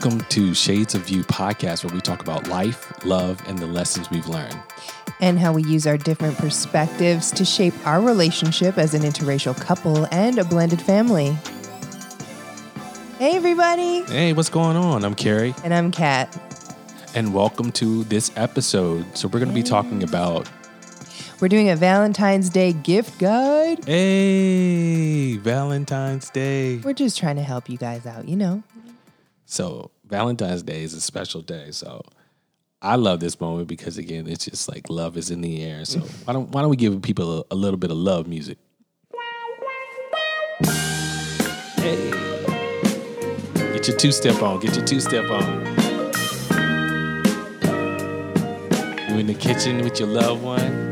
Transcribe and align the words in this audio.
Welcome 0.00 0.20
to 0.28 0.54
Shades 0.54 0.94
of 0.94 1.08
You 1.08 1.24
podcast, 1.24 1.84
where 1.84 1.92
we 1.92 2.00
talk 2.00 2.20
about 2.22 2.46
life, 2.46 3.04
love, 3.04 3.42
and 3.48 3.58
the 3.58 3.66
lessons 3.66 4.08
we've 4.10 4.28
learned. 4.28 4.56
and 5.20 5.40
how 5.40 5.52
we 5.52 5.64
use 5.64 5.88
our 5.88 5.96
different 5.96 6.38
perspectives 6.38 7.32
to 7.32 7.44
shape 7.44 7.74
our 7.84 8.00
relationship 8.00 8.78
as 8.78 8.94
an 8.94 9.02
interracial 9.02 9.60
couple 9.60 10.06
and 10.12 10.38
a 10.38 10.44
blended 10.44 10.80
family. 10.80 11.36
Hey, 13.18 13.34
everybody, 13.34 14.02
Hey, 14.02 14.32
what's 14.34 14.48
going 14.50 14.76
on? 14.76 15.04
I'm 15.04 15.16
Carrie, 15.16 15.52
and 15.64 15.74
I'm 15.74 15.90
Kat. 15.90 16.32
and 17.16 17.34
welcome 17.34 17.72
to 17.72 18.04
this 18.04 18.30
episode. 18.36 19.04
So, 19.18 19.26
we're 19.26 19.40
going 19.40 19.48
to 19.48 19.54
be 19.54 19.64
talking 19.64 20.04
about, 20.04 20.48
We're 21.40 21.48
doing 21.48 21.70
a 21.70 21.76
Valentine's 21.76 22.50
Day 22.50 22.72
gift 22.72 23.18
guide. 23.18 23.84
hey, 23.84 25.38
Valentine's 25.38 26.30
Day. 26.30 26.76
We're 26.78 26.92
just 26.92 27.18
trying 27.18 27.36
to 27.36 27.42
help 27.42 27.68
you 27.68 27.76
guys 27.78 28.06
out, 28.06 28.28
you 28.28 28.36
know. 28.36 28.62
So, 29.50 29.92
Valentine's 30.06 30.62
Day 30.62 30.82
is 30.82 30.92
a 30.92 31.00
special 31.00 31.40
day. 31.40 31.70
So, 31.70 32.02
I 32.82 32.96
love 32.96 33.20
this 33.20 33.40
moment 33.40 33.66
because, 33.66 33.96
again, 33.96 34.28
it's 34.28 34.44
just 34.44 34.68
like 34.68 34.90
love 34.90 35.16
is 35.16 35.30
in 35.30 35.40
the 35.40 35.64
air. 35.64 35.86
So, 35.86 36.00
why 36.26 36.34
don't, 36.34 36.50
why 36.50 36.60
don't 36.60 36.68
we 36.68 36.76
give 36.76 37.00
people 37.00 37.38
a, 37.38 37.44
a 37.52 37.54
little 37.54 37.78
bit 37.78 37.90
of 37.90 37.96
love 37.96 38.28
music? 38.28 38.58
Hey. 41.76 42.10
Get 43.54 43.88
your 43.88 43.96
two 43.96 44.12
step 44.12 44.42
on. 44.42 44.60
Get 44.60 44.76
your 44.76 44.84
two 44.84 45.00
step 45.00 45.30
on. 45.30 45.66
You 49.08 49.16
in 49.16 49.26
the 49.28 49.36
kitchen 49.38 49.80
with 49.82 49.98
your 49.98 50.10
loved 50.10 50.42
one. 50.42 50.88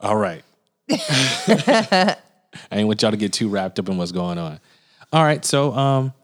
All 0.00 0.16
right. 0.16 0.42
I 2.70 2.78
ain't 2.78 2.86
want 2.86 3.02
y'all 3.02 3.10
to 3.10 3.16
get 3.16 3.32
too 3.32 3.48
wrapped 3.48 3.78
up 3.78 3.88
in 3.88 3.98
what's 3.98 4.12
going 4.12 4.38
on. 4.38 4.60
All 5.12 5.24
right, 5.24 5.44
so 5.44 5.72
um, 5.74 6.14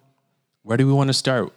where 0.62 0.76
do 0.76 0.86
we 0.86 0.92
want 0.92 1.08
to 1.08 1.14
start? 1.14 1.52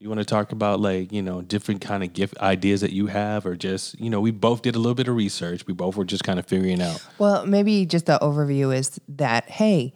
You 0.00 0.08
want 0.08 0.18
to 0.18 0.24
talk 0.24 0.52
about 0.52 0.80
like 0.80 1.12
you 1.12 1.22
know 1.22 1.42
different 1.42 1.80
kind 1.80 2.02
of 2.02 2.12
gift 2.12 2.38
ideas 2.38 2.80
that 2.80 2.92
you 2.92 3.06
have, 3.06 3.46
or 3.46 3.54
just 3.54 4.00
you 4.00 4.10
know 4.10 4.20
we 4.20 4.30
both 4.30 4.62
did 4.62 4.74
a 4.74 4.78
little 4.78 4.94
bit 4.94 5.08
of 5.08 5.14
research. 5.14 5.66
We 5.66 5.74
both 5.74 5.96
were 5.96 6.04
just 6.04 6.24
kind 6.24 6.38
of 6.38 6.46
figuring 6.46 6.80
out. 6.80 7.06
Well, 7.18 7.46
maybe 7.46 7.86
just 7.86 8.06
the 8.06 8.18
overview 8.18 8.74
is 8.74 8.98
that, 9.08 9.48
hey, 9.50 9.92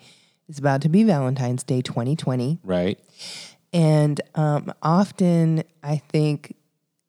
it's 0.49 0.59
about 0.59 0.83
to 0.83 0.89
be 0.89 1.05
Valentine's 1.05 1.63
Day 1.63 1.81
2020. 1.81 2.61
Right. 2.63 2.99
And 3.73 4.21
um, 4.35 4.73
often 4.83 5.65
I 5.83 5.97
think, 5.97 6.55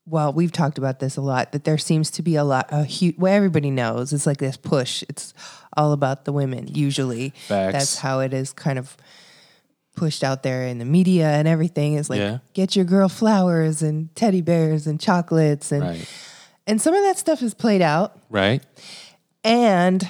well, 0.06 0.34
we've 0.34 0.52
talked 0.52 0.78
about 0.78 1.00
this 1.00 1.18
a 1.18 1.22
lot, 1.22 1.52
that 1.52 1.66
there 1.66 1.78
seems 1.78 2.10
to 2.12 2.24
be 2.24 2.36
a 2.36 2.44
lot, 2.44 2.68
a 2.72 2.86
huge, 2.86 3.18
well, 3.18 3.34
everybody 3.34 3.70
knows 3.70 4.14
it's 4.14 4.26
like 4.26 4.38
this 4.38 4.58
push. 4.58 5.04
It's 5.10 5.34
all 5.78 5.92
about 5.92 6.26
the 6.26 6.32
women, 6.32 6.68
usually. 6.68 7.32
Facts. 7.48 7.74
That's 7.74 7.98
how 8.00 8.22
it 8.22 8.34
is 8.34 8.54
kind 8.54 8.80
of 8.80 8.98
pushed 9.96 10.24
out 10.24 10.44
there 10.44 10.66
in 10.68 10.78
the 10.78 10.86
media 10.86 11.30
and 11.30 11.48
everything. 11.48 11.94
Is 11.94 12.10
like, 12.10 12.20
Yeah. 12.20 12.40
get 12.54 12.76
your 12.76 12.86
girl 12.86 13.10
flowers 13.10 13.82
and 13.82 14.14
teddy 14.16 14.42
bears 14.42 14.88
and 14.88 15.00
chocolates. 15.00 15.72
And, 15.72 15.84
Right. 15.84 16.08
and 16.68 16.82
some 16.82 16.94
of 16.94 17.04
that 17.04 17.18
stuff 17.18 17.42
is 17.42 17.54
played 17.54 17.82
out. 17.82 18.20
Right. 18.30 18.62
And 19.44 20.08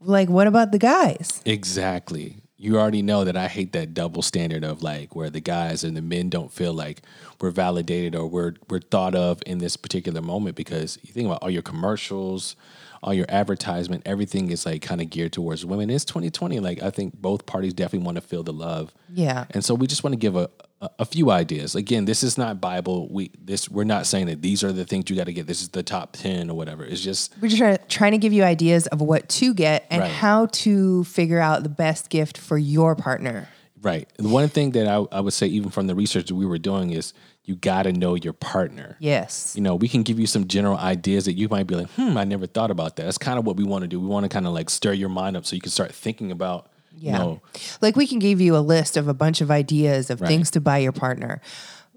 like, 0.00 0.28
what 0.28 0.46
about 0.46 0.72
the 0.72 0.78
guys? 0.78 1.42
Exactly. 1.44 2.36
You 2.60 2.78
already 2.78 3.02
know 3.02 3.22
that 3.24 3.36
I 3.36 3.46
hate 3.46 3.72
that 3.74 3.94
double 3.94 4.20
standard 4.22 4.64
of 4.64 4.82
like 4.82 5.14
where 5.14 5.30
the 5.30 5.40
guys 5.40 5.84
and 5.84 5.96
the 5.96 6.02
men 6.02 6.28
don't 6.28 6.50
feel 6.52 6.72
like 6.74 7.02
we're 7.40 7.52
validated 7.52 8.16
or 8.16 8.26
we're 8.26 8.54
we're 8.68 8.80
thought 8.80 9.14
of 9.14 9.40
in 9.46 9.58
this 9.58 9.76
particular 9.76 10.20
moment 10.20 10.56
because 10.56 10.98
you 11.02 11.12
think 11.12 11.26
about 11.26 11.40
all 11.42 11.50
your 11.50 11.62
commercials, 11.62 12.56
all 13.02 13.14
your 13.14 13.26
advertisement, 13.28 14.02
everything 14.06 14.50
is 14.50 14.66
like 14.66 14.82
kind 14.82 15.00
of 15.00 15.10
geared 15.10 15.32
towards 15.32 15.64
women. 15.64 15.90
It's 15.90 16.04
2020. 16.04 16.60
Like 16.60 16.82
I 16.82 16.90
think 16.90 17.14
both 17.20 17.46
parties 17.46 17.74
definitely 17.74 18.04
want 18.06 18.16
to 18.16 18.20
feel 18.22 18.42
the 18.42 18.52
love. 18.52 18.92
Yeah. 19.12 19.44
And 19.50 19.64
so 19.64 19.74
we 19.74 19.86
just 19.86 20.02
want 20.04 20.12
to 20.14 20.18
give 20.18 20.36
a, 20.36 20.50
a, 20.80 20.90
a 21.00 21.04
few 21.04 21.30
ideas. 21.30 21.74
Again, 21.74 22.04
this 22.04 22.22
is 22.22 22.36
not 22.36 22.60
Bible. 22.60 23.08
We 23.10 23.30
this 23.40 23.68
we're 23.68 23.84
not 23.84 24.06
saying 24.06 24.26
that 24.26 24.42
these 24.42 24.64
are 24.64 24.72
the 24.72 24.84
things 24.84 25.08
you 25.10 25.16
got 25.16 25.26
to 25.26 25.32
get. 25.32 25.46
This 25.46 25.62
is 25.62 25.68
the 25.68 25.82
top 25.82 26.12
10 26.12 26.50
or 26.50 26.54
whatever. 26.56 26.84
It's 26.84 27.00
just 27.00 27.34
We're 27.40 27.48
just 27.48 27.58
trying, 27.58 27.78
trying 27.88 28.12
to 28.12 28.18
give 28.18 28.32
you 28.32 28.42
ideas 28.44 28.86
of 28.88 29.00
what 29.00 29.28
to 29.30 29.54
get 29.54 29.86
and 29.90 30.02
Right. 30.02 30.10
how 30.10 30.46
to 30.46 31.04
figure 31.04 31.40
out 31.40 31.62
the 31.62 31.68
best 31.68 32.10
gift 32.10 32.36
for 32.38 32.58
your 32.58 32.94
partner. 32.96 33.48
Right. 33.80 34.08
One 34.18 34.48
thing 34.48 34.72
that 34.72 34.88
I, 34.88 35.04
I 35.16 35.20
would 35.20 35.32
say, 35.32 35.46
even 35.46 35.70
from 35.70 35.86
the 35.86 35.94
research 35.94 36.26
that 36.26 36.34
we 36.34 36.44
were 36.46 36.58
doing, 36.58 36.90
is 36.90 37.12
you 37.48 37.56
got 37.56 37.84
to 37.84 37.92
know 37.92 38.14
your 38.14 38.34
partner. 38.34 38.96
Yes. 39.00 39.54
You 39.56 39.62
know, 39.62 39.74
we 39.74 39.88
can 39.88 40.02
give 40.02 40.20
you 40.20 40.26
some 40.26 40.46
general 40.46 40.76
ideas 40.76 41.24
that 41.24 41.32
you 41.32 41.48
might 41.48 41.66
be 41.66 41.74
like, 41.76 41.88
hmm, 41.92 42.16
I 42.18 42.24
never 42.24 42.46
thought 42.46 42.70
about 42.70 42.96
that. 42.96 43.04
That's 43.04 43.16
kind 43.18 43.38
of 43.38 43.46
what 43.46 43.56
we 43.56 43.64
want 43.64 43.82
to 43.82 43.88
do. 43.88 43.98
We 43.98 44.06
want 44.06 44.24
to 44.24 44.28
kind 44.28 44.46
of 44.46 44.52
like 44.52 44.68
stir 44.68 44.92
your 44.92 45.08
mind 45.08 45.36
up 45.36 45.46
so 45.46 45.56
you 45.56 45.62
can 45.62 45.72
start 45.72 45.92
thinking 45.92 46.30
about, 46.30 46.68
Yeah. 46.96 47.12
you 47.12 47.18
know, 47.18 47.40
Like 47.80 47.96
we 47.96 48.06
can 48.06 48.18
give 48.18 48.40
you 48.40 48.54
a 48.54 48.58
list 48.60 48.96
of 48.98 49.08
a 49.08 49.14
bunch 49.14 49.40
of 49.40 49.50
ideas 49.50 50.10
of 50.10 50.20
Right. 50.20 50.28
things 50.28 50.50
to 50.52 50.60
buy 50.60 50.78
your 50.78 50.92
partner. 50.92 51.40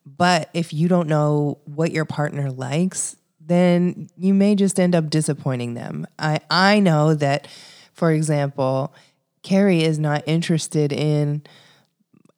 But 0.05 0.49
if 0.53 0.73
you 0.73 0.87
don't 0.87 1.07
know 1.09 1.57
what 1.65 1.91
your 1.91 2.05
partner 2.05 2.49
likes, 2.49 3.17
then 3.45 4.09
you 4.17 4.33
may 4.33 4.55
just 4.55 4.79
end 4.79 4.95
up 4.95 5.09
disappointing 5.09 5.73
them. 5.73 6.07
I, 6.17 6.39
I 6.49 6.79
know 6.79 7.13
that, 7.15 7.47
for 7.93 8.11
example, 8.11 8.93
Carrie 9.43 9.83
is 9.83 9.99
not 9.99 10.23
interested 10.27 10.93
in, 10.93 11.41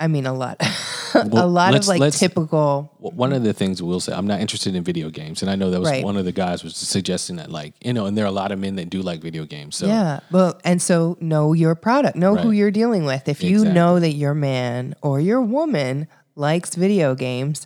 I 0.04 0.08
mean, 0.08 0.26
a 0.26 0.34
lot, 0.34 0.58
a 1.16 1.48
lot 1.48 1.74
of 1.76 1.88
like 1.88 2.12
typical. 2.14 2.92
one 3.00 3.32
of 3.32 3.44
the 3.44 3.54
things 3.54 3.82
we'll 3.82 4.02
say, 4.02 4.12
I'm 4.14 4.28
not 4.28 4.42
interested 4.42 4.76
in 4.76 4.84
video 4.84 5.10
games. 5.10 5.42
And 5.42 5.50
I 5.50 5.56
know 5.56 5.72
that 5.72 5.80
was 5.80 5.90
Right. 5.90 6.04
one 6.04 6.18
of 6.18 6.26
the 6.26 6.34
guys 6.34 6.62
was 6.64 6.76
suggesting 6.76 7.38
that, 7.38 7.50
like, 7.50 7.74
you 7.80 7.94
know, 7.94 8.06
and 8.06 8.18
there 8.18 8.26
are 8.26 8.28
a 8.28 8.32
lot 8.44 8.52
of 8.52 8.60
men 8.60 8.76
that 8.76 8.90
do 8.90 9.02
like 9.02 9.22
video 9.22 9.46
games. 9.46 9.78
So, 9.78 9.88
Yeah. 9.88 10.20
Well, 10.30 10.60
and 10.66 10.82
so 10.82 11.18
know 11.22 11.54
your 11.54 11.74
product, 11.76 12.18
know 12.18 12.36
who 12.36 12.52
you're 12.52 12.72
dealing 12.72 13.06
with. 13.06 13.30
If 13.30 13.42
you 13.44 13.60
Exactly. 13.62 13.74
know 13.74 14.00
that 14.02 14.12
your 14.14 14.34
man 14.34 14.94
or 15.02 15.22
your 15.22 15.42
woman 15.42 16.08
likes 16.36 16.76
video 16.76 17.16
games, 17.16 17.66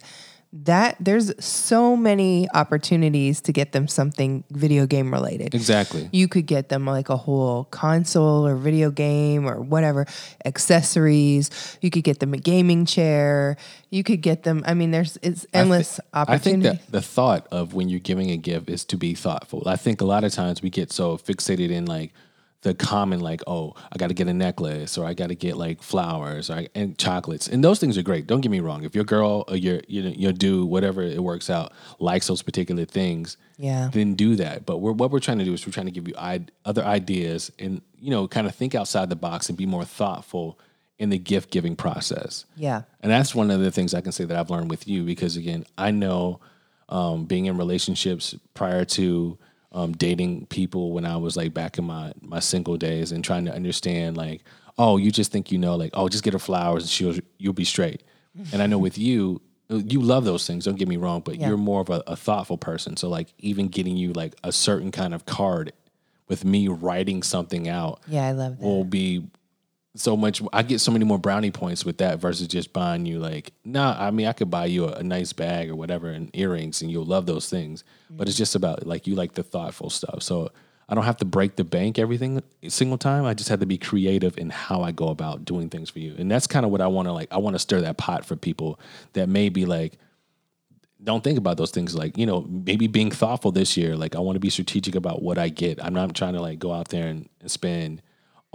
that 0.53 0.95
there's 0.99 1.33
so 1.43 1.95
many 1.95 2.47
opportunities 2.53 3.41
to 3.41 3.51
get 3.51 3.73
them 3.73 3.87
something 3.87 4.43
video 4.49 4.85
game 4.85 5.11
related. 5.11 5.53
exactly. 5.53 6.09
You 6.13 6.27
could 6.27 6.45
get 6.45 6.69
them 6.69 6.85
like 6.85 7.09
a 7.09 7.17
whole 7.17 7.65
console 7.65 8.47
or 8.47 8.55
video 8.55 8.89
game 8.89 9.47
or 9.47 9.61
whatever, 9.61 10.05
accessories. 10.45 11.77
You 11.81 11.89
could 11.89 12.03
get 12.03 12.19
them 12.19 12.33
a 12.33 12.37
gaming 12.37 12.85
chair. 12.85 13.57
You 13.89 14.03
could 14.03 14.21
get 14.21 14.43
them, 14.43 14.63
I 14.65 14.73
mean, 14.73 14.91
there's 14.91 15.17
it's 15.21 15.45
endless 15.53 15.99
I 16.13 16.37
think 16.37 16.63
opportunity. 16.63 16.69
that 16.69 16.91
the 16.91 17.01
thought 17.01 17.47
of 17.51 17.73
when 17.73 17.89
you're 17.89 17.99
giving 17.99 18.31
a 18.31 18.37
gift 18.37 18.69
is 18.69 18.85
to 18.85 18.97
be 18.97 19.13
thoughtful. 19.15 19.63
I 19.65 19.75
think 19.75 20.01
a 20.01 20.05
lot 20.05 20.23
of 20.23 20.31
times 20.31 20.61
we 20.61 20.69
get 20.69 20.91
so 20.91 21.17
fixated 21.17 21.71
in 21.71 21.85
like 21.85 22.13
the 22.67 22.75
common, 22.75 23.19
like, 23.21 23.41
oh, 23.47 23.73
I 23.91 23.97
got 23.97 24.07
to 24.07 24.13
get 24.13 24.27
a 24.27 24.33
necklace 24.33 24.97
or 24.97 25.05
I 25.05 25.13
got 25.13 25.27
to 25.29 25.35
get 25.35 25.55
like 25.57 25.81
flowers 25.81 26.49
or, 26.49 26.65
and 26.75 26.97
chocolates. 26.97 27.47
And 27.47 27.63
those 27.63 27.79
things 27.79 27.97
are 27.97 28.01
great. 28.03 28.27
Don't 28.27 28.41
get 28.41 28.51
me 28.51 28.59
wrong. 28.59 28.83
If 28.83 28.93
your 28.93 29.03
girl 29.05 29.45
or 29.47 29.55
your, 29.55 29.79
your, 29.87 30.05
your 30.09 30.33
dude, 30.33 30.69
whatever 30.69 31.01
it 31.01 31.23
works 31.23 31.49
out, 31.49 31.71
likes 31.99 32.27
those 32.27 32.41
particular 32.41 32.85
things, 32.85 33.37
Yeah. 33.57 33.89
then 33.91 34.15
do 34.15 34.35
that. 34.35 34.65
But 34.65 34.77
we're, 34.77 34.91
what 34.91 35.11
we're 35.11 35.19
trying 35.19 35.39
to 35.39 35.45
do 35.45 35.53
is 35.53 35.65
we're 35.65 35.71
trying 35.73 35.85
to 35.87 35.91
give 35.91 36.07
you 36.07 36.13
I- 36.17 36.45
other 36.65 36.83
ideas 36.83 37.51
and, 37.57 37.81
you 37.99 38.11
know, 38.11 38.27
kind 38.27 38.47
of 38.47 38.53
think 38.55 38.75
outside 38.75 39.09
the 39.09 39.15
box 39.15 39.49
and 39.49 39.57
be 39.57 39.65
more 39.65 39.85
thoughtful 39.85 40.59
in 40.99 41.09
the 41.09 41.17
gift 41.19 41.51
giving 41.51 41.75
process. 41.75 42.45
yeah. 42.55 42.81
And 43.01 43.11
that's 43.11 43.33
one 43.35 43.51
of 43.51 43.59
the 43.61 43.71
things 43.71 43.93
I 43.93 44.01
can 44.01 44.11
say 44.11 44.25
that 44.25 44.35
I've 44.37 44.49
learned 44.49 44.69
with 44.69 44.87
you 44.87 45.03
because 45.03 45.37
again, 45.37 45.63
I 45.77 45.91
know 45.91 46.39
um, 46.89 47.25
being 47.25 47.45
in 47.45 47.57
relationships 47.57 48.35
prior 48.53 48.83
to 48.85 49.37
um, 49.77 49.91
dating 49.93 50.47
people 50.47 50.91
when 50.91 51.05
I 51.05 51.17
was 51.17 51.37
like 51.37 51.53
back 51.53 51.77
in 51.77 51.85
my 51.85 52.11
my 52.21 52.39
single 52.39 52.77
days 52.77 53.11
and 53.11 53.23
trying 53.23 53.45
to 53.45 53.53
understand 53.53 54.17
like, 54.17 54.41
oh, 54.77 54.97
you 54.97 55.11
just 55.11 55.31
think 55.31 55.51
you 55.51 55.57
know, 55.57 55.75
like, 55.75 55.91
oh, 55.93 56.07
just 56.09 56.23
get 56.23 56.33
her 56.33 56.39
flowers 56.39 56.83
and 56.83 56.89
she'll 56.89 57.15
you'll 57.37 57.53
be 57.53 57.65
straight. 57.65 58.01
And 58.53 58.61
I 58.61 58.67
know 58.67 58.77
with 58.77 58.97
you, 58.97 59.41
you 59.69 59.99
love 60.01 60.23
those 60.25 60.45
things. 60.47 60.65
Don't 60.65 60.77
get 60.77 60.87
me 60.87 60.97
wrong, 60.97 61.21
but 61.21 61.35
Yeah. 61.37 61.47
you're 61.49 61.57
more 61.57 61.81
of 61.81 61.89
a, 61.89 62.03
a 62.07 62.15
thoughtful 62.15 62.57
person. 62.57 62.95
So 62.97 63.09
like, 63.09 63.33
even 63.39 63.67
getting 63.67 63.97
you 63.97 64.13
like 64.13 64.35
a 64.43 64.51
certain 64.51 64.91
kind 64.91 65.13
of 65.13 65.25
card 65.25 65.73
with 66.27 66.43
me 66.45 66.67
writing 66.67 67.23
something 67.23 67.67
out 67.67 67.99
Yeah, 68.07 68.25
I 68.27 68.31
love 68.33 68.57
that. 68.59 68.63
will 68.65 68.83
be 68.83 69.25
so 69.99 70.15
much 70.15 70.41
I 70.53 70.63
get 70.63 70.79
so 70.79 70.91
many 70.91 71.05
more 71.05 71.17
brownie 71.17 71.51
points 71.51 71.85
with 71.85 71.97
that 71.99 72.19
versus 72.19 72.47
just 72.47 72.73
buying 72.73 73.05
you 73.05 73.19
like 73.19 73.51
nah 73.65 73.95
I 73.97 74.11
mean 74.11 74.27
I 74.27 74.33
could 74.33 74.49
buy 74.49 74.65
you 74.65 74.85
a, 74.85 74.93
a 74.93 75.03
nice 75.03 75.33
bag 75.33 75.69
or 75.69 75.75
whatever 75.75 76.09
and 76.09 76.29
earrings 76.33 76.81
and 76.81 76.91
you'll 76.91 77.05
love 77.05 77.25
those 77.25 77.49
things. 77.49 77.83
But 78.09 78.27
it's 78.27 78.35
mm-hmm. 78.35 78.41
just 78.41 78.55
about 78.55 78.85
like 78.85 79.07
you 79.07 79.15
like 79.15 79.33
the 79.33 79.43
thoughtful 79.43 79.89
stuff. 79.89 80.23
So 80.23 80.51
I 80.89 80.95
don't 80.95 81.03
have 81.03 81.17
to 81.17 81.25
break 81.25 81.57
the 81.57 81.65
bank 81.65 81.99
everything 81.99 82.41
single 82.69 82.97
time. 82.97 83.25
I 83.25 83.33
just 83.33 83.49
have 83.49 83.59
to 83.59 83.65
be 83.65 83.77
creative 83.77 84.37
in 84.37 84.49
how 84.49 84.83
I 84.83 84.91
go 84.91 85.09
about 85.09 85.43
doing 85.43 85.69
things 85.69 85.89
for 85.89 85.99
you. 85.99 86.15
And 86.17 86.31
that's 86.31 86.47
kind 86.47 86.65
of 86.65 86.71
what 86.71 86.81
I 86.81 86.87
want 86.87 87.07
to 87.07 87.11
like 87.11 87.31
I 87.31 87.37
want 87.37 87.55
to 87.55 87.59
stir 87.59 87.81
that 87.81 87.97
pot 87.97 88.25
for 88.25 88.35
people 88.35 88.79
that 89.13 89.27
may 89.27 89.49
be 89.49 89.65
like 89.65 89.97
don't 91.03 91.23
think 91.23 91.37
about 91.37 91.57
those 91.57 91.69
things 91.69 91.93
like 91.93 92.17
you 92.17 92.25
know 92.25 92.41
maybe 92.49 92.87
being 92.87 93.11
thoughtful 93.11 93.51
this 93.51 93.77
year. 93.77 93.95
Like 93.95 94.15
i 94.15 94.19
want 94.19 94.35
to 94.35 94.39
be 94.39 94.49
strategic 94.49 94.95
about 94.95 95.21
what 95.21 95.37
i 95.37 95.49
get. 95.49 95.83
I'm 95.83 95.93
not 95.93 96.13
trying 96.15 96.33
to 96.33 96.41
like 96.41 96.59
go 96.59 96.71
out 96.71 96.89
there 96.89 97.07
and, 97.07 97.29
and 97.41 97.51
spend 97.51 98.01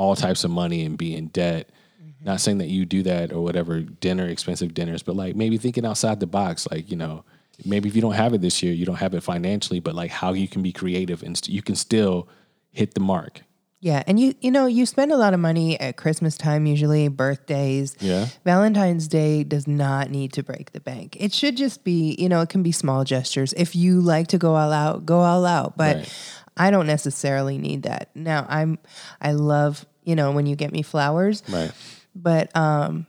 all 0.02 0.16
types 0.16 0.42
of 0.44 0.50
money 0.50 0.84
and 0.84 0.98
be 0.98 1.14
in 1.14 1.26
debt 1.28 1.70
mm-hmm. 2.02 2.24
not 2.24 2.40
saying 2.40 2.58
that 2.58 2.68
you 2.68 2.84
do 2.84 3.02
that 3.02 3.32
or 3.32 3.40
whatever 3.42 3.80
dinner 3.80 4.26
expensive 4.28 4.74
dinners 4.74 5.02
but 5.02 5.16
like 5.16 5.36
maybe 5.36 5.56
thinking 5.58 5.86
outside 5.86 6.18
the 6.20 6.26
box 6.26 6.66
like 6.70 6.90
you 6.90 6.96
know 6.96 7.24
maybe 7.64 7.88
if 7.88 7.94
you 7.94 8.02
don't 8.02 8.14
have 8.24 8.34
it 8.34 8.40
this 8.40 8.62
year 8.62 8.72
you 8.72 8.84
don't 8.86 9.02
have 9.04 9.14
it 9.14 9.22
financially 9.22 9.80
but 9.80 9.94
like 9.94 10.10
how 10.10 10.32
you 10.32 10.48
can 10.48 10.62
be 10.62 10.72
creative 10.72 11.22
and 11.22 11.36
st- 11.36 11.54
you 11.54 11.62
can 11.62 11.76
still 11.76 12.28
hit 12.72 12.94
the 12.94 13.00
mark 13.00 13.42
Yeah, 13.80 14.02
and 14.06 14.18
you 14.20 14.34
you 14.40 14.50
know 14.52 14.66
you 14.66 14.86
spend 14.86 15.10
a 15.10 15.16
lot 15.16 15.34
of 15.34 15.40
money 15.40 15.74
at 15.80 15.96
Christmas 15.96 16.36
time 16.38 16.66
usually, 16.66 17.08
birthdays. 17.08 17.96
Yeah. 17.98 18.26
Valentine's 18.44 19.08
Day 19.08 19.42
does 19.44 19.66
not 19.66 20.08
need 20.08 20.32
to 20.34 20.42
break 20.44 20.70
the 20.70 20.78
bank. 20.80 21.16
It 21.18 21.32
should 21.34 21.56
just 21.56 21.82
be, 21.82 22.14
you 22.16 22.28
know, 22.30 22.40
it 22.42 22.48
can 22.48 22.62
be 22.62 22.70
small 22.70 23.02
gestures. 23.02 23.52
If 23.56 23.74
you 23.74 24.00
like 24.00 24.28
to 24.28 24.38
go 24.38 24.54
all 24.54 24.72
out, 24.72 25.04
go 25.04 25.18
all 25.30 25.44
out, 25.44 25.76
but 25.76 25.96
Right. 25.96 26.14
I 26.56 26.70
don't 26.70 26.86
necessarily 26.86 27.58
need 27.58 27.82
that. 27.82 28.10
Now, 28.14 28.46
I'm 28.48 28.78
I 29.20 29.32
love, 29.32 29.84
you 30.04 30.14
know, 30.16 30.32
when 30.32 30.46
you 30.46 30.56
get 30.56 30.72
me 30.72 30.82
flowers, 30.82 31.42
Right. 31.48 31.72
but 32.14 32.54
um 32.56 33.06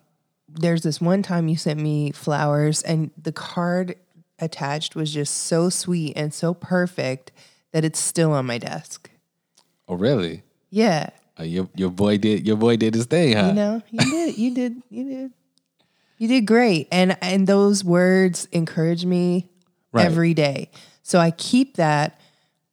there's 0.50 0.84
this 0.84 1.02
one 1.02 1.24
time 1.24 1.48
you 1.48 1.58
sent 1.58 1.80
me 1.80 2.12
flowers 2.12 2.84
and 2.84 3.10
the 3.22 3.32
card 3.32 3.96
attached 4.40 4.96
was 4.96 5.12
just 5.12 5.34
so 5.34 5.70
sweet 5.70 6.14
and 6.16 6.34
so 6.34 6.54
perfect 6.54 7.32
that 7.72 7.84
it's 7.84 8.00
still 8.00 8.32
on 8.34 8.46
my 8.46 8.60
desk. 8.60 9.10
Oh, 9.88 9.96
really? 9.96 10.44
Yeah. 10.70 11.10
Uh, 11.40 11.44
your 11.44 11.68
your 11.76 11.90
boy 11.90 12.18
did 12.20 12.46
your 12.46 12.58
boy 12.58 12.78
did 12.78 12.94
his 12.94 13.06
thing, 13.06 13.36
huh? 13.36 13.48
You 13.48 13.54
know, 13.54 13.82
you 13.90 14.06
did, 14.12 14.38
you 14.38 14.54
did, 14.54 14.84
you 14.90 15.04
did, 15.04 15.32
you 16.20 16.28
did 16.28 16.46
great, 16.46 16.88
and 16.92 17.18
and 17.22 17.48
those 17.48 17.84
words 17.84 18.48
encourage 18.52 19.06
me 19.06 19.50
Right. 19.92 20.06
every 20.06 20.34
day. 20.36 20.70
So 21.02 21.20
I 21.20 21.32
keep 21.32 21.78
that 21.78 22.20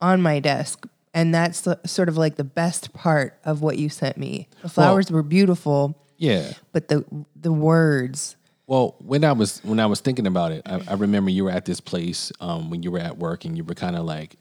on 0.01 0.21
my 0.23 0.41
desk, 0.41 0.87
and 1.13 1.35
that's 1.35 1.63
the, 1.63 1.81
sort 1.87 2.09
of 2.09 2.17
like 2.17 2.37
the 2.37 2.45
best 2.45 2.93
part 2.93 3.39
of 3.45 3.63
what 3.63 3.79
you 3.79 3.89
sent 3.89 4.17
me. 4.17 4.49
The 4.63 4.69
flowers 4.69 5.11
were 5.11 5.23
beautiful, 5.23 5.99
yeah. 6.17 6.53
but 6.73 6.89
the 6.89 7.05
the 7.35 7.53
words, 7.53 8.37
Well, 8.67 8.95
when 9.01 9.25
I 9.25 9.33
was 9.33 9.61
when 9.65 9.81
I 9.81 9.87
was 9.87 10.01
thinking 10.01 10.27
about 10.27 10.53
it, 10.53 10.63
I, 10.67 10.81
I 10.89 10.95
remember 10.95 11.31
you 11.31 11.45
were 11.45 11.51
at 11.51 11.65
this 11.65 11.81
place 11.81 12.31
um, 12.41 12.71
when 12.71 12.83
you 12.83 12.93
were 12.93 13.01
at 13.01 13.19
work, 13.19 13.45
and 13.45 13.57
you 13.57 13.65
were 13.65 13.75
kind 13.75 13.97
of 13.97 14.05
like 14.05 14.37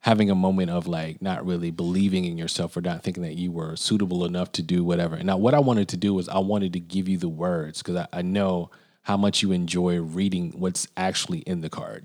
having 0.00 0.30
a 0.30 0.34
moment 0.34 0.70
of 0.70 0.86
like 0.86 1.22
not 1.22 1.44
really 1.46 1.70
believing 1.70 2.24
in 2.24 2.38
yourself 2.38 2.76
or 2.76 2.80
not 2.80 3.02
thinking 3.02 3.22
that 3.22 3.36
you 3.36 3.52
were 3.52 3.76
suitable 3.76 4.24
enough 4.24 4.50
to 4.52 4.62
do 4.62 4.82
whatever. 4.82 5.14
And 5.14 5.26
now, 5.26 5.36
what 5.36 5.54
I 5.54 5.60
wanted 5.60 5.88
to 5.90 5.96
do 5.96 6.14
was 6.14 6.28
I 6.28 6.38
wanted 6.38 6.72
to 6.72 6.80
give 6.80 7.08
you 7.08 7.18
the 7.18 7.28
words 7.28 7.82
because 7.82 7.96
I, 7.96 8.08
I 8.12 8.22
know 8.22 8.70
how 9.02 9.16
much 9.16 9.42
you 9.42 9.52
enjoy 9.52 10.00
reading 10.00 10.52
what's 10.56 10.88
actually 10.96 11.38
in 11.40 11.60
the 11.60 11.70
card. 11.70 12.04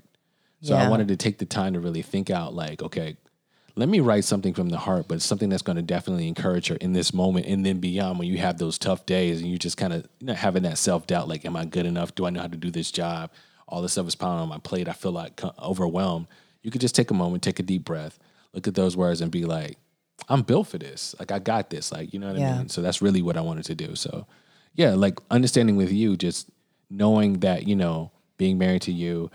So 0.62 0.74
I 0.74 0.88
wanted 0.88 1.08
to 1.08 1.16
take 1.16 1.36
the 1.36 1.44
time 1.44 1.74
to 1.74 1.80
really 1.80 2.00
think 2.00 2.30
out, 2.30 2.54
like, 2.54 2.82
okay, 2.82 3.18
let 3.76 3.88
me 3.88 4.00
write 4.00 4.24
something 4.24 4.54
from 4.54 4.68
the 4.68 4.78
heart, 4.78 5.06
but 5.08 5.20
something 5.20 5.48
that's 5.48 5.62
going 5.62 5.76
to 5.76 5.82
definitely 5.82 6.28
encourage 6.28 6.68
her 6.68 6.76
in 6.76 6.92
this 6.92 7.12
moment 7.12 7.46
and 7.46 7.66
then 7.66 7.80
beyond 7.80 8.18
when 8.18 8.28
you 8.28 8.38
have 8.38 8.58
those 8.58 8.78
tough 8.78 9.04
days 9.04 9.40
and 9.40 9.50
you 9.50 9.58
just 9.58 9.76
kind 9.76 9.92
of 9.92 10.06
you 10.20 10.28
know, 10.28 10.34
having 10.34 10.62
that 10.62 10.78
self 10.78 11.06
doubt, 11.06 11.28
like, 11.28 11.44
am 11.44 11.56
I 11.56 11.64
good 11.64 11.86
enough? 11.86 12.14
Do 12.14 12.26
I 12.26 12.30
know 12.30 12.40
how 12.40 12.46
to 12.46 12.56
do 12.56 12.70
this 12.70 12.92
job? 12.92 13.30
All 13.66 13.82
this 13.82 13.92
stuff 13.92 14.06
is 14.06 14.14
piling 14.14 14.40
on 14.40 14.48
my 14.48 14.58
plate. 14.58 14.88
I 14.88 14.92
feel 14.92 15.12
like 15.12 15.40
overwhelmed. 15.58 16.26
You 16.62 16.70
could 16.70 16.80
just 16.80 16.94
take 16.94 17.10
a 17.10 17.14
moment, 17.14 17.42
take 17.42 17.58
a 17.58 17.64
deep 17.64 17.84
breath, 17.84 18.18
look 18.52 18.68
at 18.68 18.74
those 18.74 18.96
words, 18.96 19.20
and 19.20 19.30
be 19.30 19.44
like, 19.44 19.76
I'm 20.28 20.42
built 20.42 20.68
for 20.68 20.78
this. 20.78 21.14
Like, 21.18 21.32
I 21.32 21.38
got 21.38 21.70
this. 21.70 21.90
Like, 21.90 22.12
you 22.14 22.20
know 22.20 22.28
what 22.28 22.40
I 22.40 22.58
mean? 22.58 22.68
So 22.68 22.80
that's 22.80 23.02
really 23.02 23.22
what 23.22 23.36
I 23.36 23.40
wanted 23.40 23.64
to 23.66 23.74
do. 23.74 23.96
So, 23.96 24.26
yeah, 24.74 24.94
like 24.94 25.18
understanding 25.30 25.76
with 25.76 25.90
you, 25.92 26.16
just 26.16 26.48
knowing 26.90 27.40
that, 27.40 27.66
you 27.66 27.74
know, 27.74 28.12
being 28.38 28.56
married 28.56 28.82
to 28.82 28.92
you, 28.92 29.30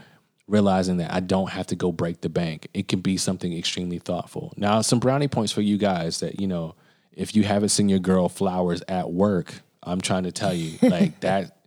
realizing 0.49 0.97
that 0.97 1.13
I 1.13 1.19
don't 1.19 1.51
have 1.51 1.67
to 1.67 1.75
go 1.75 1.91
break 1.91 2.21
the 2.21 2.29
bank. 2.29 2.67
It 2.73 2.87
can 2.87 2.99
be 2.99 3.17
something 3.17 3.55
extremely 3.55 3.99
thoughtful. 3.99 4.53
Now, 4.57 4.81
some 4.81 4.99
brownie 4.99 5.27
points 5.27 5.51
for 5.51 5.61
you 5.61 5.77
guys 5.77 6.19
that, 6.19 6.41
you 6.41 6.47
know, 6.47 6.75
if 7.13 7.35
you 7.35 7.43
haven't 7.43 7.69
seen 7.69 7.87
your 7.87 7.99
girl 7.99 8.29
flowers 8.29 8.81
at 8.87 9.11
work, 9.11 9.53
I'm 9.83 10.01
trying 10.01 10.23
to 10.23 10.31
tell 10.31 10.53
you, 10.53 10.77
like 10.89 11.19
that, 11.21 11.57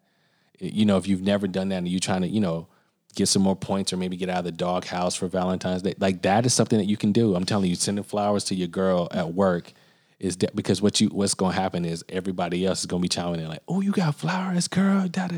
you 0.59 0.85
know, 0.85 0.97
if 0.97 1.07
you've 1.07 1.23
never 1.23 1.47
done 1.47 1.69
that 1.71 1.77
and 1.77 1.89
you're 1.89 2.01
trying 2.01 2.23
to, 2.23 2.29
you 2.29 2.41
know, 2.41 2.67
get 3.15 3.27
some 3.27 3.43
more 3.43 3.57
points 3.57 3.93
or 3.93 3.97
maybe 3.97 4.17
get 4.17 4.29
out 4.29 4.39
of 4.39 4.45
the 4.45 4.53
dog 4.53 4.87
house 4.87 5.15
for 5.15 5.29
Valentine's 5.29 5.83
Day, 5.83 5.95
like 5.99 6.23
that 6.23 6.45
is 6.45 6.53
something 6.53 6.79
that 6.79 6.87
you 6.87 6.97
can 6.97 7.13
do. 7.13 7.37
I'm 7.37 7.45
telling 7.45 7.71
you, 7.71 7.77
sending 7.77 8.05
flowers 8.05 8.45
to 8.45 8.55
your 8.55 8.69
girl 8.69 9.09
at 9.13 9.35
work 9.35 9.73
is 10.23 10.37
de- 10.37 10.51
because 10.55 10.81
what 10.81 11.01
you 11.01 11.09
what's 11.09 11.35
going 11.35 11.53
to 11.53 11.61
happen 11.61 11.85
is 11.85 12.05
everybody 12.09 12.65
else 12.65 12.81
is 12.81 12.87
going 12.87 13.01
to 13.01 13.03
be 13.03 13.09
chiming 13.09 13.41
in 13.41 13.49
like, 13.49 13.63
"Oh, 13.67 13.81
you 13.81 13.91
got 13.91 14.15
flowers, 14.15 14.69
girl," 14.69 15.09
da. 15.09 15.29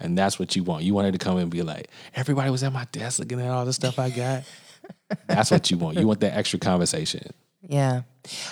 and 0.00 0.16
that's 0.16 0.38
what 0.38 0.54
you 0.54 0.62
want. 0.62 0.84
You 0.84 0.92
wanted 0.94 1.12
to 1.12 1.18
come 1.18 1.36
in 1.38 1.44
and 1.44 1.50
be 1.50 1.62
like, 1.62 1.88
"Everybody 2.14 2.50
was 2.50 2.62
at 2.62 2.72
my 2.72 2.86
desk 2.92 3.18
looking 3.18 3.40
at 3.40 3.48
all 3.48 3.64
the 3.64 3.72
stuff 3.72 3.98
I 3.98 4.10
got." 4.10 4.44
that's 5.26 5.50
what 5.50 5.70
you 5.70 5.78
want. 5.78 5.98
You 5.98 6.06
want 6.06 6.20
that 6.20 6.36
extra 6.36 6.58
conversation. 6.58 7.32
yeah. 7.62 8.02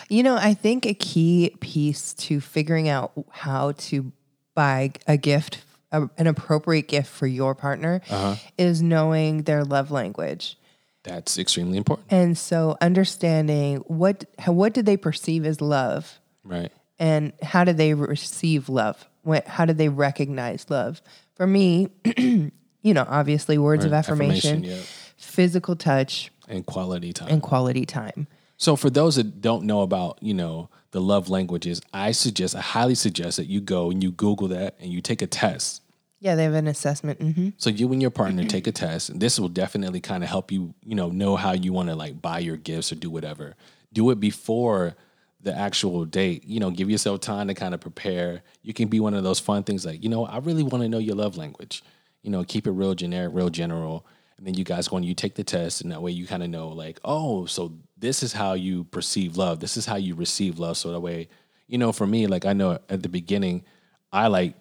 You 0.08 0.22
know, 0.22 0.36
I 0.36 0.54
think 0.54 0.86
a 0.86 0.94
key 0.94 1.54
piece 1.60 2.14
to 2.14 2.40
figuring 2.40 2.88
out 2.88 3.12
how 3.30 3.72
to 3.72 4.12
buy 4.54 4.92
a 5.06 5.18
gift, 5.18 5.62
a, 5.92 6.08
an 6.16 6.26
appropriate 6.26 6.88
gift 6.88 7.08
for 7.08 7.26
your 7.26 7.54
partner, 7.54 8.00
uh-huh. 8.08 8.36
is 8.56 8.80
knowing 8.80 9.42
their 9.42 9.62
love 9.62 9.90
language. 9.90 10.56
That's 11.04 11.36
extremely 11.38 11.78
important, 11.78 12.06
And 12.12 12.38
so 12.38 12.76
understanding 12.80 13.78
what 13.88 14.24
how, 14.38 14.52
what 14.52 14.72
do 14.72 14.82
they 14.82 14.96
perceive 14.96 15.44
as 15.44 15.60
love 15.60 16.20
right? 16.44 16.70
and 16.98 17.32
how 17.42 17.64
do 17.64 17.72
they 17.72 17.94
receive 17.94 18.68
love? 18.68 19.08
What, 19.22 19.46
how 19.46 19.64
do 19.64 19.72
they 19.72 19.88
recognize 19.88 20.66
love? 20.70 21.02
For 21.34 21.46
me, 21.46 21.88
you 22.16 22.50
know, 22.82 23.04
obviously 23.08 23.58
words 23.58 23.84
of 23.84 23.92
affirmation, 23.92 24.58
affirmation, 24.58 24.78
yeah. 24.78 24.82
physical 25.16 25.74
touch, 25.76 26.30
And 26.48 26.64
quality 26.66 27.12
time. 27.12 27.28
and 27.28 27.42
quality 27.42 27.84
time. 27.86 28.26
So 28.56 28.76
for 28.76 28.90
those 28.90 29.16
that 29.16 29.40
don't 29.40 29.64
know 29.64 29.82
about, 29.82 30.18
you 30.22 30.34
know, 30.34 30.68
the 30.92 31.00
love 31.00 31.28
languages, 31.28 31.80
I 31.92 32.12
suggest, 32.12 32.54
I 32.54 32.60
highly 32.60 32.94
suggest 32.94 33.36
that 33.38 33.46
you 33.46 33.60
go 33.60 33.90
and 33.90 34.02
you 34.02 34.12
Google 34.12 34.46
that 34.48 34.76
and 34.78 34.92
you 34.92 35.00
take 35.00 35.20
a 35.22 35.26
test. 35.26 35.81
Yeah, 36.22 36.36
they 36.36 36.44
have 36.44 36.54
an 36.54 36.68
assessment. 36.68 37.20
hmm 37.20 37.48
So 37.56 37.68
you 37.68 37.92
and 37.92 38.00
your 38.00 38.12
partner 38.12 38.44
take 38.44 38.68
a 38.68 38.72
test, 38.72 39.10
and 39.10 39.20
this 39.20 39.40
will 39.40 39.48
definitely 39.48 40.00
kind 40.00 40.22
of 40.22 40.30
help 40.30 40.52
you, 40.52 40.72
you 40.84 40.94
know, 40.94 41.08
know 41.08 41.34
how 41.34 41.50
you 41.50 41.72
want 41.72 41.88
to 41.88 41.96
like 41.96 42.22
buy 42.22 42.38
your 42.38 42.56
gifts 42.56 42.92
or 42.92 42.94
do 42.94 43.10
whatever. 43.10 43.56
Do 43.92 44.08
it 44.10 44.20
before 44.20 44.94
the 45.40 45.52
actual 45.52 46.04
date. 46.04 46.44
You 46.46 46.60
know, 46.60 46.70
give 46.70 46.88
yourself 46.88 47.20
time 47.22 47.48
to 47.48 47.54
kind 47.54 47.74
of 47.74 47.80
prepare. 47.80 48.42
You 48.62 48.72
can 48.72 48.86
be 48.86 49.00
one 49.00 49.14
of 49.14 49.24
those 49.24 49.40
fun 49.40 49.64
things 49.64 49.84
like, 49.84 50.04
you 50.04 50.08
know, 50.08 50.24
I 50.24 50.38
really 50.38 50.62
want 50.62 50.84
to 50.84 50.88
know 50.88 50.98
your 50.98 51.16
love 51.16 51.36
language. 51.36 51.82
You 52.22 52.30
know, 52.30 52.44
keep 52.44 52.68
it 52.68 52.70
real 52.70 52.94
generic, 52.94 53.32
real 53.34 53.50
general. 53.50 54.06
And 54.38 54.46
then 54.46 54.54
you 54.54 54.62
guys 54.62 54.86
go 54.86 54.98
and 54.98 55.04
you 55.04 55.14
take 55.14 55.34
the 55.34 55.42
test, 55.42 55.80
and 55.80 55.90
that 55.90 56.02
way 56.02 56.12
you 56.12 56.28
kind 56.28 56.44
of 56.44 56.50
know, 56.50 56.68
like, 56.68 57.00
oh, 57.04 57.46
so 57.46 57.72
this 57.98 58.22
is 58.22 58.32
how 58.32 58.52
you 58.52 58.84
perceive 58.84 59.36
love. 59.36 59.58
This 59.58 59.76
is 59.76 59.86
how 59.86 59.96
you 59.96 60.14
receive 60.14 60.60
love. 60.60 60.76
So 60.76 60.92
that 60.92 61.00
way, 61.00 61.28
you 61.66 61.78
know, 61.78 61.90
for 61.90 62.06
me, 62.06 62.28
like 62.28 62.46
I 62.46 62.52
know 62.52 62.78
at 62.88 63.02
the 63.02 63.08
beginning, 63.08 63.64
I 64.12 64.28
like 64.28 64.54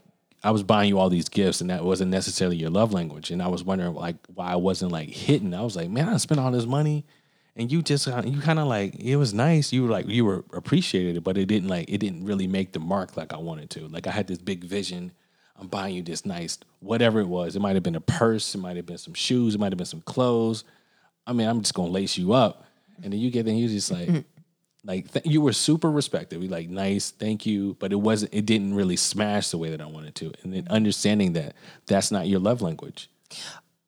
I 0.44 0.52
was 0.52 0.64
buying 0.64 0.90
you 0.90 0.98
all 0.98 1.10
these 1.10 1.30
gifts, 1.30 1.62
and 1.62 1.70
that 1.70 1.84
wasn't 1.84 2.12
necessarily 2.12 2.58
your 2.58 2.72
love 2.72 2.94
language. 2.94 3.30
And 3.30 3.42
I 3.42 3.48
was 3.48 3.64
wondering 3.64 3.94
like 3.94 4.16
why 4.34 4.52
I 4.52 4.56
wasn't 4.56 4.92
like 4.92 5.10
hitting. 5.10 5.54
I 5.54 5.62
was 5.62 5.76
like, 5.76 5.90
man, 5.90 6.10
I 6.10 6.18
spent 6.18 6.40
all 6.40 6.52
this 6.52 6.66
money, 6.66 7.06
and 7.56 7.72
you 7.72 7.82
just 7.82 8.08
you 8.08 8.42
kind 8.42 8.60
of 8.60 8.68
like 8.68 8.96
it 8.96 9.18
was 9.18 9.34
nice. 9.34 9.72
You 9.72 9.84
were 9.84 9.90
like 9.90 10.08
you 10.08 10.26
were 10.26 10.44
appreciated 10.54 11.18
it, 11.18 11.24
but 11.24 11.38
it 11.38 11.46
didn't 11.46 11.70
like 11.70 11.90
it 11.90 12.00
didn't 12.00 12.26
really 12.26 12.48
make 12.48 12.72
the 12.72 12.80
mark 12.80 13.16
like 13.16 13.34
I 13.34 13.38
wanted 13.38 13.70
to. 13.72 13.88
Like 13.88 14.08
I 14.08 14.12
had 14.12 14.28
this 14.28 14.40
big 14.40 14.64
vision. 14.64 15.12
I'm 15.60 15.68
buying 15.68 15.94
you 15.94 16.02
this 16.02 16.26
nice 16.26 16.58
whatever 16.80 17.20
it 17.20 17.28
was. 17.28 17.56
It 17.56 17.60
might 17.60 17.76
have 17.76 17.84
been 17.84 17.96
a 17.96 18.02
purse. 18.02 18.56
It 18.56 18.58
might 18.58 18.78
have 18.78 18.88
been 18.88 18.98
some 18.98 19.14
shoes. 19.14 19.54
It 19.54 19.60
might 19.60 19.72
have 19.72 19.78
been 19.78 19.86
some 19.86 20.02
clothes. 20.02 20.64
I 21.28 21.34
mean, 21.34 21.48
I'm 21.48 21.62
just 21.62 21.76
gonna 21.76 21.92
lace 21.92 22.18
you 22.18 22.34
up, 22.34 22.66
and 23.04 23.14
then 23.14 23.20
you 23.20 23.30
get 23.30 23.46
there, 23.46 23.52
and 23.52 23.60
you're 23.60 23.70
just 23.70 23.92
like. 23.92 24.08
Mm-hmm. 24.08 24.20
Like 24.84 25.12
th- 25.12 25.26
you 25.26 25.42
were 25.42 25.54
super 25.54 25.92
respected. 25.92 26.40
We 26.40 26.48
like 26.48 26.70
nice, 26.70 27.12
thank 27.12 27.46
you, 27.46 27.76
but 27.80 27.92
it 27.92 27.98
wasn't. 27.98 28.34
It 28.34 28.46
didn't 28.46 28.74
really 28.74 28.96
smash 28.96 29.50
the 29.50 29.58
way 29.58 29.70
that 29.70 29.82
I 29.82 29.86
wanted 29.86 30.16
to. 30.16 30.34
And 30.44 30.54
then 30.54 30.68
understanding 30.70 31.34
that 31.34 31.56
that's 31.86 32.12
not 32.12 32.28
your 32.28 32.40
love 32.40 32.62
language. 32.62 33.10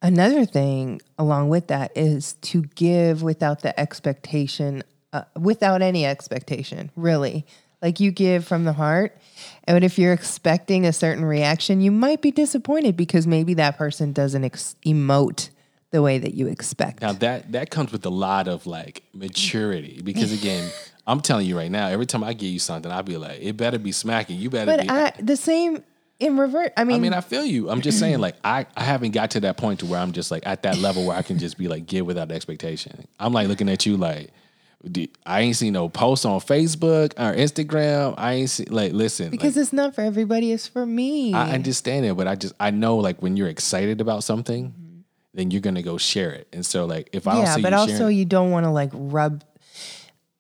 Another 0.02 0.46
thing 0.46 1.02
along 1.18 1.50
with 1.50 1.68
that 1.68 1.92
is 1.96 2.34
to 2.42 2.64
give 2.76 3.24
without 3.24 3.62
the 3.62 3.78
expectation, 3.80 4.84
uh, 5.14 5.24
without 5.40 5.82
any 5.82 6.06
expectation, 6.06 6.92
really. 6.96 7.46
Like 7.82 8.00
you 8.00 8.12
give 8.12 8.46
from 8.46 8.64
the 8.64 8.74
heart. 8.74 9.18
And 9.66 9.84
if 9.84 9.98
you're 9.98 10.14
expecting 10.14 10.86
a 10.86 10.94
certain 10.94 11.26
reaction, 11.26 11.82
you 11.82 11.92
might 11.92 12.22
be 12.22 12.32
disappointed 12.32 12.96
because 12.96 13.26
maybe 13.26 13.54
that 13.56 13.78
person 13.78 14.14
doesn't 14.14 14.44
ex- 14.44 14.76
emote 14.86 15.50
the 15.94 16.02
way 16.02 16.18
that 16.18 16.34
you 16.34 16.48
expect. 16.48 17.02
Now 17.02 17.14
that 17.14 17.54
that 17.54 17.70
comes 17.70 17.92
with 17.92 18.06
a 18.06 18.10
lot 18.10 18.50
of 18.50 18.66
like 18.66 19.04
maturity 19.14 20.02
because 20.04 20.34
again, 20.40 20.70
I'm 21.08 21.22
telling 21.22 21.46
you 21.46 21.56
right 21.56 21.72
now, 21.72 21.88
every 21.88 22.08
time 22.08 22.24
I 22.24 22.34
give 22.34 22.50
you 22.50 22.60
something, 22.60 22.92
I'll 22.92 23.04
be 23.04 23.16
like, 23.16 23.40
it 23.40 23.56
better 23.56 23.78
be 23.78 23.92
smacking. 23.92 24.38
You 24.38 24.50
better 24.50 24.76
but 24.76 24.82
be. 24.82 24.90
I, 24.90 25.14
the 25.20 25.38
same 25.38 25.84
in 26.20 26.38
revert. 26.38 26.74
I 26.76 26.84
mean, 26.84 26.98
I 26.98 27.00
mean, 27.00 27.14
I 27.14 27.22
feel 27.22 27.46
you. 27.46 27.70
I'm 27.70 27.82
just 27.82 28.00
saying, 28.00 28.20
like, 28.20 28.36
I, 28.44 28.66
I 28.76 28.84
haven't 28.84 29.12
got 29.12 29.32
to 29.32 29.42
that 29.42 29.58
point 29.58 29.82
to 29.82 29.86
where 29.86 30.00
I'm 30.00 30.14
just 30.14 30.32
like 30.32 30.46
at 30.48 30.64
that 30.64 30.80
level 30.80 31.06
where 31.06 31.16
I 31.16 31.22
can 31.22 31.38
just 31.38 31.58
be 31.58 31.68
like, 31.68 31.86
give 31.86 32.06
without 32.08 32.32
expectation. 32.32 33.08
I'm 33.20 33.32
like 33.32 33.48
looking 33.48 33.70
at 33.70 33.86
you 33.86 33.96
like, 33.96 34.32
I 35.26 35.42
ain't 35.42 35.56
seen 35.56 35.74
no 35.74 35.90
posts 35.90 36.26
on 36.26 36.40
Facebook 36.40 37.14
or 37.14 37.36
Instagram. 37.36 38.16
I 38.18 38.34
ain't 38.34 38.50
see 38.50 38.66
like, 38.66 38.94
listen, 38.94 39.30
because 39.30 39.56
like, 39.56 39.62
it's 39.62 39.74
not 39.74 39.96
for 39.96 40.02
everybody, 40.02 40.52
it's 40.52 40.68
for 40.68 40.86
me. 40.86 41.34
I 41.34 41.52
understand 41.52 42.06
it, 42.06 42.16
but 42.18 42.28
I 42.28 42.36
just 42.36 42.54
I 42.60 42.72
know 42.72 42.98
like 42.98 43.22
when 43.22 43.38
you're 43.38 43.48
excited 43.48 44.02
about 44.02 44.24
something, 44.24 44.74
then 45.34 45.52
you're 45.52 45.62
gonna 45.62 45.82
go 45.82 45.98
share 45.98 46.32
it. 46.32 46.48
And 46.54 46.66
so 46.66 46.86
like 46.86 47.10
if 47.14 47.28
I 47.28 47.40
yeah, 47.40 47.58
but 47.62 47.72
you 47.72 47.78
also 47.78 47.98
sharing, 47.98 48.18
you 48.18 48.26
don't 48.26 48.52
want 48.52 48.66
to 48.66 48.70
like 48.70 48.92
rub. 48.94 49.44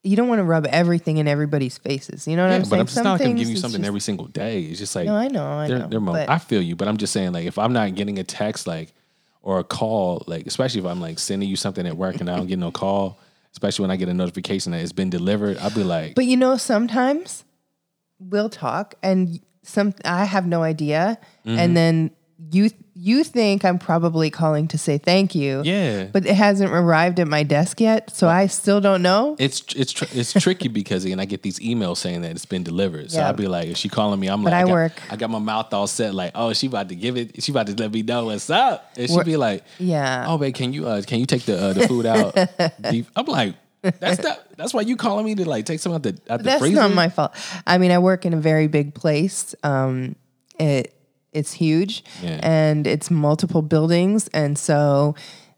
You 0.06 0.18
don't 0.18 0.28
want 0.28 0.40
to 0.40 0.44
rub 0.44 0.66
everything 0.68 1.18
in 1.18 1.30
everybody's 1.30 1.78
faces. 1.78 2.28
You 2.28 2.36
know 2.36 2.44
what 2.44 2.50
yeah, 2.50 2.56
I'm 2.56 2.62
but 2.64 2.68
saying? 2.70 2.80
I'm 2.82 2.86
just 2.88 3.04
not 3.04 3.20
gonna 3.20 3.34
give 3.36 3.50
you 3.50 3.56
something 3.58 3.82
just- 3.82 3.88
every 3.88 4.02
single 4.02 4.28
day. 4.28 4.62
It's 4.64 4.80
just 4.80 4.96
like 4.96 5.06
No, 5.06 5.16
I 5.16 5.30
know, 5.30 5.46
I 5.46 5.68
they're, 5.68 5.80
know. 5.80 5.88
they're 5.88 6.00
mo- 6.02 6.12
but 6.12 6.30
I 6.30 6.40
feel 6.40 6.62
you, 6.62 6.76
but 6.76 6.88
I'm 6.88 6.98
just 6.98 7.14
saying 7.14 7.32
like 7.32 7.46
if 7.46 7.58
I'm 7.58 7.72
not 7.74 7.96
getting 7.96 8.20
a 8.20 8.24
text 8.24 8.68
like 8.68 8.94
or 9.42 9.60
a 9.60 9.64
call, 9.64 10.24
like 10.28 10.46
especially 10.46 10.82
if 10.82 10.86
I'm 10.86 11.00
like 11.02 11.20
sending 11.20 11.48
you 11.50 11.56
something 11.56 11.88
at 11.88 11.96
work 11.96 12.20
and 12.20 12.30
I 12.30 12.36
don't 12.36 12.48
get 12.48 12.60
no 12.60 12.72
call, 12.84 13.18
especially 13.54 13.84
when 13.84 13.92
I 13.92 13.96
get 13.96 14.10
a 14.10 14.14
notification 14.14 14.74
that 14.74 14.82
it's 14.82 14.92
been 14.92 15.10
delivered. 15.10 15.58
I'll 15.60 15.70
be 15.72 15.84
like, 15.84 16.16
But 16.16 16.26
you 16.26 16.36
know, 16.38 16.58
sometimes 16.58 17.46
we'll 18.20 18.50
talk 18.50 18.96
and 19.02 19.40
some 19.64 19.94
I 20.04 20.26
have 20.26 20.46
no 20.46 20.64
idea. 20.64 21.18
Mm-hmm. 21.46 21.58
And 21.60 21.78
then 21.78 22.12
you 22.52 22.70
you 22.96 23.24
think 23.24 23.64
I'm 23.66 23.80
probably 23.80 24.30
calling 24.30 24.68
to 24.70 24.78
say 24.78 24.98
thank 24.98 25.34
you. 25.34 25.62
yeah. 25.64 26.06
But 26.06 26.26
it 26.26 26.36
hasn't 26.36 26.72
arrived 26.72 27.20
at 27.20 27.28
my 27.28 27.44
desk 27.44 27.80
yet, 27.82 28.10
so 28.16 28.28
I 28.28 28.48
still 28.48 28.82
don't 28.82 29.02
know. 29.02 29.36
it's 29.40 29.64
it's 29.76 29.92
tr- 29.94 30.06
it's 30.14 30.34
tricky 30.34 30.68
because 30.68 31.06
and 31.06 31.20
I 31.22 31.26
get 31.26 31.42
these 31.42 31.60
emails 31.60 31.98
saying 31.98 32.22
that 32.22 32.32
it's 32.32 32.46
been 32.46 32.64
delivered. 32.64 33.12
So 33.12 33.20
Yeah. 33.20 33.28
I'll 33.28 33.34
be 33.34 33.48
like, 33.48 33.68
is 33.70 33.78
she 33.78 33.90
calling 33.90 34.20
me? 34.20 34.28
I'm 34.28 34.44
But 34.44 34.52
like, 34.52 34.64
I 34.64 34.68
got, 34.68 34.72
work- 34.74 35.02
I 35.12 35.16
got 35.16 35.30
my 35.30 35.40
mouth 35.40 35.74
all 35.74 35.88
set, 35.88 36.14
like, 36.14 36.32
oh, 36.36 36.54
she 36.54 36.68
about 36.68 36.90
to 36.90 36.96
give 36.96 37.18
it. 37.18 37.42
She 37.44 37.52
about 37.52 37.68
to 37.68 37.76
let 37.76 37.92
me 37.92 38.02
know 38.04 38.26
what's 38.26 38.50
up. 38.50 38.92
And 38.98 39.08
she 39.10 39.16
We're- 39.16 39.26
be 39.26 39.38
like, 39.38 39.64
Yeah. 39.80 40.26
oh, 40.28 40.38
babe, 40.38 40.54
can 40.54 40.74
you 40.74 40.88
uh, 40.88 41.02
can 41.02 41.20
you 41.20 41.26
take 41.26 41.44
the 41.44 41.58
uh, 41.58 41.74
the 41.74 41.88
food 41.88 42.06
out? 42.06 42.36
I'm 43.16 43.26
like, 43.26 43.56
that's 44.00 44.22
not. 44.22 44.40
That's 44.58 44.74
why 44.74 44.82
you 44.82 44.96
calling 44.96 45.26
me 45.26 45.36
to 45.36 45.50
like 45.50 45.66
take 45.66 45.80
some 45.80 45.94
out 45.94 46.04
the 46.04 46.18
out 46.30 46.38
the 46.40 46.44
That's 46.44 46.60
freezer. 46.60 46.76
not 46.76 46.94
my 46.94 47.10
fault. 47.10 47.34
I 47.68 47.78
mean, 47.78 47.92
I 47.92 48.00
work 48.00 48.26
in 48.26 48.34
a 48.34 48.38
very 48.40 48.68
big 48.68 48.94
place. 48.94 49.56
Um, 49.64 50.16
it 50.60 50.94
it's 51.34 51.54
huge, 51.54 52.04
Yeah. 52.22 52.40
and 52.44 52.86
it's 52.88 53.10
multiple 53.12 53.62
buildings, 53.62 54.28
and 54.30 54.58
so 54.58 55.16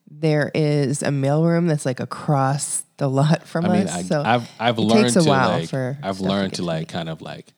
there 0.10 0.50
is 0.56 1.02
a 1.04 1.08
mailroom 1.10 1.68
that's 1.68 1.86
like 1.86 2.00
across 2.00 2.84
the 2.98 3.10
lot 3.10 3.46
from 3.46 3.66
I 3.66 3.70
mean, 3.70 3.88
us. 3.88 3.94
I, 3.96 4.02
so 4.04 4.24
I've 4.26 4.50
I've 4.60 4.78
learned 4.80 5.14
to 5.14 5.22
like 5.22 5.74
I've 6.02 6.22
learned 6.22 6.54
to 6.54 6.58
to 6.62 6.64
like 6.66 6.88
kind 6.88 7.10
of 7.10 7.22
like 7.22 7.54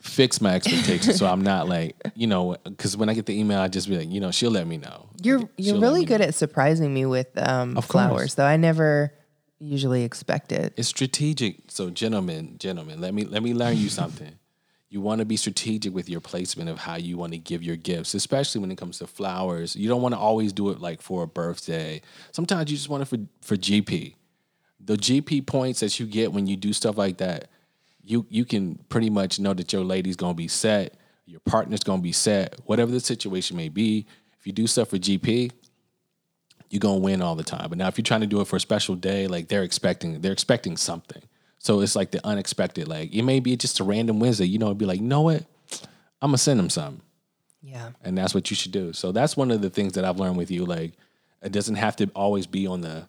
fix 0.00 0.40
my 0.40 0.54
expectations 0.54 1.18
so 1.18 1.26
I'm 1.26 1.42
not 1.42 1.68
like 1.68 1.96
you 2.14 2.28
know 2.28 2.56
because 2.64 2.96
when 2.96 3.08
I 3.08 3.14
get 3.14 3.26
the 3.26 3.38
email 3.38 3.58
I 3.60 3.66
just 3.68 3.88
be 3.88 3.98
like 3.98 4.08
you 4.08 4.20
know 4.20 4.30
she'll 4.30 4.52
let 4.52 4.66
me 4.66 4.76
know 4.76 5.08
You're 5.22 5.40
Like, 5.40 5.50
you're 5.56 5.80
really 5.80 6.04
good 6.04 6.20
know. 6.20 6.28
at 6.28 6.34
surprising 6.36 6.94
me 6.94 7.04
with 7.04 7.26
um, 7.36 7.74
flowers, 7.82 8.36
though. 8.36 8.44
I 8.46 8.56
never 8.56 9.12
usually 9.58 10.04
expect 10.04 10.52
it. 10.52 10.72
it's 10.76 10.86
strategic 10.88 11.56
so 11.68 11.90
gentlemen 11.90 12.54
gentlemen 12.58 13.00
let 13.00 13.12
me 13.12 13.24
let 13.24 13.42
me 13.42 13.52
learn 13.54 13.76
you 13.76 13.88
something 13.88 14.38
you 14.90 15.00
want 15.02 15.18
to 15.18 15.26
be 15.26 15.36
strategic 15.36 15.94
with 15.94 16.08
your 16.08 16.20
placement 16.20 16.70
of 16.70 16.78
how 16.78 16.96
you 16.96 17.18
want 17.18 17.32
to 17.32 17.38
give 17.38 17.62
your 17.62 17.76
gifts 17.76 18.14
especially 18.14 18.60
when 18.60 18.70
it 18.70 18.78
comes 18.78 18.98
to 18.98 19.06
flowers 19.06 19.76
you 19.76 19.88
don't 19.88 20.02
want 20.02 20.14
to 20.14 20.18
always 20.18 20.52
do 20.52 20.70
it 20.70 20.80
like 20.80 21.02
for 21.02 21.22
a 21.22 21.26
birthday 21.26 22.00
sometimes 22.32 22.70
you 22.70 22.76
just 22.76 22.88
want 22.88 23.02
it 23.02 23.06
for 23.06 23.18
for 23.42 23.56
GP 23.56 24.14
the 24.88 24.96
GP 24.96 25.46
points 25.46 25.80
that 25.80 25.98
you 25.98 26.06
get 26.06 26.32
when 26.32 26.46
you 26.46 26.56
do 26.56 26.72
stuff 26.72 26.96
like 26.96 27.18
that, 27.18 27.48
you 28.02 28.26
you 28.30 28.44
can 28.44 28.76
pretty 28.88 29.10
much 29.10 29.38
know 29.38 29.54
that 29.54 29.72
your 29.72 29.84
lady's 29.84 30.16
gonna 30.16 30.34
be 30.34 30.48
set, 30.48 30.94
your 31.26 31.40
partner's 31.40 31.82
gonna 31.82 32.02
be 32.02 32.12
set, 32.12 32.58
whatever 32.64 32.90
the 32.90 33.00
situation 33.00 33.56
may 33.56 33.68
be. 33.68 34.06
If 34.38 34.46
you 34.46 34.52
do 34.52 34.66
stuff 34.66 34.88
for 34.88 34.96
GP, 34.96 35.50
you're 36.70 36.80
gonna 36.80 37.00
win 37.00 37.20
all 37.20 37.34
the 37.34 37.44
time. 37.44 37.68
But 37.68 37.78
now 37.78 37.88
if 37.88 37.98
you're 37.98 38.02
trying 38.04 38.22
to 38.22 38.26
do 38.26 38.40
it 38.40 38.46
for 38.46 38.56
a 38.56 38.60
special 38.60 38.94
day, 38.94 39.26
like 39.26 39.48
they're 39.48 39.62
expecting 39.62 40.20
they're 40.20 40.32
expecting 40.32 40.76
something. 40.76 41.22
So 41.68 41.82
it's 41.82 41.94
like 41.94 42.12
the 42.12 42.26
unexpected. 42.26 42.88
Like 42.88 43.12
it 43.12 43.20
may 43.20 43.40
be 43.40 43.54
just 43.54 43.78
a 43.78 43.84
random 43.84 44.20
Wednesday, 44.20 44.46
you 44.46 44.58
know, 44.58 44.72
be 44.72 44.86
like, 44.86 45.00
you 45.00 45.06
know 45.06 45.20
what? 45.20 45.44
I'm 46.22 46.30
gonna 46.30 46.38
send 46.38 46.58
them 46.58 46.70
something 46.70 47.02
Yeah. 47.62 47.90
and 48.02 48.16
that's 48.16 48.34
what 48.34 48.48
you 48.48 48.56
should 48.56 48.72
do. 48.72 48.94
So 48.94 49.12
that's 49.12 49.36
one 49.36 49.50
of 49.50 49.60
the 49.60 49.68
things 49.68 49.92
that 49.92 50.02
I've 50.02 50.18
learned 50.18 50.38
with 50.38 50.50
you. 50.50 50.64
Like, 50.64 50.94
it 51.42 51.52
doesn't 51.52 51.74
have 51.74 51.94
to 51.96 52.06
always 52.14 52.46
be 52.46 52.66
on 52.66 52.80
the 52.80 53.06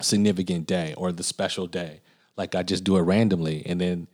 significant 0.00 0.66
day 0.68 0.94
or 0.96 1.12
the 1.12 1.22
special 1.22 1.66
day. 1.66 2.00
Like, 2.34 2.54
I 2.54 2.62
just 2.62 2.82
do 2.82 2.96
it 2.96 3.02
randomly, 3.02 3.62
and 3.66 3.78
then 3.78 4.06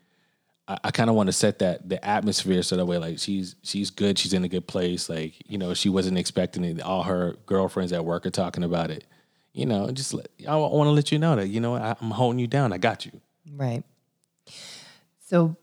I, 0.66 0.78
I 0.82 0.90
kind 0.90 1.08
of 1.08 1.14
want 1.14 1.28
to 1.28 1.32
set 1.32 1.60
that 1.60 1.88
the 1.88 2.04
atmosphere 2.04 2.64
so 2.64 2.74
that 2.76 2.86
way, 2.86 2.98
like, 2.98 3.20
she's 3.20 3.54
she's 3.62 3.90
good, 3.90 4.18
she's 4.18 4.32
in 4.32 4.42
a 4.42 4.48
good 4.48 4.66
place. 4.66 5.08
Like, 5.08 5.34
you 5.48 5.56
know, 5.56 5.72
she 5.72 5.88
wasn't 5.88 6.18
expecting 6.18 6.64
it. 6.64 6.80
All 6.82 7.04
her 7.04 7.36
girlfriends 7.46 7.92
at 7.92 8.04
work 8.04 8.26
are 8.26 8.30
talking 8.30 8.64
about 8.64 8.90
it. 8.90 9.04
You 9.52 9.66
know, 9.66 9.88
just 9.92 10.12
let, 10.14 10.26
I 10.48 10.56
want 10.56 10.88
to 10.88 10.90
let 10.90 11.12
you 11.12 11.20
know 11.20 11.36
that 11.36 11.46
you 11.46 11.60
know 11.60 11.76
I, 11.76 11.94
I'm 12.00 12.10
holding 12.10 12.40
you 12.40 12.48
down. 12.48 12.72
I 12.72 12.78
got 12.78 13.06
you. 13.06 13.12
Right. 13.54 13.84
So 15.20 15.56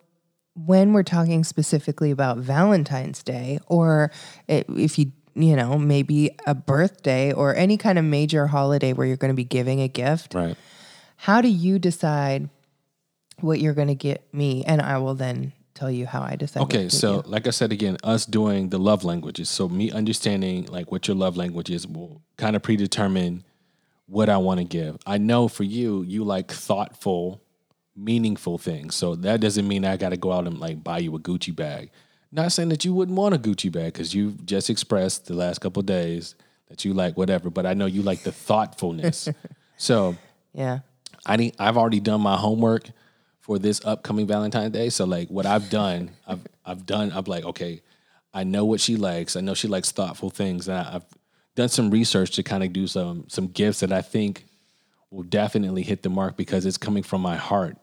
when 0.56 0.94
we're 0.94 1.04
talking 1.04 1.44
specifically 1.44 2.12
about 2.12 2.38
Valentine's 2.38 3.24
Day, 3.24 3.60
or 3.68 4.12
if 4.48 5.00
you, 5.00 5.12
you 5.36 5.56
know, 5.56 5.78
maybe 5.78 6.32
a 6.46 6.54
birthday 6.54 7.32
or 7.32 7.56
any 7.56 7.78
kind 7.78 7.98
of 7.98 8.06
major 8.06 8.48
holiday 8.48 8.94
where 8.94 9.08
you're 9.08 9.18
going 9.18 9.32
to 9.32 9.36
be 9.36 9.44
giving 9.44 9.82
a 9.82 9.88
gift, 9.88 10.34
Right. 10.34 10.56
how 11.16 11.42
do 11.42 11.48
you 11.48 11.80
decide 11.80 12.50
what 13.40 13.60
you're 13.60 13.74
going 13.74 13.88
to 13.88 13.96
get 13.96 14.32
me? 14.34 14.64
And 14.66 14.82
I 14.82 14.98
will 15.00 15.16
then 15.16 15.54
tell 15.74 15.90
you 15.90 16.06
how 16.06 16.22
I 16.22 16.36
decide. 16.36 16.62
Okay, 16.64 16.88
so 16.90 17.16
you. 17.16 17.22
like 17.26 17.48
I 17.48 17.50
said 17.50 17.72
again, 17.72 17.98
us 18.04 18.26
doing 18.26 18.70
the 18.70 18.78
love 18.78 19.04
languages. 19.04 19.50
So 19.50 19.68
me 19.68 19.92
understanding 19.92 20.66
like 20.66 20.92
what 20.92 21.08
your 21.08 21.18
love 21.18 21.36
language 21.36 21.70
is 21.70 21.88
will 21.88 22.22
kind 22.38 22.56
of 22.56 22.62
predetermine 22.62 23.44
what 24.06 24.30
I 24.30 24.38
want 24.38 24.60
to 24.60 24.66
give. 24.66 24.98
I 25.08 25.18
know 25.18 25.48
for 25.48 25.64
you, 25.64 26.04
you 26.04 26.24
like 26.24 26.52
thoughtful, 26.52 27.42
meaningful 27.96 28.58
things. 28.58 28.96
So 28.96 29.16
that 29.16 29.42
doesn't 29.42 29.68
mean 29.68 29.86
I 29.86 29.98
got 29.98 30.10
to 30.10 30.18
go 30.18 30.32
out 30.32 30.48
and 30.48 30.60
like 30.60 30.84
buy 30.84 31.00
you 31.00 31.16
a 31.16 31.20
Gucci 31.20 31.56
bag. 31.56 31.92
Not 32.32 32.52
saying 32.52 32.70
that 32.70 32.84
you 32.84 32.94
wouldn't 32.94 33.18
want 33.18 33.36
a 33.36 33.38
Gucci 33.38 33.72
bag 33.72 33.94
because 33.94 34.14
you've 34.14 34.46
just 34.46 34.70
expressed 34.70 35.28
the 35.28 35.36
last 35.36 35.60
couple 35.60 35.82
of 35.82 35.86
days 35.86 36.36
that 36.68 36.84
you 36.84 36.94
like 36.94 37.16
whatever. 37.18 37.50
But 37.50 37.66
I 37.66 37.74
know 37.74 37.86
you 37.86 38.02
like 38.02 38.24
the 38.24 38.32
thoughtfulness. 38.48 39.30
so 39.78 40.16
yeah. 40.54 40.80
I 41.26 41.38
need, 41.38 41.56
I've 41.60 41.78
already 41.78 42.00
done 42.00 42.22
my 42.22 42.36
homework 42.36 42.90
for 43.40 43.60
this 43.60 43.82
upcoming 43.86 44.26
Valentine's 44.26 44.72
Day. 44.72 44.90
So 44.90 45.06
like 45.06 45.30
what 45.30 45.46
I've 45.46 45.70
done, 45.70 46.12
I've 46.26 46.42
I've 46.66 46.86
done. 46.86 47.12
I'm 47.14 47.26
like, 47.26 47.44
okay, 47.44 47.82
I 48.34 48.44
know 48.46 48.66
what 48.66 48.80
she 48.80 48.96
likes. 48.96 49.36
I 49.36 49.42
know 49.42 49.54
she 49.54 49.68
likes 49.68 49.92
thoughtful 49.92 50.30
things, 50.30 50.68
and 50.68 50.78
I, 50.78 50.96
I've 50.96 51.06
done 51.56 51.70
some 51.70 51.92
research 51.92 52.32
to 52.32 52.44
kind 52.44 52.64
of 52.64 52.74
do 52.74 52.88
some 52.88 53.26
some 53.28 53.48
gifts 53.48 53.82
that 53.82 53.92
I 53.92 54.02
think 54.02 54.46
will 55.12 55.24
definitely 55.24 55.84
hit 55.84 56.02
the 56.04 56.10
mark 56.10 56.38
because 56.38 56.66
it's 56.66 56.78
coming 56.78 57.04
from 57.04 57.22
my 57.22 57.36
heart. 57.36 57.78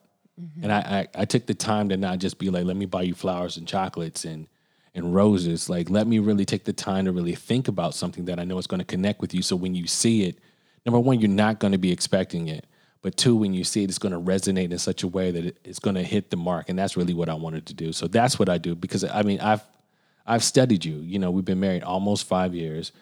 And 0.63 0.73
I, 0.73 0.79
I 0.79 1.23
I 1.23 1.25
took 1.25 1.47
the 1.47 1.55
time 1.55 1.89
to 1.91 1.97
not 1.97 2.19
just 2.19 2.39
be 2.39 2.51
like, 2.51 2.65
let 2.65 2.77
me 2.77 2.87
buy 2.87 3.03
you 3.03 3.15
flowers 3.15 3.57
and 3.57 3.67
chocolates 3.67 4.25
and 4.25 4.47
and 4.95 5.15
roses. 5.15 5.69
Like, 5.69 5.89
let 5.91 6.07
me 6.07 6.19
really 6.19 6.45
take 6.45 6.65
the 6.65 6.73
time 6.73 7.05
to 7.05 7.13
really 7.13 7.35
think 7.35 7.69
about 7.69 7.95
something 7.95 8.25
that 8.27 8.41
I 8.41 8.45
know 8.45 8.59
is 8.59 8.67
going 8.67 8.81
to 8.81 8.85
connect 8.85 9.21
with 9.21 9.35
you. 9.35 9.43
So 9.43 9.57
when 9.57 9.75
you 9.75 9.87
see 9.87 10.25
it, 10.25 10.39
number 10.85 10.99
one, 10.99 11.21
you're 11.21 11.29
not 11.29 11.61
going 11.61 11.73
to 11.73 11.79
be 11.79 11.93
expecting 11.93 12.49
it. 12.49 12.67
But 13.03 13.17
two, 13.17 13.35
when 13.35 13.55
you 13.55 13.65
see 13.65 13.83
it, 13.83 13.89
it's 13.89 13.99
going 13.99 14.13
to 14.13 14.21
resonate 14.21 14.73
in 14.73 14.79
such 14.79 15.03
a 15.03 15.09
way 15.09 15.31
that 15.31 15.57
it's 15.65 15.79
going 15.79 15.97
to 15.97 16.03
hit 16.03 16.31
the 16.31 16.37
mark, 16.37 16.69
and 16.69 16.79
that's 16.79 16.97
really 16.97 17.15
what 17.15 17.29
I 17.29 17.35
wanted 17.35 17.67
to 17.67 17.75
do. 17.75 17.93
So 17.93 18.07
that's 18.07 18.39
what 18.39 18.49
I 18.49 18.59
do 18.59 18.75
because 18.75 19.05
I 19.05 19.23
mean 19.23 19.41
I've 19.41 19.63
I've 20.27 20.45
studied 20.45 20.85
you. 20.85 20.97
You 20.97 21.19
know, 21.19 21.31
we've 21.31 21.45
been 21.45 21.61
married 21.61 21.83
almost 21.83 22.27
five 22.27 22.55
years. 22.55 22.93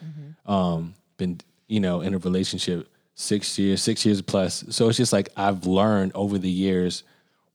Um, 0.47 0.95
been 1.16 1.40
you 1.66 1.80
know 1.80 2.00
in 2.00 2.14
a 2.14 2.18
relationship 2.18 2.88
six 3.14 3.59
years, 3.59 3.83
six 3.83 4.07
years 4.07 4.23
plus. 4.23 4.64
So 4.71 4.88
it's 4.88 4.97
just 4.97 5.12
like 5.12 5.30
I've 5.37 5.66
learned 5.66 6.12
over 6.14 6.38
the 6.38 6.50
years 6.50 7.02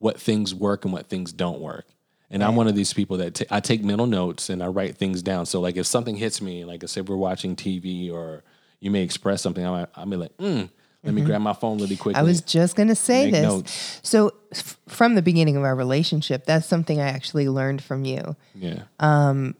what 0.03 0.19
things 0.19 0.53
work 0.53 0.83
and 0.83 0.93
what 0.93 1.07
things 1.07 1.31
don't 1.31 1.62
work. 1.62 1.86
And 2.29 2.43
I'm 2.43 2.55
one 2.57 2.67
of 2.67 2.75
these 2.75 2.93
people 2.93 3.17
that 3.17 3.36
ta- 3.36 3.45
I 3.50 3.60
take 3.62 3.83
mental 3.83 4.07
notes 4.07 4.50
and 4.50 4.62
I 4.62 4.67
write 4.67 4.98
things 4.98 5.22
down. 5.22 5.45
So 5.45 5.62
like 5.62 5.77
if 5.77 5.86
something 5.86 6.15
hits 6.17 6.41
me, 6.41 6.65
like 6.65 6.83
I 6.83 6.88
said, 6.88 7.07
we're 7.07 7.15
watching 7.15 7.55
TV 7.55 8.12
or 8.12 8.43
you 8.81 8.91
may 8.91 9.01
express 9.03 9.41
something, 9.41 9.65
I'm, 9.65 9.88
I'm 9.95 10.10
like, 10.10 10.36
mm, 10.38 10.67
let 11.03 11.13
me 11.13 11.22
grab 11.22 11.41
my 11.41 11.53
phone 11.53 11.79
really 11.79 11.95
quickly. 11.95 12.19
I 12.19 12.24
was 12.24 12.41
just 12.41 12.75
going 12.75 12.89
to 12.89 12.95
say 12.95 13.29
this. 13.31 13.43
notes. 13.43 14.00
So, 14.03 14.33
f- 14.51 14.77
from 14.88 15.15
the 15.15 15.22
beginning 15.22 15.55
of 15.57 15.63
our 15.63 15.75
relationship, 15.75 16.45
that's 16.45 16.65
something 16.65 17.00
I 17.00 17.07
actually 17.10 17.48
learned 17.48 17.81
from 17.83 18.03
you. 18.03 18.36
yeah, 18.55 18.83
Um, 19.00 19.55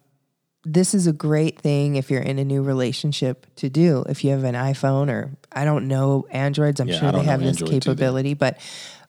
This 0.65 0.93
is 0.93 1.05
a 1.07 1.13
great 1.13 1.59
thing 1.59 1.95
if 1.95 2.09
you're 2.09 2.21
in 2.21 2.39
a 2.39 2.45
new 2.45 2.63
relationship 2.63 3.45
to 3.57 3.69
do. 3.69 4.03
If 4.09 4.23
you 4.23 4.31
have 4.31 4.43
an 4.45 4.55
iPhone 4.55 5.09
or 5.09 5.31
I 5.51 5.63
don't 5.65 5.88
know 5.88 6.25
Androids, 6.31 6.79
I'm 6.79 6.88
Yeah, 6.89 7.00
sure 7.00 7.12
they 7.12 7.23
have 7.23 7.41
this 7.41 7.62
capability, 7.62 8.33
but 8.33 8.57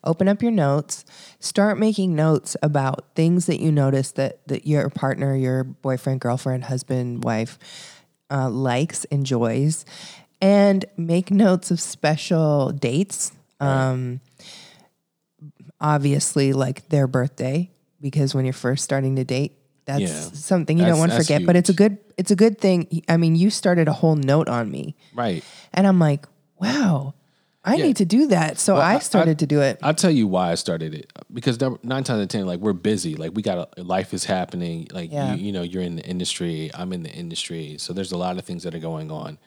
open 0.05 0.29
up 0.29 0.43
your 0.43 0.51
notes, 0.53 1.05
start 1.41 1.79
making 1.79 2.15
notes 2.15 2.57
about 2.63 3.05
things 3.15 3.47
that 3.47 3.61
you 3.61 3.73
notice 3.73 4.13
that, 4.13 4.47
that 4.49 4.67
your 4.67 4.89
partner, 4.91 5.35
your 5.35 5.65
boyfriend, 5.65 6.21
girlfriend, 6.21 6.65
husband, 6.65 7.25
wife 7.25 7.59
uh, 8.31 8.49
likes, 8.51 9.05
enjoys, 9.07 9.85
and 10.41 10.85
make 10.97 11.31
notes 11.31 11.71
of 11.71 11.81
special 11.81 12.71
dates. 12.71 13.33
Um, 13.61 14.21
obviously, 15.81 16.53
like 16.53 16.89
their 16.89 17.07
birthday, 17.07 17.71
because 18.01 18.35
when 18.35 18.45
you're 18.45 18.53
first 18.53 18.85
starting 18.85 19.17
to 19.17 19.25
date, 19.25 19.57
that's 19.87 20.01
Yeah. 20.01 20.21
something 20.33 20.79
you 20.79 20.85
That's- 20.85 20.95
don't 20.95 21.01
want 21.01 21.13
to 21.13 21.19
forget. 21.19 21.45
But 21.47 21.57
it's 21.57 21.69
a 21.69 21.75
good, 21.75 21.99
it's 22.17 22.31
a 22.31 22.37
good 22.37 22.59
thing. 22.59 23.03
I 23.09 23.17
mean, 23.17 23.37
you 23.37 23.51
started 23.51 23.87
a 23.89 23.93
whole 23.93 24.17
note 24.17 24.49
on 24.49 24.71
me, 24.71 24.95
right. 25.15 25.45
and 25.75 25.87
I'm 25.87 25.99
like, 25.99 26.27
wow, 26.61 27.15
I 27.65 27.77
Yeah. 27.77 27.87
need 27.87 27.97
to 27.97 28.05
do 28.05 28.27
that. 28.29 28.59
So 28.59 28.75
Well, 28.75 28.83
I- 28.83 28.93
I 28.93 28.97
I- 28.97 28.99
started 28.99 29.39
to 29.39 29.47
do 29.47 29.61
it. 29.63 29.79
I'll 29.83 29.95
tell 29.95 30.11
you 30.11 30.27
why 30.27 30.53
I 30.53 30.55
started 30.55 30.93
it 30.95 31.11
because 31.33 31.59
nine 31.61 32.05
times 32.05 32.11
out 32.11 32.21
of 32.21 32.29
ten, 32.29 32.47
like 32.47 32.61
we're 32.61 32.73
busy, 32.75 33.15
like 33.17 33.33
we 33.35 33.43
got 33.43 33.71
a, 33.79 33.83
life 33.83 34.13
is 34.13 34.25
happening. 34.25 34.87
Like 34.93 35.11
Yeah. 35.13 35.35
you, 35.35 35.47
you 35.47 35.53
know, 35.53 35.63
you're 35.63 35.83
in 35.83 35.97
the 35.97 36.05
industry, 36.05 36.71
I'm 36.75 36.93
in 36.93 37.03
the 37.03 37.11
industry, 37.13 37.77
so 37.79 37.93
there's 37.93 38.13
a 38.13 38.19
lot 38.19 38.37
of 38.39 38.45
things 38.45 38.65
that 38.65 38.75
are 38.75 38.79
going 38.81 39.11
on. 39.11 39.39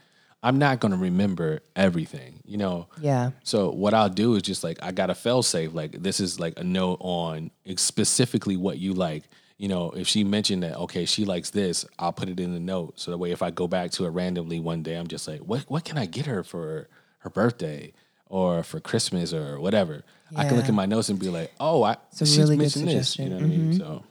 I'm 0.43 0.59
not 0.59 0.79
going 0.79 0.91
to 0.91 0.97
remember 0.97 1.61
everything, 1.75 2.41
you 2.45 2.57
know. 2.57 2.87
Yeah. 3.01 3.31
So 3.43 3.71
what 3.71 3.93
I'll 3.95 4.07
do 4.09 4.35
is 4.35 4.43
just 4.43 4.63
like 4.63 4.77
I 4.83 4.91
got 4.91 5.09
a 5.09 5.15
fail 5.15 5.41
safe. 5.43 5.73
Like 5.73 6.01
this 6.03 6.19
is 6.19 6.39
like 6.39 6.53
a 6.59 6.63
note 6.63 6.97
on 7.01 7.51
specifically 7.75 8.57
what 8.57 8.77
you 8.79 8.93
like. 8.93 9.23
You 9.57 9.67
know, 9.67 9.89
if 9.91 10.07
she 10.07 10.23
mentioned 10.23 10.61
that 10.63 10.77
okay, 10.77 11.05
she 11.05 11.25
likes 11.25 11.49
this, 11.49 11.85
I'll 11.97 12.13
put 12.13 12.29
it 12.29 12.39
in 12.39 12.53
the 12.53 12.59
note. 12.59 12.99
So 12.99 13.09
that 13.11 13.17
way, 13.17 13.31
if 13.31 13.41
I 13.41 13.49
go 13.51 13.67
back 13.67 13.89
to 13.91 14.05
it 14.05 14.09
randomly 14.09 14.59
one 14.59 14.83
day, 14.83 14.95
I'm 14.95 15.07
just 15.07 15.27
like, 15.27 15.41
what 15.41 15.61
what 15.67 15.83
can 15.85 15.97
I 15.97 16.05
get 16.05 16.25
her 16.27 16.43
for 16.43 16.87
her 17.19 17.29
birthday? 17.31 17.93
Or 18.29 18.63
for 18.63 18.79
Christmas 18.79 19.33
or 19.33 19.59
whatever. 19.59 20.03
I 20.35 20.45
can 20.45 20.57
look 20.57 20.67
at 20.67 20.73
my 20.73 20.85
notes 20.85 21.07
and 21.09 21.17
be 21.17 21.29
like, 21.29 21.51
oh, 21.59 21.83
I 21.83 21.93
a 21.93 21.97
she's 22.19 22.37
really 22.37 22.57
good 22.57 22.63
mentioned 22.63 22.87
this. 22.89 23.17
You 23.17 23.25
suggestion. 23.25 23.29
know 23.29 23.35
what 23.35 23.43
I 23.43 23.47
mean? 23.47 23.71
Mm-hmm. 23.73 23.77
So 23.79 24.03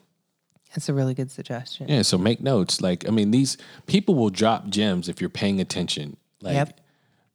That's 0.75 0.89
a 0.89 0.95
really 0.95 1.13
good 1.15 1.31
suggestion. 1.31 1.89
yeah, 1.89 2.03
so 2.03 2.17
make 2.17 2.41
notes. 2.41 2.81
Like 2.81 3.07
I 3.07 3.11
mean, 3.11 3.31
these 3.31 3.59
people 3.87 4.15
will 4.15 4.31
drop 4.31 4.69
gems 4.69 5.09
if 5.09 5.21
you're 5.21 5.29
paying 5.31 5.61
attention. 5.61 6.17
Like 6.41 6.55
Yep. 6.55 6.81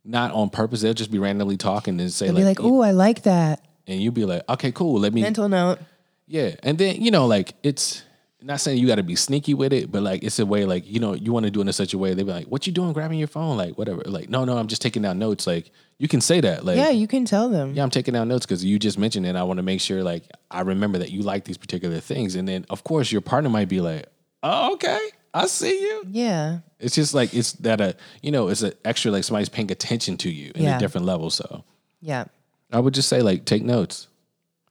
not 0.04 0.32
on 0.34 0.50
purpose. 0.50 0.82
They'll 0.82 0.94
just 0.96 1.12
be 1.12 1.20
randomly 1.20 1.58
talking 1.58 2.00
and 2.00 2.12
say 2.12 2.26
They'll 2.28 2.36
like, 2.44 2.58
be 2.58 2.64
like, 2.64 2.72
"Oh, 2.74 2.82
I 2.82 2.92
like 2.92 3.24
that." 3.24 3.64
and 3.88 4.00
you'll 4.02 4.14
be 4.14 4.26
like, 4.26 4.48
okay, 4.50 4.72
cool. 4.72 5.00
Let 5.00 5.12
me 5.14 5.22
Mental 5.22 5.50
note. 5.50 5.80
Yeah, 6.28 6.56
and 6.64 6.78
then 6.78 7.02
you 7.02 7.12
know, 7.12 7.26
like 7.28 7.54
it's 7.62 8.04
not 8.44 8.60
saying 8.60 8.80
you 8.80 8.88
got 8.88 8.96
to 8.96 9.04
be 9.04 9.16
sneaky 9.16 9.54
with 9.54 9.72
it, 9.74 9.92
but 9.92 10.02
like 10.04 10.24
it's 10.24 10.40
a 10.40 10.46
way, 10.46 10.66
like 10.66 10.90
you 10.90 11.00
know, 11.00 11.14
you 11.14 11.32
want 11.32 11.46
to 11.46 11.52
do 11.52 11.62
it 11.62 11.68
in 11.68 11.74
such 11.74 11.94
a 11.94 11.98
way. 11.98 12.14
They 12.14 12.24
be 12.24 12.32
like, 12.32 12.48
"What 12.48 12.66
you 12.66 12.74
doing? 12.74 12.92
Grabbing 12.94 13.20
your 13.20 13.28
phone? 13.28 13.58
Like 13.58 13.78
whatever." 13.78 14.02
Like, 14.06 14.30
no, 14.30 14.46
no, 14.46 14.58
I'm 14.58 14.68
just 14.68 14.82
taking 14.82 15.02
down 15.04 15.20
notes. 15.20 15.46
Like 15.46 15.72
you 16.00 16.08
can 16.08 16.22
say 16.22 16.42
that. 16.42 16.66
Like, 16.66 16.78
Yeah, 16.78 16.90
you 16.90 17.08
can 17.08 17.26
tell 17.26 17.50
them. 17.50 17.74
Yeah, 17.76 17.84
I'm 17.84 17.90
taking 17.92 18.14
down 18.14 18.28
notes 18.28 18.46
because 18.46 18.66
you 18.66 18.80
just 18.80 18.98
mentioned 18.98 19.26
it. 19.28 19.36
I 19.36 19.44
want 19.44 19.58
to 19.58 19.64
make 19.64 19.80
sure, 19.82 20.02
like, 20.04 20.24
I 20.50 20.62
remember 20.62 20.98
that 20.98 21.12
you 21.12 21.22
like 21.22 21.44
these 21.46 21.58
particular 21.58 22.00
things, 22.00 22.36
and 22.36 22.48
then 22.48 22.66
of 22.70 22.84
course 22.84 23.12
your 23.12 23.22
partner 23.22 23.50
might 23.50 23.70
be 23.70 23.80
like, 23.82 24.08
"Oh, 24.42 24.74
okay, 24.74 25.00
I 25.34 25.46
see 25.46 25.80
you." 25.80 26.04
Yeah. 26.10 26.60
It's 26.80 26.96
just 26.96 27.14
like 27.14 27.34
it's 27.36 27.52
that 27.54 27.80
a 27.80 27.96
you 28.24 28.32
know, 28.32 28.48
it's 28.48 28.64
an 28.64 28.74
extra 28.84 29.12
like 29.12 29.24
somebody's 29.24 29.50
paying 29.50 29.72
attention 29.72 30.18
to 30.18 30.32
you 30.32 30.52
in 30.56 30.64
Yeah. 30.64 30.78
a 30.78 30.80
different 30.80 31.06
level. 31.06 31.30
So 31.30 31.64
Yeah. 32.02 32.26
I 32.74 32.80
would 32.80 32.94
just 32.96 33.08
say 33.10 33.22
like 33.22 33.46
take 33.46 33.64
notes. 33.64 34.08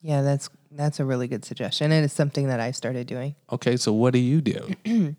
Yeah, 0.03 0.23
that's 0.23 0.49
that's 0.73 1.01
a 1.01 1.05
really 1.05 1.27
good 1.29 1.45
suggestion. 1.45 1.93
And 1.93 2.05
it's 2.05 2.15
something 2.15 2.47
that 2.49 2.61
I 2.61 2.71
started 2.71 3.07
doing. 3.07 3.35
Okay, 3.53 3.77
so 3.77 3.93
what 3.93 4.13
do 4.13 4.19
you 4.21 4.41
do? 4.41 5.15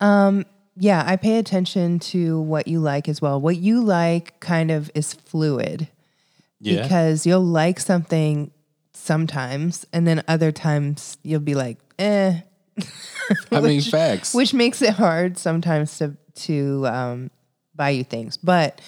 Yeah, 0.76 1.02
I 1.06 1.16
pay 1.16 1.36
attention 1.38 1.98
to 1.98 2.40
what 2.40 2.66
you 2.66 2.80
like 2.80 3.06
as 3.08 3.20
well. 3.20 3.38
What 3.40 3.56
you 3.56 3.82
like 3.82 4.40
kind 4.40 4.70
of 4.70 4.90
is 4.94 5.12
fluid 5.12 5.88
Yeah. 6.58 6.82
because 6.82 7.26
you'll 7.26 7.44
like 7.44 7.78
something 7.80 8.50
sometimes 8.94 9.84
and 9.92 10.06
then 10.06 10.22
other 10.26 10.52
times 10.52 11.18
you'll 11.22 11.40
be 11.40 11.54
like, 11.54 11.78
eh, 11.98 12.40
I 13.52 13.60
mean, 13.60 13.80
facts. 13.90 14.32
which 14.34 14.54
makes 14.54 14.80
it 14.80 14.94
hard 14.94 15.36
sometimes 15.36 15.98
to 15.98 16.16
to 16.36 16.86
um, 16.86 17.30
buy 17.74 17.90
you 17.90 18.04
things. 18.04 18.38
But 18.38 18.80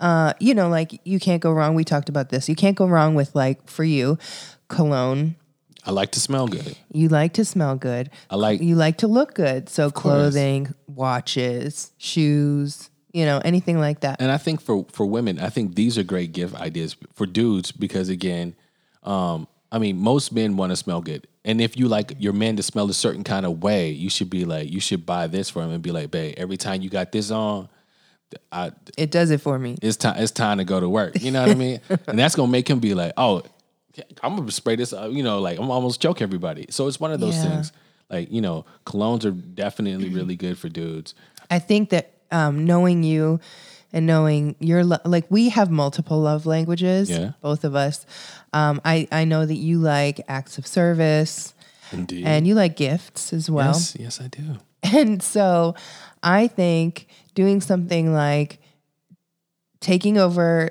uh, 0.00 0.32
you 0.40 0.54
know, 0.54 0.68
like 0.68 0.98
you 1.04 1.20
can't 1.20 1.42
go 1.42 1.52
wrong. 1.52 1.74
We 1.74 1.84
talked 1.84 2.08
about 2.08 2.30
this. 2.30 2.48
You 2.48 2.56
can't 2.56 2.76
go 2.76 2.86
wrong 2.88 3.14
with 3.14 3.34
like 3.36 3.68
for 3.68 3.84
you, 3.84 4.18
cologne. 4.70 5.36
I 5.84 5.90
like 5.92 6.12
to 6.12 6.20
smell 6.20 6.46
good. 6.46 6.76
You 6.92 7.08
like 7.08 7.32
to 7.34 7.44
smell 7.44 7.76
good. 7.76 8.10
I 8.30 8.36
like 8.36 8.60
You 8.60 8.74
like 8.76 8.98
to 8.98 9.06
look 9.08 9.34
good. 9.34 9.68
So 9.68 9.90
clothing, 9.90 10.74
watches, 10.86 11.92
shoes, 11.98 12.90
you 13.12 13.24
know, 13.24 13.40
anything 13.44 13.78
like 13.78 14.00
that. 14.00 14.20
And 14.20 14.30
I 14.30 14.36
think 14.38 14.60
for 14.60 14.86
for 14.92 15.06
women, 15.06 15.38
I 15.38 15.48
think 15.48 15.74
these 15.74 15.96
are 15.98 16.02
great 16.02 16.32
gift 16.32 16.54
ideas 16.54 16.96
for 17.14 17.26
dudes 17.26 17.72
because 17.72 18.08
again, 18.08 18.54
um, 19.02 19.46
I 19.72 19.78
mean, 19.78 19.96
most 19.98 20.32
men 20.32 20.56
want 20.56 20.70
to 20.70 20.76
smell 20.76 21.00
good. 21.00 21.26
And 21.44 21.60
if 21.62 21.76
you 21.78 21.88
like 21.88 22.12
your 22.18 22.34
man 22.34 22.56
to 22.56 22.62
smell 22.62 22.90
a 22.90 22.94
certain 22.94 23.24
kind 23.24 23.46
of 23.46 23.62
way, 23.62 23.90
you 23.90 24.10
should 24.10 24.28
be 24.28 24.44
like, 24.44 24.70
you 24.70 24.80
should 24.80 25.06
buy 25.06 25.26
this 25.28 25.48
for 25.48 25.62
him 25.62 25.70
and 25.70 25.82
be 25.82 25.90
like, 25.92 26.10
babe, 26.10 26.34
every 26.36 26.58
time 26.58 26.82
you 26.82 26.90
got 26.90 27.12
this 27.12 27.30
on, 27.30 27.68
I, 28.52 28.72
It 28.98 29.10
does 29.10 29.30
it 29.30 29.40
for 29.40 29.58
me. 29.58 29.76
it's 29.80 29.96
time 29.96 30.16
it's 30.22 30.30
time 30.30 30.58
to 30.58 30.64
go 30.64 30.78
to 30.78 30.88
work. 30.88 31.20
You 31.22 31.30
know 31.30 31.40
what 31.40 31.50
I 31.50 31.54
mean? 31.54 31.80
And 32.06 32.18
that's 32.18 32.34
gonna 32.36 32.52
make 32.52 32.68
him 32.68 32.80
be 32.80 32.92
like, 32.94 33.14
oh, 33.16 33.42
I'm 34.22 34.36
gonna 34.36 34.50
spray 34.50 34.76
this. 34.76 34.92
uh, 34.92 35.08
You 35.10 35.22
know, 35.22 35.40
like 35.40 35.58
I'm 35.58 35.70
almost 35.70 36.00
choke 36.00 36.20
everybody. 36.22 36.66
So 36.70 36.86
it's 36.88 37.00
one 37.00 37.12
of 37.12 37.20
those 37.20 37.36
Yeah. 37.36 37.50
things. 37.50 37.72
Like 38.10 38.30
you 38.32 38.40
know, 38.40 38.64
colognes 38.86 39.24
are 39.24 39.30
definitely 39.30 40.08
really 40.08 40.36
good 40.36 40.58
for 40.58 40.68
dudes. 40.68 41.14
I 41.50 41.58
think 41.58 41.90
that 41.90 42.12
um, 42.32 42.64
knowing 42.64 43.02
you 43.02 43.40
and 43.92 44.06
knowing 44.06 44.54
your 44.60 44.84
lo- 44.84 44.98
like 45.04 45.26
we 45.30 45.48
have 45.48 45.70
multiple 45.70 46.20
love 46.20 46.46
languages, 46.46 47.10
Yeah. 47.10 47.32
both 47.40 47.64
of 47.64 47.74
us. 47.74 48.06
Um, 48.52 48.80
I 48.84 49.06
I 49.12 49.24
know 49.24 49.46
that 49.46 49.56
you 49.56 49.78
like 49.78 50.20
acts 50.28 50.58
of 50.58 50.66
service 50.66 51.54
Indeed. 51.92 52.24
and 52.26 52.46
you 52.46 52.54
like 52.54 52.76
gifts 52.76 53.32
as 53.32 53.50
well. 53.50 53.66
yes, 53.74 53.96
yes, 53.98 54.20
I 54.20 54.28
do. 54.28 54.58
And 54.82 55.22
so 55.22 55.74
I 56.22 56.46
think 56.48 57.06
doing 57.34 57.60
something 57.60 58.12
like 58.14 58.58
taking 59.80 60.18
over 60.18 60.70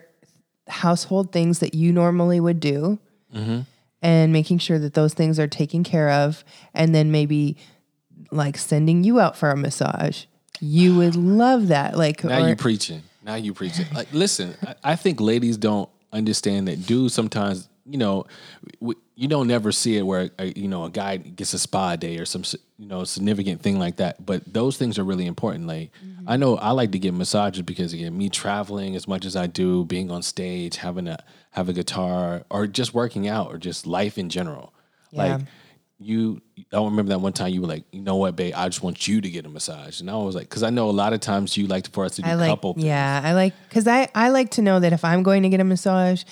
household 0.67 1.32
things 1.32 1.60
that 1.60 1.73
you 1.73 1.91
normally 1.91 2.39
would 2.39 2.60
do 2.60 2.99
Mm-hmm. 3.33 3.59
and 4.01 4.33
making 4.33 4.57
sure 4.59 4.79
that 4.79 4.93
those 4.93 5.13
things 5.13 5.39
are 5.39 5.47
taken 5.47 5.83
care 5.83 6.09
of, 6.09 6.43
and 6.73 6.95
then 6.95 7.11
maybe 7.11 7.57
like 8.31 8.57
sending 8.57 9.03
you 9.03 9.19
out 9.19 9.35
for 9.37 9.51
a 9.51 9.57
massage. 9.57 10.25
You 10.59 10.95
would 10.97 11.15
love 11.41 11.67
that. 11.69 11.97
Like, 11.97 12.23
Now 12.23 12.41
or- 12.43 12.49
you 12.49 12.55
preaching. 12.55 13.03
Now 13.23 13.35
you 13.35 13.53
preaching. 13.53 13.85
Like, 13.93 14.11
listen, 14.13 14.55
I, 14.65 14.75
I 14.91 14.95
think 14.95 15.19
ladies 15.21 15.57
don't 15.57 15.89
understand 16.11 16.67
that 16.67 16.85
dudes 16.87 17.13
sometimes, 17.13 17.67
you 17.89 17.97
know, 17.97 18.25
w- 18.80 18.99
you 19.15 19.28
don't 19.28 19.47
never 19.47 19.71
see 19.71 19.97
it 19.97 20.04
where 20.04 20.30
a, 20.38 20.58
you 20.58 20.67
know 20.67 20.86
a 20.86 20.89
guy 20.89 21.17
gets 21.17 21.54
a 21.54 21.60
spa 21.60 21.95
day 21.95 22.17
or 22.17 22.25
some 22.25 22.43
you 22.78 22.88
know 22.88 23.04
significant 23.04 23.62
thing 23.62 23.80
like 23.80 23.97
that. 23.97 24.25
But 24.25 24.52
those 24.52 24.78
things 24.78 24.99
are 24.99 25.04
really 25.04 25.25
important. 25.25 25.67
Like, 25.67 25.91
mm-hmm. 26.04 26.30
I 26.30 26.38
know 26.38 26.58
I 26.58 26.71
like 26.71 26.91
to 26.91 26.99
get 26.99 27.13
massages 27.13 27.63
because 27.63 27.93
again, 27.93 28.17
me 28.17 28.30
traveling 28.30 28.95
as 28.95 29.08
much 29.08 29.25
as 29.25 29.36
I 29.36 29.47
do, 29.47 29.86
being 29.86 30.12
on 30.12 30.21
stage, 30.21 30.78
having 30.78 31.08
a 31.08 31.17
have 31.52 31.67
a 31.67 31.73
guitar, 31.73 32.43
or 32.49 32.67
just 32.67 32.93
working 32.93 33.28
out, 33.28 33.47
or 33.54 33.58
just 33.58 33.88
life 33.88 34.17
in 34.17 34.30
general. 34.30 34.73
Yeah. 35.12 35.23
Like 35.23 35.41
you 35.99 36.41
I 36.71 36.82
remember 36.82 37.10
that 37.10 37.19
one 37.19 37.34
time 37.34 37.52
you 37.52 37.62
were 37.62 37.67
like, 37.67 37.84
you 37.91 38.02
know 38.02 38.15
what, 38.15 38.36
babe, 38.36 38.54
I 38.56 38.69
just 38.69 38.82
want 38.82 39.08
you 39.08 39.19
to 39.19 39.30
get 39.30 39.45
a 39.45 39.49
massage. 39.49 39.99
And 39.99 40.10
I 40.10 40.15
was 40.15 40.34
like, 40.34 40.47
because 40.47 40.63
I 40.63 40.69
know 40.69 40.89
a 40.89 40.91
lot 40.91 41.12
of 41.12 41.19
times 41.19 41.58
you 41.58 41.67
like 41.67 41.84
to 41.84 41.91
for 41.91 42.06
us 42.06 42.15
to 42.15 42.21
do 42.21 42.30
I 42.30 42.36
like, 42.36 42.49
couple 42.49 42.73
things. 42.73 42.86
yeah, 42.86 43.21
I 43.23 43.34
like 43.34 43.54
because 43.67 43.88
I 43.88 44.08
I 44.15 44.30
like 44.30 44.52
to 44.52 44.62
know 44.62 44.80
that 44.80 44.93
if 44.93 45.04
I'm 45.04 45.23
going 45.23 45.43
to 45.43 45.49
get 45.49 45.60
a 45.60 45.65
massage, 45.65 46.23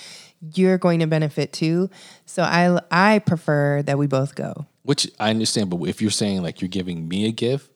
you're 0.53 0.77
going 0.77 0.99
to 0.99 1.07
benefit 1.07 1.53
too. 1.53 1.89
So 2.25 2.43
I 2.43 2.79
I 2.91 3.19
prefer 3.19 3.81
that 3.83 3.97
we 3.97 4.07
both 4.07 4.35
go. 4.35 4.65
Which 4.83 5.09
I 5.19 5.29
understand, 5.29 5.69
but 5.69 5.81
if 5.83 6.01
you're 6.01 6.11
saying 6.11 6.43
like 6.43 6.61
you're 6.61 6.69
giving 6.69 7.07
me 7.07 7.27
a 7.27 7.31
gift, 7.31 7.69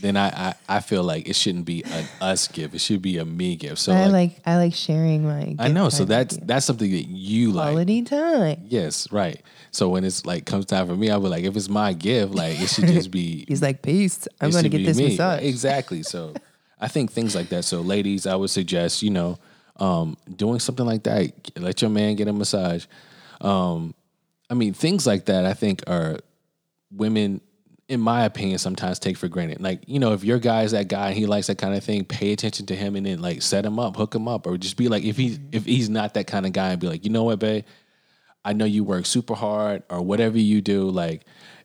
then 0.00 0.16
I 0.16 0.28
I, 0.28 0.54
I 0.68 0.80
feel 0.80 1.02
like 1.02 1.28
it 1.28 1.36
shouldn't 1.36 1.64
be 1.64 1.82
an 1.84 2.06
us 2.20 2.48
gift. 2.48 2.74
It 2.74 2.80
should 2.80 3.02
be 3.02 3.18
a 3.18 3.24
me 3.24 3.56
gift. 3.56 3.78
So 3.78 3.92
I 3.92 4.06
like, 4.06 4.12
like 4.12 4.40
I 4.46 4.56
like 4.56 4.74
sharing 4.74 5.24
my. 5.24 5.56
I 5.58 5.68
know. 5.68 5.88
So 5.88 6.04
that's 6.04 6.36
that's 6.38 6.64
something 6.64 6.90
that 6.90 7.06
you 7.08 7.52
like. 7.52 7.72
quality 7.72 8.02
time. 8.02 8.64
Yes, 8.68 9.10
right. 9.12 9.42
So 9.72 9.88
when 9.88 10.04
it's 10.04 10.24
like 10.24 10.46
comes 10.46 10.66
time 10.66 10.86
for 10.86 10.94
me, 10.94 11.10
I'll 11.10 11.20
be 11.20 11.28
like, 11.28 11.44
if 11.44 11.56
it's 11.56 11.68
my 11.68 11.94
gift, 11.94 12.34
like 12.34 12.60
it 12.60 12.68
should 12.68 12.86
just 12.86 13.10
be 13.10 13.44
He's 13.48 13.62
like, 13.62 13.82
peace. 13.82 14.28
I'm 14.40 14.50
going 14.50 14.64
to 14.64 14.68
get 14.68 14.84
this 14.84 14.98
me. 14.98 15.08
massage. 15.08 15.42
Exactly. 15.42 16.02
So 16.02 16.34
I 16.78 16.88
think 16.88 17.10
things 17.10 17.34
like 17.34 17.48
that. 17.48 17.64
So 17.64 17.80
ladies, 17.80 18.26
I 18.26 18.36
would 18.36 18.50
suggest, 18.50 19.02
you 19.02 19.10
know, 19.10 19.38
um, 19.82 20.16
doing 20.36 20.60
something 20.60 20.86
like 20.86 21.02
that. 21.02 21.32
Let 21.58 21.82
your 21.82 21.90
man 21.90 22.14
get 22.14 22.28
a 22.28 22.32
massage. 22.32 22.86
Um, 23.40 23.94
I 24.48 24.54
mean, 24.54 24.74
things 24.74 25.08
like 25.08 25.24
that 25.24 25.44
I 25.44 25.54
think 25.54 25.82
are 25.88 26.20
women, 26.92 27.40
in 27.88 28.00
my 28.00 28.24
opinion, 28.24 28.58
sometimes 28.58 29.00
take 29.00 29.16
for 29.16 29.26
granted. 29.26 29.60
Like, 29.60 29.80
you 29.88 29.98
know, 29.98 30.12
if 30.12 30.22
your 30.22 30.38
guy 30.38 30.62
is 30.62 30.70
that 30.70 30.86
guy 30.86 31.08
and 31.08 31.16
he 31.16 31.26
likes 31.26 31.48
that 31.48 31.58
kind 31.58 31.74
of 31.74 31.82
thing, 31.82 32.04
pay 32.04 32.32
attention 32.32 32.66
to 32.66 32.76
him 32.76 32.94
and 32.94 33.04
then 33.04 33.20
like 33.20 33.42
set 33.42 33.66
him 33.66 33.80
up, 33.80 33.96
hook 33.96 34.14
him 34.14 34.28
up, 34.28 34.46
or 34.46 34.56
just 34.56 34.76
be 34.76 34.86
like, 34.86 35.02
if 35.02 35.16
he's 35.16 35.40
if 35.50 35.64
he's 35.64 35.90
not 35.90 36.14
that 36.14 36.28
kind 36.28 36.46
of 36.46 36.52
guy, 36.52 36.70
and 36.70 36.80
be 36.80 36.86
like, 36.86 37.04
you 37.04 37.10
know 37.10 37.24
what, 37.24 37.40
babe, 37.40 37.64
I 38.44 38.52
know 38.52 38.64
you 38.64 38.84
work 38.84 39.04
super 39.04 39.34
hard 39.34 39.82
or 39.90 40.00
whatever 40.00 40.38
you 40.38 40.60
do, 40.60 40.90
like 40.90 41.24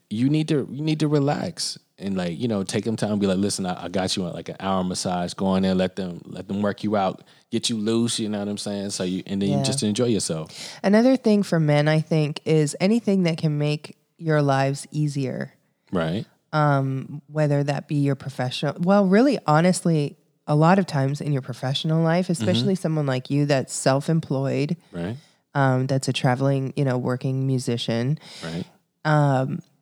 you 0.10 0.30
need 0.30 0.48
to 0.50 0.68
you 0.72 0.82
need 0.84 1.00
to 1.02 1.08
relax 1.08 1.78
and 2.00 2.16
like 2.16 2.38
you 2.38 2.48
know 2.48 2.64
take 2.64 2.86
them 2.86 2.96
time 2.96 3.12
and 3.14 3.20
be 3.22 3.28
like, 3.28 3.38
listen, 3.38 3.66
I, 3.66 3.86
I 3.86 3.88
got 3.90 4.16
you 4.16 4.24
on 4.26 4.34
like 4.34 4.50
an 4.50 4.56
hour 4.60 4.84
massage. 4.84 5.34
Go 5.34 5.56
in 5.56 5.64
there, 5.64 5.76
let 5.76 5.96
them 5.96 6.22
let 6.26 6.48
them 6.48 6.62
work 6.62 6.84
you 6.84 6.96
out, 6.96 7.24
get 7.52 7.70
you 7.70 7.78
loose. 7.78 8.20
You 8.20 8.30
know 8.30 8.40
what 8.40 8.48
I'm 8.48 8.58
saying? 8.58 8.92
So 8.92 9.04
you 9.04 9.24
and 9.26 9.42
then 9.42 9.50
Yeah. 9.50 9.58
you 9.60 9.64
just 9.64 9.84
enjoy 9.84 10.06
yourself. 10.06 10.52
Another 10.84 11.18
thing 11.18 11.44
for 11.44 11.60
men, 11.60 11.88
I 11.88 12.00
think, 12.02 12.40
is 12.46 12.76
anything 12.80 13.24
that 13.24 13.38
can 13.38 13.58
make 13.58 13.98
your 14.18 14.42
lives 14.42 14.88
easier, 14.92 15.54
Right. 15.92 16.26
um 16.54 17.22
whether 17.28 17.64
that 17.64 17.88
be 17.88 17.96
your 17.96 18.16
professional. 18.16 18.76
Well, 18.80 19.06
really, 19.06 19.38
honestly, 19.46 20.18
a 20.48 20.56
lot 20.56 20.80
of 20.80 20.86
times 20.86 21.20
in 21.20 21.34
your 21.34 21.42
professional 21.42 22.02
life, 22.02 22.30
especially 22.30 22.76
someone 22.76 23.06
like 23.06 23.30
you 23.30 23.46
that's 23.46 23.74
self-employed, 23.74 24.78
Right. 24.94 25.18
um, 25.54 25.88
that's 25.88 26.08
a 26.08 26.14
traveling, 26.14 26.72
you 26.78 26.86
know, 26.86 26.98
working 26.98 27.46
musician. 27.46 28.18
Right. 28.42 28.66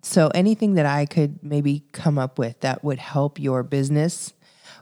So 0.06 0.30
anything 0.36 0.76
that 0.76 0.86
I 0.86 1.08
could 1.08 1.40
maybe 1.42 1.84
come 1.92 2.20
up 2.20 2.38
with 2.38 2.60
that 2.60 2.84
would 2.84 3.00
help 3.00 3.40
your 3.40 3.64
business 3.64 4.34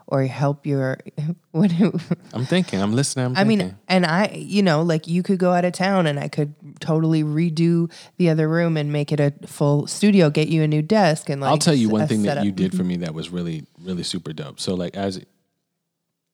or 0.05 0.23
help 0.23 0.65
your 0.65 0.97
what 1.51 1.71
I'm 2.33 2.45
thinking. 2.45 2.81
I'm 2.81 2.93
listening. 2.93 3.27
I'm 3.27 3.31
I 3.31 3.45
thinking. 3.45 3.67
mean, 3.67 3.77
and 3.87 4.05
I, 4.05 4.33
you 4.35 4.61
know, 4.61 4.81
like 4.81 5.07
you 5.07 5.23
could 5.23 5.39
go 5.39 5.53
out 5.53 5.63
of 5.63 5.71
town 5.71 6.07
and 6.07 6.19
I 6.19 6.27
could 6.27 6.53
totally 6.81 7.23
redo 7.23 7.89
the 8.17 8.29
other 8.29 8.49
room 8.49 8.75
and 8.75 8.91
make 8.91 9.13
it 9.13 9.21
a 9.21 9.33
full 9.45 9.87
studio, 9.87 10.29
get 10.29 10.49
you 10.49 10.61
a 10.61 10.67
new 10.67 10.81
desk 10.81 11.29
and 11.29 11.39
like 11.39 11.51
I'll 11.51 11.57
tell 11.57 11.73
you 11.73 11.87
one 11.87 12.05
thing 12.05 12.23
that 12.23 12.43
you 12.43 12.51
did 12.51 12.71
for 12.71 12.79
mm-hmm. 12.79 12.87
me 12.89 12.97
that 12.97 13.13
was 13.13 13.29
really, 13.29 13.65
really 13.81 14.03
super 14.03 14.33
dope. 14.33 14.59
So, 14.59 14.75
like, 14.75 14.95
as 14.97 15.23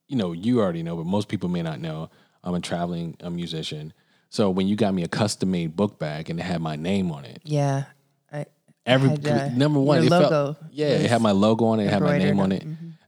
you 0.07 0.15
know, 0.15 0.31
you 0.31 0.61
already 0.61 0.81
know, 0.81 0.95
but 0.95 1.05
most 1.05 1.27
people 1.27 1.47
may 1.47 1.61
not 1.61 1.79
know. 1.79 2.09
I'm 2.43 2.55
a 2.55 2.59
traveling 2.59 3.17
a 3.19 3.29
musician. 3.29 3.93
So 4.29 4.49
when 4.49 4.67
you 4.67 4.75
got 4.75 4.95
me 4.95 5.03
a 5.03 5.07
custom 5.07 5.51
made 5.51 5.75
book 5.75 5.99
bag 5.99 6.31
and 6.31 6.39
it 6.39 6.43
had 6.43 6.59
my 6.59 6.75
name 6.75 7.11
on 7.11 7.23
it, 7.25 7.39
Yeah. 7.43 7.83
Every 8.89 9.09
had, 9.09 9.27
uh, 9.27 9.49
number 9.49 9.79
one, 9.79 10.03
your 10.03 10.05
it 10.07 10.09
felt- 10.29 10.57
yeah, 10.71 10.87
it 10.87 11.09
had 11.09 11.21
my 11.21 11.31
logo 11.31 11.65
on 11.65 11.79
it, 11.79 11.85
it 11.85 11.89
had 11.89 12.01
my 12.01 12.17
name 12.17 12.39
on 12.39 12.51
it. 12.51 12.65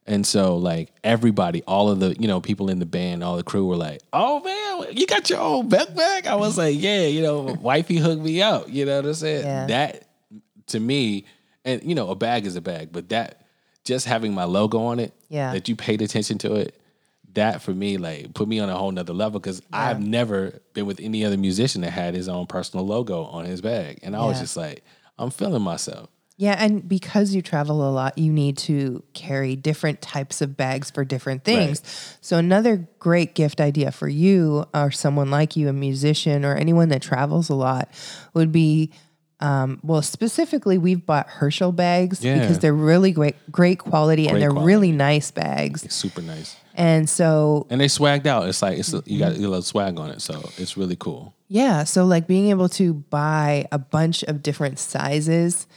And 0.08 0.26
so 0.26 0.58
like 0.58 0.92
everybody, 1.04 1.62
all 1.64 1.90
of 1.90 2.00
the, 2.00 2.16
you 2.20 2.28
know, 2.28 2.42
people 2.42 2.70
in 2.70 2.80
the 2.80 2.86
band, 2.86 3.24
all 3.24 3.38
the 3.38 3.44
crew 3.44 3.66
were 3.68 3.76
like, 3.78 4.02
Oh 4.12 4.40
man, 4.42 4.98
you 4.98 5.06
got 5.06 5.30
your 5.30 5.40
own 5.40 5.70
backpack? 5.70 6.26
I 6.28 6.36
was 6.36 6.58
like, 6.58 6.76
Yeah, 6.80 7.06
you 7.06 7.22
know, 7.22 7.42
wifey 7.62 7.98
hooked 7.98 8.22
me 8.22 8.42
up." 8.42 8.68
You 8.68 8.86
know 8.86 8.98
what 8.98 9.06
I'm 9.06 9.14
saying? 9.14 9.46
Yeah. 9.46 9.68
That 9.68 10.08
to 10.68 10.80
me, 10.80 11.26
and 11.66 11.84
you 11.84 11.94
know, 11.96 12.10
a 12.10 12.16
bag 12.16 12.46
is 12.46 12.56
a 12.56 12.62
bag, 12.62 12.90
but 12.92 13.10
that 13.10 13.46
just 13.84 14.06
having 14.06 14.34
my 14.34 14.44
logo 14.46 14.80
on 14.80 15.00
it, 15.00 15.14
Yeah. 15.30 15.54
that 15.54 15.70
you 15.70 15.76
paid 15.76 16.02
attention 16.02 16.38
to 16.40 16.56
it, 16.56 16.80
that 17.34 17.62
for 17.62 17.72
me, 17.74 17.98
like 17.98 18.34
put 18.34 18.48
me 18.48 18.60
on 18.60 18.70
a 18.70 18.76
whole 18.76 18.92
nother 18.92 19.14
level 19.14 19.40
because 19.40 19.62
I've 19.72 20.02
never 20.02 20.60
been 20.74 20.86
with 20.88 21.00
any 21.00 21.24
other 21.24 21.38
musician 21.38 21.82
that 21.82 21.92
had 21.92 22.16
his 22.16 22.28
own 22.28 22.48
personal 22.48 22.86
logo 22.86 23.24
on 23.26 23.46
his 23.46 23.62
bag. 23.62 24.00
And 24.04 24.16
I 24.16 24.26
was 24.26 24.40
just 24.40 24.58
like, 24.58 24.84
I'm 25.22 25.32
feeling 25.32 25.62
myself. 25.62 26.10
Yeah, 26.38 26.56
and 26.58 26.88
because 26.90 27.36
you 27.36 27.44
travel 27.44 27.88
a 27.88 27.92
lot, 27.92 28.18
you 28.18 28.34
need 28.34 28.58
to 28.60 29.04
carry 29.14 29.56
different 29.56 30.02
types 30.02 30.42
of 30.42 30.58
bags 30.58 30.90
for 30.90 31.06
different 31.06 31.44
things. 31.44 31.84
So 32.20 32.38
another 32.38 32.88
great 32.98 33.36
gift 33.36 33.62
idea 33.62 33.92
for 33.92 34.08
you 34.08 34.66
or 34.74 34.90
someone 34.90 35.30
like 35.30 35.56
you, 35.56 35.70
a 35.70 35.74
musician 35.74 36.44
or 36.44 36.56
anyone 36.56 36.90
that 36.90 37.04
travels 37.04 37.50
a 37.50 37.54
lot, 37.54 37.90
would 38.34 38.52
be 38.52 38.92
um, 39.40 39.80
well, 39.84 40.02
specifically, 40.04 40.78
we've 40.78 41.04
bought 41.06 41.28
Herschel 41.28 41.72
bags 41.72 42.24
Yeah. 42.24 42.40
because 42.40 42.60
they're 42.60 42.74
really 42.74 43.12
great, 43.12 43.36
great 43.52 43.80
quality, 43.80 44.28
and 44.28 44.40
they're 44.42 44.52
quality. 44.52 44.68
really 44.68 44.92
nice 44.92 45.32
bags. 45.32 45.84
It's 45.84 45.96
super 45.96 46.22
nice. 46.22 46.56
And 46.76 47.10
so, 47.10 47.68
And 47.70 47.80
they 47.82 47.88
swagged 47.88 48.26
out. 48.26 48.48
It's 48.48 48.62
like 48.62 48.80
it's 48.80 48.92
you 48.94 49.02
Mm-hmm. 49.02 49.20
got 49.20 49.32
a 49.34 49.40
little 49.40 49.62
swag 49.62 50.00
on 50.00 50.10
it, 50.10 50.22
so 50.22 50.50
it's 50.58 50.78
really 50.78 50.96
cool. 50.96 51.34
Yeah. 51.48 51.84
So 51.84 52.06
like 52.06 52.28
being 52.28 52.50
able 52.50 52.70
to 52.70 52.94
buy 52.94 53.68
a 53.72 53.78
bunch 53.78 54.24
of 54.24 54.42
different 54.42 54.80
sizes 54.80 55.68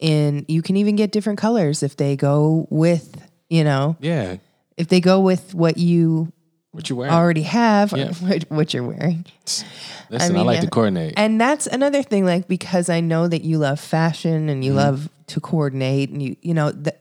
and 0.00 0.44
you 0.48 0.62
can 0.62 0.76
even 0.76 0.94
get 0.94 1.10
different 1.10 1.38
colors 1.38 1.82
if 1.82 1.96
they 1.96 2.16
go 2.16 2.66
with, 2.70 3.20
you 3.48 3.64
know, 3.64 3.96
Yeah, 4.00 4.36
if 4.76 4.88
they 4.88 5.00
go 5.00 5.20
with 5.20 5.54
what 5.54 5.78
you 5.78 6.32
what 6.70 6.90
you 6.90 6.96
wearing? 6.96 7.14
already 7.14 7.42
have 7.42 7.92
Yeah. 7.92 8.12
what, 8.20 8.44
what 8.50 8.74
you're 8.74 8.84
wearing. 8.84 9.24
Listen, 9.46 9.66
I, 10.20 10.28
mean, 10.28 10.46
like 10.46 10.56
yeah. 10.56 10.60
to 10.60 10.70
coordinate. 10.70 11.14
And 11.16 11.40
that's 11.40 11.66
another 11.66 12.02
thing 12.02 12.24
like 12.24 12.46
because 12.46 12.88
I 12.88 13.00
know 13.00 13.26
that 13.26 13.42
you 13.42 13.58
love 13.58 13.80
fashion 13.80 14.48
and 14.48 14.64
you 14.64 14.70
Mm-hmm. 14.72 14.78
love 14.78 15.08
to 15.28 15.40
coordinate 15.40 16.10
and 16.10 16.22
you 16.22 16.36
you 16.42 16.54
know, 16.54 16.70
the 16.70 16.94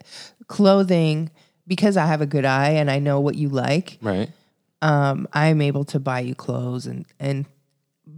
clothing 0.48 1.30
because 1.68 1.98
I 1.98 2.06
have 2.06 2.22
a 2.22 2.26
good 2.26 2.46
eye 2.46 2.72
and 2.72 2.90
I 2.90 3.00
know 3.00 3.20
what 3.20 3.36
you 3.36 3.50
like. 3.50 3.98
right. 4.02 4.30
um, 4.82 5.28
I'm 5.34 5.62
able 5.62 5.86
to 5.86 6.00
buy 6.00 6.20
you 6.22 6.36
clothes 6.36 6.86
and 6.86 7.06
and 7.20 7.46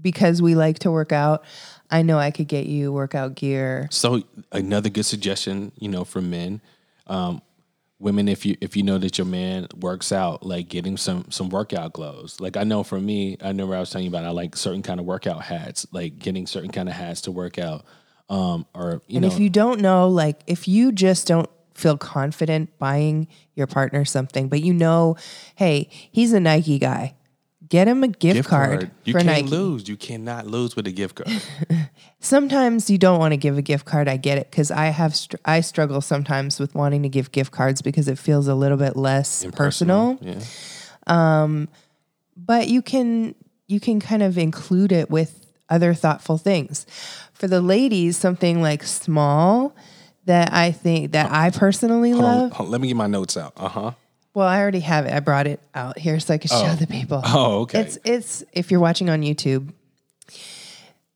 because 0.02 0.42
we 0.42 0.54
like 0.56 0.80
to 0.80 0.92
work 0.92 1.12
out, 1.12 1.46
I 1.90 2.02
know 2.02 2.20
I 2.20 2.32
could 2.32 2.48
get 2.48 2.66
you 2.66 2.92
workout 2.92 3.36
gear. 3.36 3.88
So 3.90 4.24
another 4.52 4.90
good 4.90 5.06
suggestion, 5.06 5.72
you 5.80 5.88
know, 5.90 6.04
for 6.04 6.22
men, 6.22 6.62
um, 7.08 7.42
women, 8.00 8.28
if 8.28 8.46
you 8.46 8.58
if 8.62 8.76
you 8.76 8.84
know 8.84 8.98
that 8.98 9.18
your 9.18 9.26
man 9.26 9.68
works 9.80 10.12
out, 10.12 10.46
like 10.46 10.68
getting 10.68 10.98
some 10.98 11.26
some 11.30 11.50
workout 11.50 11.94
clothes. 11.94 12.40
Like 12.40 12.58
I 12.58 12.64
know 12.64 12.84
for 12.84 13.00
me, 13.00 13.38
I 13.42 13.54
know 13.54 13.66
what 13.66 13.78
I 13.78 13.80
was 13.80 13.90
telling 13.90 14.06
you 14.06 14.12
about. 14.12 14.26
I 14.26 14.30
like 14.32 14.56
certain 14.56 14.84
kind 14.84 15.00
of 15.00 15.06
workout 15.06 15.44
hats, 15.44 15.88
like 15.92 16.20
getting 16.20 16.48
certain 16.48 16.72
kind 16.72 16.90
of 16.90 16.96
hats 16.96 17.22
to 17.22 17.32
work 17.32 17.58
out. 17.58 17.86
Um, 18.30 18.66
or 18.76 19.02
you 19.08 19.18
And 19.18 19.22
know, 19.22 19.28
if 19.32 19.40
you 19.40 19.50
don't 19.50 19.80
know, 19.80 20.10
like 20.10 20.42
if 20.48 20.68
you 20.68 20.92
just 20.92 21.28
don't 21.28 21.50
feel 21.78 21.98
confident 21.98 22.78
buying 22.80 23.28
your 23.56 23.68
partner 23.68 24.04
something, 24.04 24.50
but 24.50 24.62
you 24.62 24.74
know, 24.74 25.16
hey, 25.56 25.90
he's 26.12 26.34
a 26.34 26.40
Nike 26.40 26.80
guy. 26.80 27.14
Get 27.70 27.88
him 27.88 28.02
a 28.02 28.08
gift, 28.08 28.48
card, 28.48 28.92
you 29.04 29.12
for 29.12 29.20
can't 29.20 29.28
Nike. 29.28 29.48
lose. 29.50 29.90
You 29.90 29.98
cannot 29.98 30.48
lose 30.48 30.78
with 30.78 30.88
a 30.88 30.92
gift 30.92 31.16
card. 31.16 31.30
Sometimes 32.20 32.90
you 32.90 32.98
don't 32.98 33.20
want 33.20 33.34
to 33.34 33.38
give 33.38 33.58
a 33.58 33.62
gift 33.62 33.86
card. 33.86 34.08
I 34.08 34.16
get 34.16 34.38
it 34.38 34.50
because 34.50 34.72
I 34.72 34.86
have 34.86 35.14
str- 35.16 35.36
I 35.44 35.60
struggle 35.60 36.00
sometimes 36.00 36.60
with 36.62 36.74
wanting 36.74 37.04
to 37.04 37.10
give 37.10 37.34
gift 37.34 37.52
cards 37.52 37.82
because 37.82 38.08
it 38.08 38.18
feels 38.18 38.48
a 38.48 38.56
little 38.56 38.78
bit 38.78 38.96
less 38.96 39.46
personal. 39.52 40.18
Yeah. 40.22 40.40
Um, 41.08 41.68
but 42.38 42.70
you 42.70 42.82
can 42.82 43.36
you 43.68 43.82
can 43.82 44.00
kind 44.00 44.24
of 44.24 44.38
include 44.38 44.94
it 44.94 45.10
with 45.10 45.46
other 45.70 45.94
thoughtful 45.94 46.38
things. 46.38 46.86
For 47.34 47.48
the 47.48 47.60
ladies, 47.62 48.16
something 48.16 48.62
like 48.62 48.84
small 48.84 49.76
that 50.28 50.54
I 50.54 50.72
think 50.72 51.12
that 51.14 51.32
I 51.32 51.50
personally 51.50 52.12
Hold 52.12 52.24
on, 52.24 52.40
love. 52.40 52.52
hold- 52.54 52.70
let 52.70 52.80
me 52.82 52.88
get 52.88 52.96
my 52.98 53.08
notes 53.08 53.36
out. 53.36 53.54
Uh 53.58 53.68
huh. 53.68 53.92
Well, 54.34 54.48
I 54.48 54.62
already 54.62 54.82
have 54.82 55.06
it. 55.08 55.14
I 55.14 55.20
brought 55.20 55.48
it 55.48 55.60
out 55.74 55.98
here 55.98 56.20
so 56.20 56.34
I 56.36 56.38
can 56.38 56.50
show 56.50 56.76
the 56.76 56.86
people. 56.86 57.22
Oh, 57.26 57.62
okay. 57.62 57.82
It's 57.82 57.98
it's 58.06 58.44
if 58.54 58.70
you're 58.70 58.80
watching 58.80 59.10
on 59.10 59.22
YouTube. 59.22 59.74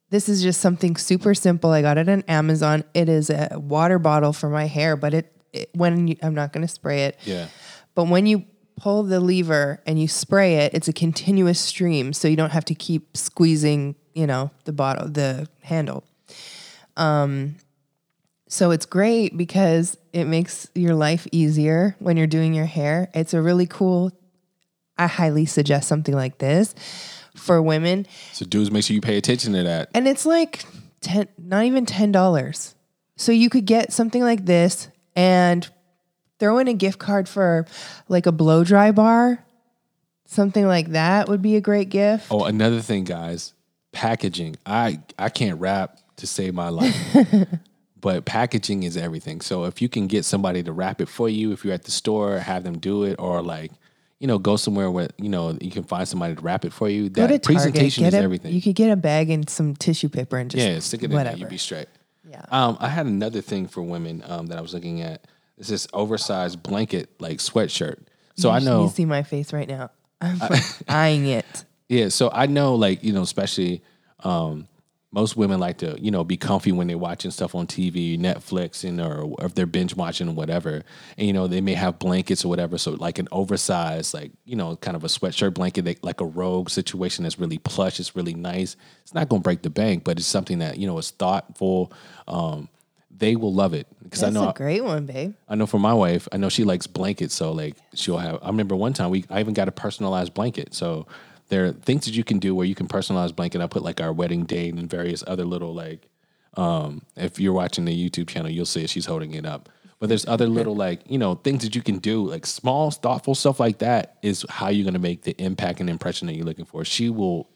This 0.09 0.27
is 0.27 0.41
just 0.41 0.59
something 0.59 0.97
super 0.97 1.33
simple. 1.33 1.69
I 1.71 1.81
got 1.81 1.97
it 1.97 2.09
on 2.09 2.23
Amazon. 2.27 2.83
It 2.93 3.07
is 3.07 3.29
a 3.29 3.57
water 3.57 3.97
bottle 3.97 4.33
for 4.33 4.49
my 4.49 4.65
hair, 4.65 4.97
but 4.97 5.13
it, 5.13 5.31
it 5.53 5.69
when 5.73 6.07
you, 6.09 6.17
I'm 6.21 6.33
not 6.35 6.51
going 6.51 6.67
to 6.67 6.73
spray 6.73 7.05
it. 7.05 7.17
yeah. 7.23 7.47
But 7.95 8.07
when 8.07 8.25
you 8.25 8.43
pull 8.75 9.03
the 9.03 9.19
lever 9.21 9.81
and 9.85 10.01
you 10.01 10.07
spray 10.09 10.55
it, 10.65 10.73
it's 10.73 10.87
a 10.89 10.93
continuous 10.93 11.59
stream, 11.61 12.11
so 12.13 12.27
you 12.27 12.35
don't 12.35 12.51
have 12.51 12.65
to 12.65 12.75
keep 12.75 13.15
squeezing, 13.15 13.95
you 14.13 14.27
know, 14.27 14.51
the 14.65 14.73
bottle, 14.73 15.07
the 15.07 15.47
handle. 15.61 16.03
Um, 16.97 17.55
so 18.51 18.71
it's 18.71 18.85
great 18.85 19.37
because 19.37 19.95
it 20.11 20.25
makes 20.25 20.67
your 20.75 20.93
life 20.93 21.25
easier 21.31 21.95
when 21.99 22.17
you're 22.17 22.27
doing 22.27 22.53
your 22.53 22.65
hair. 22.65 23.09
It's 23.13 23.33
a 23.33 23.41
really 23.41 23.65
cool. 23.65 24.11
I 24.97 25.07
highly 25.07 25.45
suggest 25.45 25.87
something 25.87 26.13
like 26.13 26.37
this 26.39 26.75
for 27.33 27.61
women, 27.61 28.05
So 28.33 28.45
dudes, 28.45 28.69
make 28.69 28.83
sure 28.83 28.93
you 28.93 28.99
pay 28.99 29.15
attention 29.17 29.53
to 29.53 29.63
that. 29.63 29.89
and 29.93 30.05
it's 30.05 30.25
like 30.25 30.65
ten, 30.99 31.29
not 31.37 31.63
even 31.63 31.85
ten 31.85 32.11
dollars. 32.11 32.75
So 33.15 33.31
you 33.31 33.49
could 33.49 33.65
get 33.65 33.93
something 33.93 34.21
like 34.21 34.45
this 34.45 34.89
and 35.15 35.65
throw 36.37 36.57
in 36.57 36.67
a 36.67 36.73
gift 36.73 36.99
card 36.99 37.29
for 37.29 37.65
like 38.09 38.25
a 38.25 38.31
blow 38.33 38.65
dry 38.65 38.91
bar. 38.91 39.45
Something 40.25 40.67
like 40.67 40.89
that 40.91 41.29
would 41.29 41.41
be 41.41 41.55
a 41.55 41.61
great 41.61 41.89
gift. 41.89 42.27
Oh, 42.29 42.43
another 42.43 42.81
thing, 42.81 43.05
guys, 43.05 43.53
packaging. 43.93 44.57
I 44.65 44.99
I 45.17 45.29
can't 45.29 45.57
rap 45.61 45.99
to 46.17 46.27
save 46.27 46.53
my 46.53 46.67
life. 46.69 46.95
but 48.01 48.25
packaging 48.25 48.83
is 48.83 48.97
everything. 48.97 49.41
So 49.41 49.65
if 49.65 49.81
you 49.81 49.87
can 49.87 50.07
get 50.07 50.25
somebody 50.25 50.63
to 50.63 50.73
wrap 50.73 50.99
it 51.01 51.07
for 51.07 51.29
you, 51.29 51.51
if 51.51 51.63
you're 51.63 51.73
at 51.73 51.83
the 51.83 51.91
store, 51.91 52.39
have 52.39 52.63
them 52.63 52.79
do 52.79 53.03
it, 53.03 53.15
or 53.19 53.41
like, 53.41 53.71
you 54.19 54.27
know, 54.27 54.37
go 54.37 54.55
somewhere 54.55 54.89
where, 54.91 55.09
you 55.17 55.29
know, 55.29 55.57
you 55.61 55.71
can 55.71 55.83
find 55.83 56.07
somebody 56.07 56.35
to 56.35 56.41
wrap 56.41 56.65
it 56.65 56.73
for 56.73 56.89
you. 56.89 57.09
Go 57.09 57.27
to 57.27 57.33
That 57.33 57.43
presentation 57.43 58.03
Target, 58.03 58.07
is 58.07 58.13
get 58.13 58.21
a, 58.21 58.23
everything. 58.23 58.53
You 58.53 58.61
could 58.61 58.75
get 58.75 58.91
a 58.91 58.95
bag 58.95 59.29
and 59.29 59.49
some 59.49 59.75
tissue 59.75 60.09
paper 60.09 60.37
and 60.37 60.49
just 60.49 60.65
yeah, 60.65 60.79
stick 60.79 61.03
it 61.03 61.11
in 61.11 61.11
there, 61.11 61.35
you'd 61.35 61.49
be 61.49 61.57
straight. 61.57 61.87
Yeah. 62.27 62.45
Um, 62.49 62.77
I 62.79 62.87
had 62.87 63.05
another 63.05 63.41
thing 63.41 63.67
for 63.67 63.81
women 63.81 64.23
um, 64.27 64.47
that 64.47 64.57
I 64.57 64.61
was 64.61 64.73
looking 64.73 65.01
at. 65.01 65.25
It's 65.57 65.69
this 65.69 65.87
oversized 65.93 66.63
blanket, 66.63 67.09
like 67.19 67.37
sweatshirt. 67.37 67.99
So 68.35 68.49
I 68.49 68.59
know 68.59 68.83
you 68.83 68.89
see 68.89 69.05
my 69.05 69.21
face 69.23 69.53
right 69.53 69.67
now. 69.67 69.91
I'm 70.21 70.39
eyeing 70.87 71.25
it. 71.27 71.45
Yeah, 71.89 72.07
so 72.07 72.31
I 72.31 72.45
know, 72.45 72.75
like 72.75 73.03
you 73.03 73.11
know, 73.11 73.21
especially 73.21 73.83
um, 74.21 74.65
most 75.13 75.35
women 75.35 75.59
like 75.59 75.79
to, 75.79 75.97
you 75.99 76.09
know, 76.09 76.23
be 76.23 76.37
comfy 76.37 76.71
when 76.71 76.87
they're 76.87 76.97
watching 76.97 77.31
stuff 77.31 77.53
on 77.53 77.67
TV, 77.67 78.17
Netflix, 78.17 78.87
and 78.87 79.01
or 79.01 79.35
if 79.45 79.53
they're 79.53 79.65
binge 79.65 79.95
watching 79.95 80.29
or 80.29 80.33
whatever. 80.33 80.83
And 81.17 81.27
you 81.27 81.33
know, 81.33 81.47
they 81.47 81.59
may 81.59 81.73
have 81.73 81.99
blankets 81.99 82.45
or 82.45 82.47
whatever. 82.47 82.77
So 82.77 82.91
like 82.91 83.19
an 83.19 83.27
oversized, 83.31 84.13
like 84.13 84.31
you 84.45 84.55
know, 84.55 84.77
kind 84.77 84.95
of 84.95 85.03
a 85.03 85.07
sweatshirt 85.07 85.53
blanket, 85.53 85.83
that, 85.83 86.03
like 86.03 86.21
a 86.21 86.25
rogue 86.25 86.69
situation 86.69 87.23
that's 87.23 87.37
really 87.37 87.57
plush. 87.57 87.99
It's 87.99 88.15
really 88.15 88.33
nice. 88.33 88.77
It's 89.01 89.13
not 89.13 89.27
going 89.27 89.41
to 89.41 89.43
break 89.43 89.63
the 89.63 89.69
bank, 89.69 90.05
but 90.05 90.17
it's 90.17 90.27
something 90.27 90.59
that 90.59 90.77
you 90.77 90.87
know 90.87 90.97
is 90.97 91.11
thoughtful. 91.11 91.91
Um, 92.27 92.69
they 93.21 93.35
will 93.35 93.53
love 93.53 93.73
it 93.73 93.87
because 94.01 94.23
I 94.23 94.29
know 94.29 94.49
a 94.49 94.53
great 94.53 94.83
one, 94.83 95.05
babe. 95.05 95.33
I 95.49 95.55
know 95.55 95.67
for 95.67 95.79
my 95.79 95.93
wife, 95.93 96.27
I 96.31 96.37
know 96.37 96.47
she 96.47 96.63
likes 96.63 96.87
blankets, 96.87 97.35
so 97.35 97.51
like 97.51 97.75
she'll 97.93 98.17
have. 98.17 98.39
I 98.41 98.47
remember 98.47 98.77
one 98.77 98.93
time 98.93 99.09
we 99.09 99.25
I 99.29 99.41
even 99.41 99.53
got 99.53 99.67
a 99.67 99.73
personalized 99.73 100.33
blanket. 100.33 100.73
So 100.73 101.05
there 101.51 101.65
are 101.65 101.73
things 101.73 102.05
that 102.05 102.15
you 102.15 102.23
can 102.23 102.39
do 102.39 102.55
where 102.55 102.65
you 102.65 102.73
can 102.73 102.87
personalize 102.87 103.35
blanket. 103.35 103.59
I 103.59 103.67
put 103.67 103.83
like 103.83 103.99
our 103.99 104.13
wedding 104.13 104.45
date 104.45 104.73
and 104.73 104.89
various 104.89 105.21
other 105.27 105.43
little 105.43 105.73
like. 105.73 106.07
Um, 106.55 107.01
if 107.17 107.39
you're 107.41 107.53
watching 107.53 107.83
the 107.83 108.09
YouTube 108.09 108.29
channel, 108.29 108.49
you'll 108.49 108.65
see 108.65 108.85
it. 108.85 108.89
She's 108.89 109.05
holding 109.05 109.33
it 109.33 109.45
up. 109.45 109.67
But 109.99 110.07
there's 110.07 110.25
other 110.25 110.47
little 110.47 110.75
like 110.75 111.01
you 111.05 111.17
know 111.17 111.35
things 111.35 111.63
that 111.63 111.75
you 111.75 111.83
can 111.83 111.99
do 111.99 112.25
like 112.25 112.45
small 112.45 112.89
thoughtful 112.89 113.35
stuff 113.35 113.59
like 113.59 113.79
that 113.79 114.15
is 114.23 114.45
how 114.49 114.69
you're 114.69 114.85
gonna 114.85 114.97
make 114.97 115.23
the 115.23 115.39
impact 115.39 115.81
and 115.81 115.89
impression 115.89 116.25
that 116.27 116.35
you're 116.35 116.45
looking 116.45 116.65
for. 116.65 116.85
She 116.85 117.09
will 117.09 117.49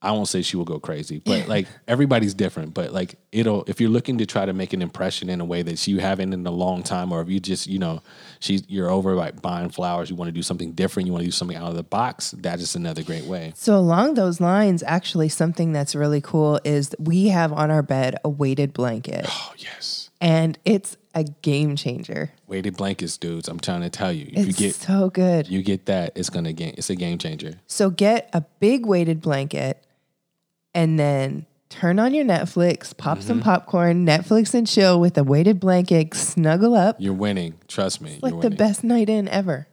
I 0.00 0.12
won't 0.12 0.28
say 0.28 0.42
she 0.42 0.56
will 0.56 0.64
go 0.64 0.78
crazy, 0.78 1.18
but 1.18 1.48
like 1.48 1.66
everybody's 1.88 2.32
different. 2.32 2.72
But 2.72 2.92
like 2.92 3.16
it'll 3.32 3.64
if 3.66 3.80
you're 3.80 3.90
looking 3.90 4.18
to 4.18 4.26
try 4.26 4.46
to 4.46 4.52
make 4.52 4.72
an 4.72 4.80
impression 4.80 5.28
in 5.28 5.40
a 5.40 5.44
way 5.44 5.62
that 5.62 5.84
you 5.88 5.98
haven't 5.98 6.32
in 6.32 6.46
a 6.46 6.52
long 6.52 6.84
time, 6.84 7.10
or 7.10 7.20
if 7.20 7.28
you 7.28 7.40
just 7.40 7.66
you 7.66 7.80
know 7.80 8.00
she's 8.38 8.62
you're 8.68 8.90
over 8.90 9.14
like 9.16 9.42
buying 9.42 9.70
flowers, 9.70 10.08
you 10.08 10.14
want 10.14 10.28
to 10.28 10.32
do 10.32 10.42
something 10.42 10.70
different, 10.72 11.08
you 11.08 11.12
want 11.12 11.22
to 11.22 11.26
do 11.26 11.32
something 11.32 11.56
out 11.56 11.68
of 11.70 11.74
the 11.74 11.82
box. 11.82 12.30
That 12.30 12.60
is 12.60 12.76
another 12.76 13.02
great 13.02 13.24
way. 13.24 13.52
So 13.56 13.76
along 13.76 14.14
those 14.14 14.40
lines, 14.40 14.84
actually, 14.84 15.28
something 15.30 15.72
that's 15.72 15.96
really 15.96 16.20
cool 16.20 16.60
is 16.64 16.94
we 17.00 17.28
have 17.28 17.52
on 17.52 17.70
our 17.72 17.82
bed 17.82 18.14
a 18.24 18.28
weighted 18.28 18.72
blanket, 18.72 19.26
Oh 19.28 19.52
yes, 19.58 20.10
and 20.20 20.56
it's 20.64 20.96
a 21.14 21.24
game 21.24 21.74
changer. 21.74 22.30
weighted 22.46 22.76
blankets, 22.76 23.16
dudes. 23.16 23.48
I'm 23.48 23.58
trying 23.58 23.80
to 23.80 23.90
tell 23.90 24.12
you, 24.12 24.26
if 24.32 24.38
you 24.44 24.48
It's 24.50 24.58
get 24.58 24.74
so 24.76 25.10
good. 25.10 25.48
you 25.48 25.64
get 25.64 25.86
that, 25.86 26.12
it's 26.14 26.30
gonna 26.30 26.52
game. 26.52 26.74
It's 26.78 26.88
a 26.90 26.94
game 26.94 27.18
changer. 27.18 27.54
So 27.66 27.90
get 27.90 28.30
a 28.32 28.42
big 28.60 28.86
weighted 28.86 29.20
blanket 29.20 29.82
and 30.74 30.98
then 30.98 31.46
turn 31.68 31.98
on 31.98 32.14
your 32.14 32.24
Netflix, 32.24 32.96
pop 32.96 33.18
Mm-hmm. 33.18 33.26
some 33.26 33.40
popcorn, 33.40 34.06
Netflix 34.06 34.54
and 34.54 34.66
chill 34.66 34.98
with 35.00 35.16
a 35.18 35.24
weighted 35.24 35.60
blanket, 35.60 36.14
snuggle 36.14 36.74
up. 36.74 36.96
You're 36.98 37.12
winning. 37.14 37.54
Trust 37.68 38.00
me. 38.00 38.18
like 38.22 38.32
you're 38.32 38.42
the 38.42 38.50
best 38.50 38.82
night 38.84 39.08
in 39.08 39.28
ever. 39.28 39.66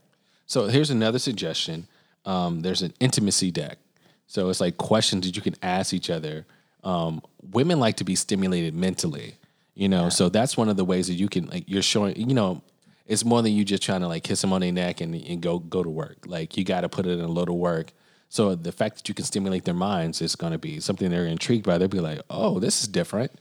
So 0.46 0.66
here's 0.66 0.90
another 0.90 1.18
suggestion. 1.18 1.86
Um, 2.24 2.60
there's 2.60 2.82
an 2.82 2.92
intimacy 3.00 3.50
deck. 3.50 3.78
So 4.26 4.48
it's 4.50 4.60
like 4.60 4.76
questions 4.76 5.26
that 5.26 5.36
you 5.36 5.42
can 5.42 5.54
ask 5.62 5.92
each 5.94 6.10
other. 6.10 6.44
Um, 6.84 7.22
women 7.52 7.78
like 7.80 7.96
to 7.96 8.04
be 8.04 8.14
stimulated 8.16 8.74
mentally, 8.74 9.34
you 9.74 9.88
know. 9.88 10.08
So 10.08 10.28
that's 10.28 10.56
one 10.56 10.68
of 10.68 10.76
the 10.76 10.84
ways 10.84 11.06
that 11.08 11.14
you 11.14 11.28
can 11.28 11.46
like 11.46 11.64
you're 11.68 11.82
showing. 11.82 12.16
You 12.16 12.34
know, 12.34 12.62
it's 13.06 13.24
more 13.24 13.42
than 13.42 13.52
you 13.52 13.64
just 13.64 13.82
trying 13.82 14.00
to 14.00 14.08
like 14.08 14.24
kiss 14.24 14.40
them 14.40 14.52
on 14.52 14.60
their 14.60 14.72
neck 14.72 15.00
and, 15.00 15.14
and 15.14 15.40
go 15.40 15.58
go 15.60 15.82
to 15.82 15.88
work. 15.90 16.18
Like 16.26 16.56
you 16.56 16.64
got 16.64 16.80
to 16.82 16.88
put 16.88 17.06
it 17.06 17.12
in 17.18 17.20
a 17.20 17.28
load 17.28 17.48
of 17.48 17.54
work. 17.56 17.92
So 18.28 18.54
the 18.54 18.72
fact 18.72 18.96
that 18.96 19.08
you 19.08 19.14
can 19.14 19.24
stimulate 19.24 19.64
their 19.64 19.74
minds 19.74 20.20
is 20.20 20.36
going 20.36 20.52
to 20.52 20.58
be 20.58 20.80
something 20.80 21.10
they're 21.10 21.26
intrigued 21.26 21.64
by. 21.64 21.78
They'll 21.78 21.88
be 21.88 22.00
like, 22.00 22.20
"Oh, 22.28 22.58
this 22.58 22.82
is 22.82 22.88
different." 22.88 23.32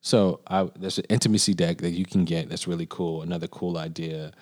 So 0.00 0.40
I, 0.48 0.68
there's 0.76 0.98
an 0.98 1.04
intimacy 1.08 1.54
deck 1.54 1.78
that 1.78 1.90
you 1.90 2.04
can 2.04 2.24
get. 2.24 2.48
That's 2.48 2.66
really 2.66 2.86
cool. 2.88 3.22
Another 3.22 3.46
cool 3.46 3.78
idea. 3.78 4.32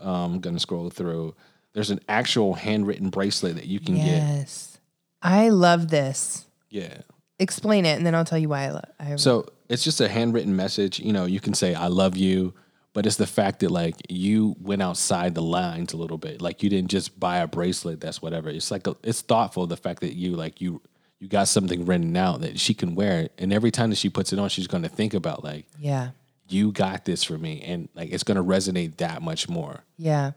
Um, 0.00 0.34
I'm 0.34 0.40
gonna 0.40 0.60
scroll 0.60 0.90
through. 0.90 1.34
There's 1.72 1.90
an 1.90 2.00
actual 2.08 2.54
handwritten 2.54 3.08
bracelet 3.08 3.54
that 3.56 3.66
you 3.66 3.80
can 3.80 3.94
get. 3.94 4.04
Yes. 4.04 4.78
I 5.22 5.48
love 5.48 5.88
this. 5.88 6.44
Yeah. 6.68 6.98
Explain 7.38 7.86
it 7.86 7.96
and 7.96 8.04
then 8.04 8.14
I'll 8.14 8.24
tell 8.24 8.38
you 8.38 8.50
why 8.50 8.64
I 8.64 8.70
love 8.70 8.84
I 9.00 9.16
So 9.16 9.46
it's 9.68 9.82
just 9.82 10.00
a 10.00 10.08
handwritten 10.08 10.54
message. 10.54 11.00
You 11.00 11.12
know, 11.12 11.24
you 11.24 11.40
can 11.40 11.54
say 11.54 11.74
"I 11.74 11.86
love 11.86 12.16
you," 12.16 12.52
but 12.94 13.06
it's 13.06 13.16
the 13.16 13.26
fact 13.26 13.60
that 13.60 13.70
like 13.70 13.94
you 14.08 14.54
went 14.60 14.82
outside 14.82 15.34
the 15.34 15.42
lines 15.42 15.92
a 15.92 15.96
little 15.96 16.18
bit. 16.18 16.42
Like 16.42 16.62
you 16.62 16.68
didn't 16.70 16.90
just 16.90 17.18
buy 17.18 17.38
a 17.38 17.46
bracelet. 17.46 18.00
That's 18.00 18.20
whatever. 18.20 18.50
It's 18.50 18.70
like 18.70 18.86
a, 18.86 18.96
it's 19.02 19.22
thoughtful. 19.22 19.66
The 19.66 19.76
fact 19.76 20.00
that 20.00 20.14
you 20.14 20.36
like 20.36 20.60
you 20.60 20.80
you 21.18 21.28
got 21.28 21.48
something 21.48 21.84
written 21.86 22.16
out 22.16 22.40
that 22.40 22.58
she 22.58 22.74
can 22.74 22.94
wear 22.94 23.20
it, 23.20 23.32
and 23.38 23.52
every 23.52 23.70
time 23.70 23.90
that 23.90 23.96
she 23.96 24.10
puts 24.10 24.32
it 24.32 24.38
on, 24.38 24.48
she's 24.48 24.66
going 24.66 24.82
to 24.82 24.88
think 24.88 25.14
about 25.14 25.44
like 25.44 25.66
Yeah. 25.78 26.10
you 26.48 26.72
got 26.72 27.04
this 27.04 27.22
for 27.22 27.38
me, 27.38 27.62
and 27.62 27.88
like 27.94 28.10
it's 28.10 28.24
going 28.24 28.36
to 28.36 28.42
resonate 28.42 28.96
that 28.96 29.22
much 29.22 29.48
more. 29.48 29.84
Yeah. 29.96 30.32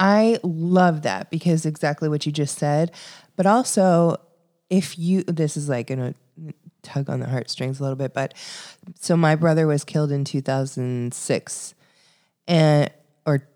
I 0.00 0.38
love 0.42 1.02
that 1.02 1.30
because 1.30 1.64
exactly 1.64 2.08
what 2.08 2.26
you 2.26 2.32
just 2.32 2.58
said. 2.58 2.90
But 3.36 3.46
also, 3.46 4.16
if 4.68 4.98
you, 4.98 5.22
this 5.22 5.56
is 5.56 5.68
like 5.68 5.86
going 5.86 6.14
to 6.40 6.54
tug 6.82 7.08
on 7.08 7.20
the 7.20 7.28
heartstrings 7.28 7.78
a 7.78 7.82
little 7.84 7.96
bit, 7.96 8.12
but 8.12 8.34
so 8.98 9.16
my 9.16 9.36
brother 9.36 9.68
was 9.68 9.84
killed 9.84 10.10
in 10.10 10.24
2006 10.24 11.74
and, 12.48 12.90
or 13.24 13.46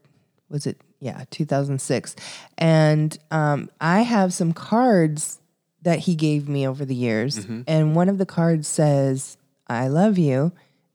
was 0.48 0.66
it, 0.66 0.81
yeah, 1.00 1.24
2006. 1.31 2.16
And 2.59 3.16
um, 3.31 3.70
I 3.81 4.03
have 4.03 4.33
some 4.33 4.53
cards 4.53 5.40
that 5.83 6.00
he 6.00 6.14
gave 6.14 6.48
me 6.48 6.68
over 6.68 6.85
the 6.85 6.94
years. 6.94 7.46
And 7.66 7.96
one 7.96 8.09
of 8.09 8.18
the 8.18 8.26
cards 8.26 8.68
says, 8.68 9.37
I 9.66 9.88
love 9.88 10.18
you. 10.18 10.53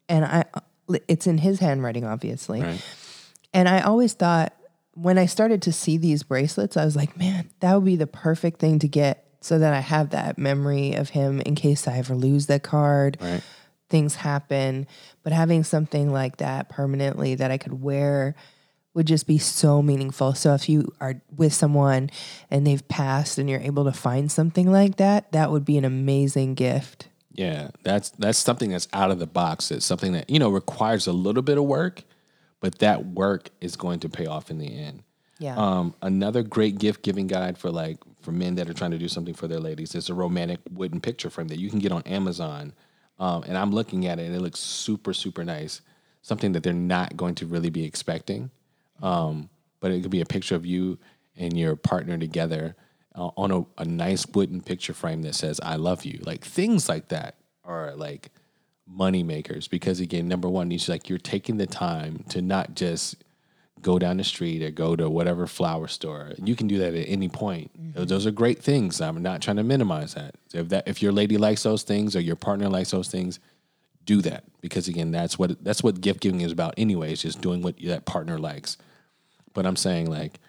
And 0.07 0.25
I, 0.25 0.45
it's 1.07 1.25
in 1.25 1.39
his 1.39 1.59
handwriting, 1.59 2.05
obviously. 2.05 2.61
Right. 2.61 2.85
And 3.53 3.67
I 3.67 3.81
always 3.81 4.13
thought 4.13 4.53
when 4.93 5.17
I 5.17 5.25
started 5.25 5.61
to 5.63 5.71
see 5.71 5.97
these 5.97 6.23
bracelets, 6.23 6.77
I 6.77 6.85
was 6.85 6.95
like, 6.95 7.17
man, 7.17 7.49
that 7.59 7.73
would 7.73 7.85
be 7.85 7.95
the 7.95 8.07
perfect 8.07 8.59
thing 8.59 8.79
to 8.79 8.87
get 8.87 9.25
so 9.41 9.59
that 9.59 9.73
I 9.73 9.79
have 9.79 10.11
that 10.11 10.37
memory 10.37 10.93
of 10.93 11.09
him 11.09 11.41
in 11.41 11.55
case 11.55 11.87
I 11.87 11.97
ever 11.97 12.15
lose 12.15 12.47
that 12.47 12.63
card. 12.63 13.17
Right. 13.21 13.41
Things 13.89 14.15
happen. 14.15 14.87
But 15.23 15.33
having 15.33 15.63
something 15.63 16.11
like 16.11 16.37
that 16.37 16.69
permanently 16.69 17.35
that 17.35 17.51
I 17.51 17.57
could 17.57 17.81
wear 17.81 18.35
would 18.95 19.05
just 19.05 19.27
be 19.27 19.37
so 19.37 19.81
meaningful. 19.81 20.33
So 20.33 20.53
if 20.53 20.67
you 20.69 20.93
are 21.01 21.21
with 21.35 21.53
someone 21.53 22.09
and 22.49 22.65
they've 22.65 22.87
passed 22.87 23.37
and 23.37 23.49
you're 23.49 23.59
able 23.59 23.83
to 23.83 23.91
find 23.91 24.31
something 24.31 24.71
like 24.71 24.95
that, 24.95 25.31
that 25.33 25.51
would 25.51 25.65
be 25.65 25.77
an 25.77 25.85
amazing 25.85 26.55
gift. 26.55 27.09
Yeah, 27.33 27.71
that's 27.83 28.11
that's 28.11 28.37
something 28.37 28.71
that's 28.71 28.87
out 28.93 29.11
of 29.11 29.19
the 29.19 29.27
box. 29.27 29.69
It's 29.69 29.85
something 29.85 30.13
that 30.13 30.29
you 30.29 30.39
know 30.39 30.49
requires 30.49 31.05
a 31.05 31.11
little 31.11 31.43
bit 31.43 31.57
of 31.57 31.65
work, 31.65 32.03
but 32.61 32.79
that 32.79 33.05
work 33.05 33.49
is 33.59 33.75
going 33.75 33.99
to 33.99 34.09
pay 34.09 34.25
off 34.25 34.49
in 34.49 34.57
the 34.57 34.73
end. 34.73 35.03
Yeah. 35.39 35.55
Um, 35.57 35.93
another 36.01 36.43
great 36.43 36.77
gift 36.77 37.03
giving 37.03 37.27
guide 37.27 37.57
for 37.57 37.69
like 37.69 37.97
for 38.21 38.31
men 38.31 38.55
that 38.55 38.69
are 38.69 38.73
trying 38.73 38.91
to 38.91 38.97
do 38.97 39.09
something 39.09 39.33
for 39.33 39.49
their 39.49 39.59
ladies 39.59 39.93
is 39.95 40.09
a 40.09 40.13
romantic 40.13 40.59
wooden 40.71 41.01
picture 41.01 41.29
frame 41.29 41.49
that 41.49 41.59
you 41.59 41.69
can 41.69 41.79
get 41.79 41.91
on 41.91 42.03
Amazon. 42.03 42.73
Um, 43.19 43.43
and 43.43 43.57
I'm 43.57 43.71
looking 43.71 44.05
at 44.05 44.19
it 44.19 44.25
and 44.25 44.35
it 44.35 44.41
looks 44.41 44.59
super 44.59 45.13
super 45.13 45.43
nice. 45.43 45.81
Something 46.21 46.53
that 46.53 46.63
they're 46.63 46.73
not 46.73 47.15
going 47.15 47.35
to 47.35 47.45
really 47.45 47.69
be 47.69 47.83
expecting. 47.83 48.49
Um, 49.01 49.49
but 49.79 49.91
it 49.91 50.01
could 50.01 50.11
be 50.11 50.21
a 50.21 50.25
picture 50.25 50.55
of 50.55 50.65
you 50.65 50.97
and 51.37 51.57
your 51.57 51.75
partner 51.75 52.17
together 52.17 52.75
uh, 53.13 53.29
on 53.37 53.51
a, 53.51 53.65
a 53.77 53.85
nice 53.85 54.25
wooden 54.27 54.61
picture 54.61 54.93
frame 54.93 55.21
that 55.23 55.35
says 55.35 55.59
"I 55.61 55.75
love 55.75 56.05
you." 56.05 56.19
Like 56.23 56.43
things 56.43 56.89
like 56.89 57.09
that 57.09 57.35
are 57.63 57.95
like 57.95 58.31
money 58.87 59.23
makers 59.23 59.67
because 59.67 59.99
again, 59.99 60.27
number 60.27 60.49
one, 60.49 60.71
it's 60.71 60.89
like 60.89 61.09
you're 61.09 61.17
taking 61.17 61.57
the 61.57 61.67
time 61.67 62.23
to 62.29 62.41
not 62.41 62.75
just 62.75 63.23
go 63.85 63.99
down 63.99 64.17
the 64.17 64.23
street 64.23 64.63
or 64.63 64.71
go 64.71 64.95
to 64.95 65.07
whatever 65.07 65.45
flower 65.45 65.87
store. 65.87 66.31
You 66.43 66.55
can 66.55 66.65
do 66.67 66.79
that 66.79 66.95
at 66.95 67.07
any 67.07 67.29
point. 67.29 67.69
Mm-hmm. 67.79 68.05
Those 68.05 68.25
are 68.25 68.31
great 68.31 68.63
things. 68.63 68.99
I'm 68.99 69.21
not 69.21 69.43
trying 69.43 69.57
to 69.57 69.63
minimize 69.63 70.15
that. 70.15 70.33
If 70.55 70.69
that 70.69 70.87
if 70.87 71.03
your 71.03 71.11
lady 71.11 71.37
likes 71.37 71.61
those 71.61 71.83
things 71.83 72.15
or 72.15 72.19
your 72.19 72.35
partner 72.35 72.67
likes 72.67 72.89
those 72.89 73.09
things, 73.09 73.39
do 74.03 74.23
that 74.23 74.43
because 74.59 74.87
again, 74.87 75.11
that's 75.11 75.37
what 75.37 75.63
that's 75.63 75.83
what 75.83 76.01
gift 76.01 76.19
giving 76.19 76.41
is 76.41 76.51
about. 76.51 76.73
Anyway, 76.77 77.11
it's 77.11 77.21
just 77.21 77.41
doing 77.41 77.61
what 77.61 77.75
that 77.83 78.05
partner 78.05 78.39
likes. 78.39 78.77
But 79.53 79.67
I'm 79.67 79.75
saying 79.75 80.09
like 80.09 80.39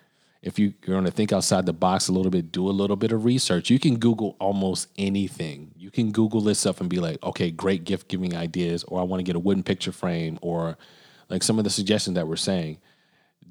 if 0.40 0.58
you, 0.58 0.72
you're 0.86 0.94
going 0.94 1.04
to 1.04 1.10
think 1.10 1.30
outside 1.30 1.66
the 1.66 1.74
box 1.74 2.08
a 2.08 2.12
little 2.12 2.30
bit, 2.30 2.52
do 2.52 2.68
a 2.68 2.70
little 2.70 2.96
bit 2.96 3.12
of 3.12 3.26
research. 3.26 3.68
You 3.68 3.78
can 3.78 3.98
Google 3.98 4.34
almost 4.38 4.88
anything. 4.96 5.72
You 5.76 5.90
can 5.90 6.10
Google 6.10 6.40
this 6.40 6.58
stuff 6.58 6.80
and 6.80 6.88
be 6.88 7.00
like, 7.00 7.22
okay, 7.22 7.50
great 7.50 7.84
gift 7.84 8.08
giving 8.08 8.34
ideas, 8.34 8.82
or 8.84 8.98
I 8.98 9.02
want 9.02 9.18
to 9.18 9.24
get 9.24 9.36
a 9.36 9.40
wooden 9.40 9.62
picture 9.62 9.92
frame, 9.92 10.38
or 10.40 10.78
like 11.28 11.42
some 11.42 11.58
of 11.58 11.64
the 11.64 11.70
suggestions 11.70 12.14
that 12.14 12.28
we're 12.28 12.36
saying. 12.36 12.78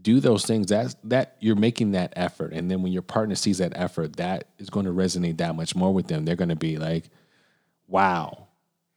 Do 0.05 0.19
those 0.19 0.45
things. 0.45 0.67
That 0.67 0.95
that 1.05 1.35
you're 1.39 1.55
making 1.55 1.91
that 1.91 2.13
effort, 2.15 2.53
and 2.53 2.69
then 2.69 2.83
when 2.83 2.93
your 2.93 3.01
partner 3.01 3.33
sees 3.33 3.57
that 3.57 3.73
effort, 3.75 4.17
that 4.17 4.49
is 4.59 4.69
going 4.69 4.85
to 4.85 4.91
resonate 4.91 5.37
that 5.37 5.55
much 5.55 5.75
more 5.75 5.91
with 5.91 6.07
them. 6.07 6.25
They're 6.25 6.35
going 6.35 6.49
to 6.49 6.55
be 6.55 6.77
like, 6.77 7.09
"Wow, 7.87 8.49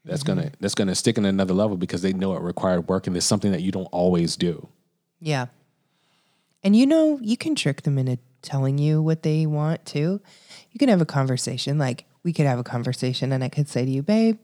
that's 0.04 0.22
gonna 0.22 0.42
mm-hmm. 0.42 0.54
that's 0.60 0.74
gonna 0.74 0.94
stick 0.94 1.16
in 1.16 1.24
another 1.24 1.54
level 1.54 1.78
because 1.78 2.02
they 2.02 2.12
know 2.12 2.36
it 2.36 2.42
required 2.42 2.88
work, 2.88 3.06
and 3.06 3.16
it's 3.16 3.24
something 3.24 3.52
that 3.52 3.62
you 3.62 3.72
don't 3.72 3.86
always 3.86 4.36
do." 4.36 4.68
Yeah. 5.18 5.46
And 6.62 6.76
you 6.76 6.86
know, 6.86 7.18
you 7.22 7.38
can 7.38 7.54
trick 7.54 7.82
them 7.82 7.96
into 7.96 8.18
telling 8.42 8.76
you 8.78 9.00
what 9.00 9.22
they 9.22 9.46
want 9.46 9.84
too. 9.86 10.20
You 10.70 10.78
can 10.78 10.90
have 10.90 11.00
a 11.00 11.06
conversation. 11.06 11.78
Like 11.78 12.04
we 12.22 12.32
could 12.34 12.46
have 12.46 12.58
a 12.58 12.64
conversation 12.64 13.32
and 13.32 13.42
I 13.42 13.48
could 13.48 13.68
say 13.68 13.84
to 13.84 13.90
you, 13.90 14.02
babe, 14.02 14.38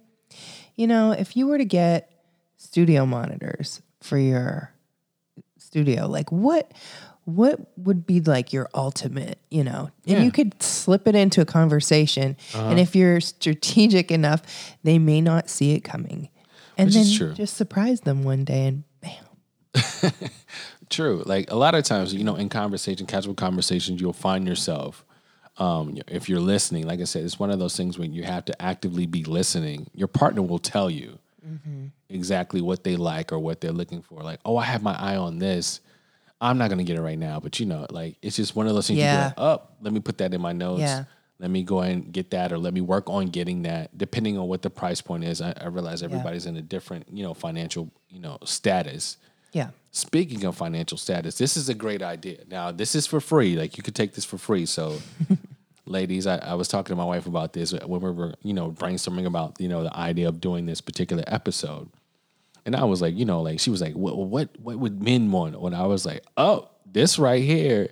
you 0.74 0.87
know, 0.87 1.12
if 1.12 1.37
you 1.37 1.46
were 1.46 1.59
to 1.59 1.64
get 1.64 2.11
studio 2.57 3.05
monitors 3.07 3.83
for 4.00 4.18
your 4.18 4.74
studio, 5.75 6.07
like 6.07 6.31
what 6.31 6.71
what 7.25 7.59
would 7.79 8.07
be 8.07 8.21
like 8.21 8.53
your 8.53 8.69
ultimate, 8.75 9.39
you 9.51 9.65
know? 9.65 9.89
And 10.07 10.19
Yeah. 10.19 10.23
you 10.23 10.31
could 10.31 10.63
slip 10.63 11.09
it 11.09 11.15
into 11.17 11.41
a 11.41 11.47
conversation. 11.47 12.37
Uh-huh. 12.55 12.69
And 12.69 12.79
if 12.79 12.95
you're 12.95 13.19
strategic 13.23 14.11
enough, 14.13 14.43
they 14.85 14.99
may 14.99 15.23
not 15.23 15.49
see 15.49 15.73
it 15.73 15.81
coming. 15.81 16.29
And 16.77 16.89
Which 16.89 17.19
then 17.19 17.35
just 17.35 17.57
surprise 17.57 18.03
them 18.03 18.25
one 18.25 18.45
day 18.45 18.67
and 18.67 18.85
bam. 19.01 20.13
True. 20.91 21.23
Like 21.25 21.51
a 21.51 21.57
lot 21.57 21.75
of 21.75 21.83
times, 21.85 22.13
you 22.15 22.25
know, 22.25 22.37
in 22.37 22.51
conversation, 22.51 23.07
casual 23.07 23.35
conversations, 23.35 24.03
you'll 24.03 24.13
find 24.13 24.47
yourself, 24.47 25.03
um, 25.57 25.97
if 26.09 26.29
you're 26.29 26.41
listening, 26.41 26.87
like 26.87 27.01
I 27.01 27.05
said, 27.05 27.25
it's 27.25 27.39
one 27.39 27.51
of 27.51 27.59
those 27.59 27.75
things 27.75 27.99
when 27.99 28.13
you 28.13 28.25
have 28.25 28.45
to 28.45 28.63
actively 28.63 29.07
be 29.07 29.25
listening. 29.25 29.89
Your 29.95 30.09
partner 30.09 30.43
will 30.43 30.59
tell 30.59 30.91
you 30.91 31.19
Mm-hmm. 31.47 31.87
exactly 32.09 32.61
what 32.61 32.85
they 32.85 32.97
like 32.97 33.33
or 33.33 33.39
what 33.39 33.61
they're 33.61 33.73
looking 33.73 34.03
for. 34.03 34.23
Like, 34.23 34.41
oh, 34.45 34.57
I 34.57 34.65
have 34.65 34.83
my 34.83 34.95
eye 34.95 35.17
on 35.17 35.39
this. 35.39 35.81
I'm 36.41 36.59
not 36.59 36.71
gonna 36.71 36.85
get 36.85 36.97
it 36.97 37.03
right 37.03 37.19
now, 37.19 37.41
but 37.41 37.61
you 37.61 37.67
know, 37.67 37.87
like 37.91 38.17
it's 38.23 38.37
just 38.37 38.57
one 38.57 38.67
of 38.67 38.75
those 38.75 38.87
things. 38.87 38.99
Yeah. 38.99 39.29
You 39.29 39.35
go, 39.35 39.43
like, 39.43 39.61
oh, 39.61 39.63
let 39.83 39.93
me 39.93 40.01
put 40.01 40.19
that 40.19 40.35
in 40.35 40.41
my 40.41 40.53
notes. 40.53 40.81
Yeah. 40.81 41.05
Let 41.39 41.51
me 41.51 41.63
go 41.63 41.81
and 41.81 42.13
get 42.13 42.31
that, 42.31 42.53
or 42.53 42.59
let 42.59 42.73
me 42.73 42.81
work 42.81 43.11
on 43.11 43.27
getting 43.27 43.63
that. 43.63 43.97
Depending 43.97 44.39
on 44.39 44.47
what 44.49 44.63
the 44.63 44.71
price 44.71 45.01
point 45.01 45.25
is, 45.25 45.41
I, 45.41 45.53
I 45.61 45.67
realize 45.67 46.03
everybody's 46.03 46.47
in 46.47 46.57
a 46.57 46.63
different, 46.63 47.07
you 47.13 47.23
know, 47.25 47.35
financial, 47.35 47.91
you 48.09 48.21
know, 48.21 48.39
status. 48.45 49.17
Yeah. 49.53 49.71
Speaking 49.91 50.45
of 50.45 50.57
financial 50.57 50.97
status, 50.97 51.37
this 51.39 51.57
is 51.57 51.69
a 51.69 51.75
great 51.75 52.03
idea. 52.03 52.39
Now, 52.49 52.73
this 52.73 52.95
is 52.95 53.07
for 53.07 53.21
free. 53.21 53.57
Like 53.57 53.77
you 53.77 53.83
could 53.83 53.95
take 53.95 54.15
this 54.15 54.25
for 54.25 54.39
free. 54.39 54.67
So, 54.67 54.99
ladies, 55.87 56.27
I, 56.27 56.37
I 56.38 56.55
was 56.55 56.68
talking 56.68 56.92
to 56.92 56.97
my 56.97 57.05
wife 57.05 57.27
about 57.27 57.53
this 57.53 57.73
when 57.73 58.01
we 58.01 58.11
were, 58.11 58.35
you 58.42 58.53
know, 58.53 58.70
brainstorming 58.70 59.27
about, 59.27 59.61
you 59.61 59.68
know, 59.68 59.83
the 59.83 59.97
idea 59.97 60.29
of 60.29 60.40
doing 60.40 60.66
this 60.66 60.81
particular 60.81 61.25
episode. 61.27 61.88
And 62.66 62.75
I 62.75 62.85
was 62.85 63.03
like, 63.03 63.14
you 63.14 63.25
know, 63.25 63.42
like 63.42 63.61
she 63.61 63.70
was 63.70 63.83
like, 63.83 63.94
what, 63.94 64.16
what, 64.16 64.49
what 64.59 64.79
would 64.79 65.03
men 65.03 65.31
want? 65.31 65.55
And 65.55 65.75
I 65.75 65.87
was 65.87 66.07
like, 66.07 66.25
oh, 66.37 66.68
this 66.90 67.18
right 67.18 67.42
here. 67.42 67.90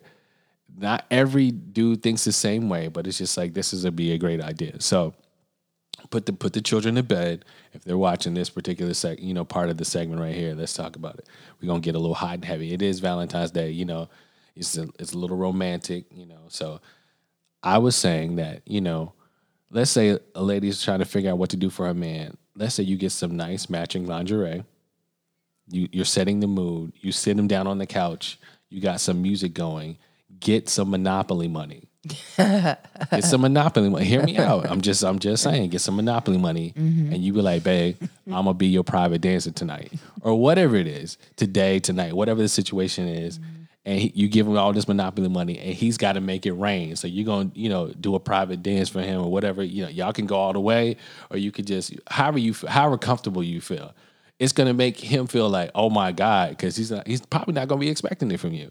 Not 0.75 1.05
every 1.11 1.51
dude 1.51 2.03
thinks 2.03 2.25
the 2.25 2.33
same 2.33 2.71
way, 2.71 2.89
but 2.89 3.07
it's 3.07 3.19
just 3.19 3.37
like 3.37 3.53
this 3.53 3.75
is 3.75 3.85
a 3.85 3.93
be 3.93 4.13
a 4.13 4.19
great 4.19 4.41
idea. 4.41 4.81
So, 4.81 5.13
put 6.11 6.27
the 6.27 6.33
put 6.33 6.53
the 6.53 6.61
children 6.61 6.95
to 6.95 7.03
bed 7.03 7.45
if 7.73 7.85
they're 7.85 7.99
watching 7.99 8.35
this 8.35 8.51
particular 8.51 8.93
seg 8.93 9.23
you 9.23 9.35
know 9.35 9.45
part 9.45 9.69
of 9.69 9.77
the 9.77 9.85
segment 9.85 10.21
right 10.21 10.35
here 10.35 10.55
let's 10.55 10.75
talk 10.75 10.97
about 10.97 11.19
it 11.19 11.29
we're 11.61 11.69
gonna 11.69 11.81
get 11.81 11.95
a 11.95 11.99
little 11.99 12.15
hot 12.15 12.35
and 12.35 12.45
heavy 12.45 12.73
it 12.73 12.83
is 12.83 13.01
valentine's 13.01 13.51
day 13.51 13.71
you 13.71 13.85
know 13.85 14.09
it's 14.55 14.77
a, 14.77 14.89
it's 14.99 15.13
a 15.13 15.19
little 15.19 15.37
romantic 15.37 16.05
you 16.11 16.27
know 16.27 16.41
so 16.49 16.81
i 17.63 17.79
was 17.79 17.97
saying 17.97 18.37
that 18.37 18.63
you 18.67 18.81
know 18.81 19.13
let's 19.73 19.91
say 19.91 20.19
a 20.35 20.43
lady's 20.43 20.83
trying 20.83 21.01
to 21.01 21.05
figure 21.05 21.31
out 21.31 21.39
what 21.39 21.51
to 21.51 21.57
do 21.57 21.71
for 21.71 21.87
her 21.87 21.95
man. 21.95 22.37
Let's 22.55 22.75
say 22.75 22.85
you 22.85 22.97
get 22.97 23.11
some 23.11 23.37
nice 23.37 23.69
matching 23.69 24.07
lingerie. 24.07 24.65
You, 25.69 25.89
you're 25.91 26.05
setting 26.05 26.41
the 26.41 26.47
mood. 26.47 26.93
You 27.01 27.11
sit 27.11 27.39
him 27.39 27.49
down 27.49 27.67
on 27.67 27.79
the 27.79 27.87
couch. 27.87 28.39
You 28.69 28.81
got 28.81 29.01
some 29.01 29.23
music 29.23 29.55
going. 29.55 29.99
Get 30.39 30.69
some 30.69 30.91
Monopoly 30.91 31.49
money. 31.49 31.89
get 32.37 32.79
some 33.23 33.43
Monopoly 33.43 33.89
money. 33.89 34.05
Hear 34.05 34.23
me 34.23 34.37
out. 34.37 34.69
I'm 34.69 34.81
just 34.81 35.03
I'm 35.03 35.19
just 35.19 35.43
saying. 35.43 35.71
Get 35.71 35.81
some 35.81 35.97
Monopoly 35.97 36.37
money, 36.37 36.75
mm-hmm. 36.77 37.13
and 37.13 37.23
you 37.23 37.33
be 37.33 37.41
like, 37.43 37.63
babe, 37.63 37.97
I'm 38.27 38.45
gonna 38.45 38.55
be 38.55 38.67
your 38.67 38.83
private 38.83 39.21
dancer 39.21 39.53
tonight, 39.53 39.93
or 40.21 40.35
whatever 40.35 40.75
it 40.75 40.89
is, 40.89 41.17
today, 41.37 41.79
tonight, 41.79 42.15
whatever 42.15 42.43
the 42.43 42.49
situation 42.49 43.07
is. 43.07 43.39
Mm-hmm. 43.39 43.62
And 43.85 43.99
he, 43.99 44.13
you 44.15 44.29
give 44.29 44.47
him 44.47 44.57
all 44.57 44.73
this 44.73 44.87
Monopoly 44.87 45.29
money, 45.29 45.59
and 45.59 45.75
he's 45.75 45.97
got 45.97 46.13
to 46.13 46.21
make 46.21 46.47
it 46.47 46.53
rain. 46.53 46.95
So 46.95 47.09
you're 47.09 47.27
gonna, 47.27 47.51
you 47.55 47.69
know, 47.69 47.89
do 47.89 48.15
a 48.15 48.21
private 48.21 48.63
dance 48.63 48.89
for 48.89 49.03
him 49.03 49.21
or 49.21 49.31
whatever. 49.31 49.63
You 49.63 49.85
know, 49.85 49.89
y'all 49.89 50.13
can 50.13 50.27
go 50.27 50.37
all 50.37 50.53
the 50.53 50.61
way, 50.61 50.97
or 51.31 51.37
you 51.37 51.51
could 51.51 51.67
just, 51.67 51.93
however 52.09 52.39
you, 52.39 52.55
however 52.69 52.97
comfortable 52.97 53.43
you 53.43 53.61
feel. 53.61 53.93
It's 54.39 54.53
gonna 54.53 54.75
make 54.75 54.99
him 54.99 55.27
feel 55.27 55.49
like, 55.49 55.71
oh 55.75 55.91
my 55.91 56.13
god, 56.13 56.51
because 56.51 56.77
he's 56.77 56.91
not, 56.91 57.07
he's 57.07 57.25
probably 57.27 57.55
not 57.55 57.69
gonna 57.69 57.81
be 57.81 57.89
expecting 57.89 58.31
it 58.31 58.39
from 58.39 58.53
you. 58.53 58.71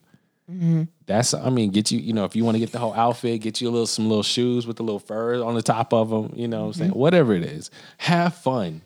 Mm-hmm. 0.50 0.84
That's 1.06 1.34
I 1.34 1.50
mean, 1.50 1.71
get 1.71 1.91
you, 1.91 2.00
you 2.00 2.13
know, 2.13 2.26
if 2.26 2.36
you 2.36 2.43
want 2.43 2.56
to 2.56 2.60
get 2.60 2.71
the 2.71 2.80
whole 2.80 2.93
outfit, 2.93 3.41
get 3.41 3.62
you 3.62 3.69
a 3.69 3.71
little 3.71 3.88
some 3.88 4.08
little 4.08 4.24
shoes 4.24 4.67
with 4.67 4.78
the 4.78 4.84
little 4.84 5.00
fur 5.00 5.41
on 5.43 5.56
the 5.56 5.62
top 5.62 5.93
of 5.93 6.10
them, 6.10 6.34
you 6.36 6.47
know 6.47 6.62
what 6.62 6.67
I'm 6.67 6.74
saying? 6.74 6.91
Mm-hmm. 6.91 7.00
Whatever 7.00 7.34
it 7.34 7.43
is. 7.43 7.69
Have 7.97 8.36
fun. 8.36 8.82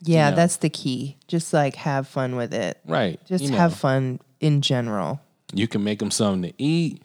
Yeah, 0.00 0.30
know. 0.30 0.36
that's 0.36 0.56
the 0.56 0.70
key. 0.70 1.16
Just 1.28 1.52
like 1.52 1.76
have 1.76 2.08
fun 2.08 2.36
with 2.36 2.52
it. 2.52 2.78
Right. 2.86 3.20
Just 3.26 3.44
You 3.44 3.50
know, 3.50 3.56
have 3.56 3.74
fun 3.74 4.20
in 4.40 4.60
general. 4.60 5.20
You 5.58 5.68
can 5.68 5.84
make 5.84 6.00
him 6.00 6.10
something 6.10 6.50
to 6.50 6.62
eat. 6.62 7.02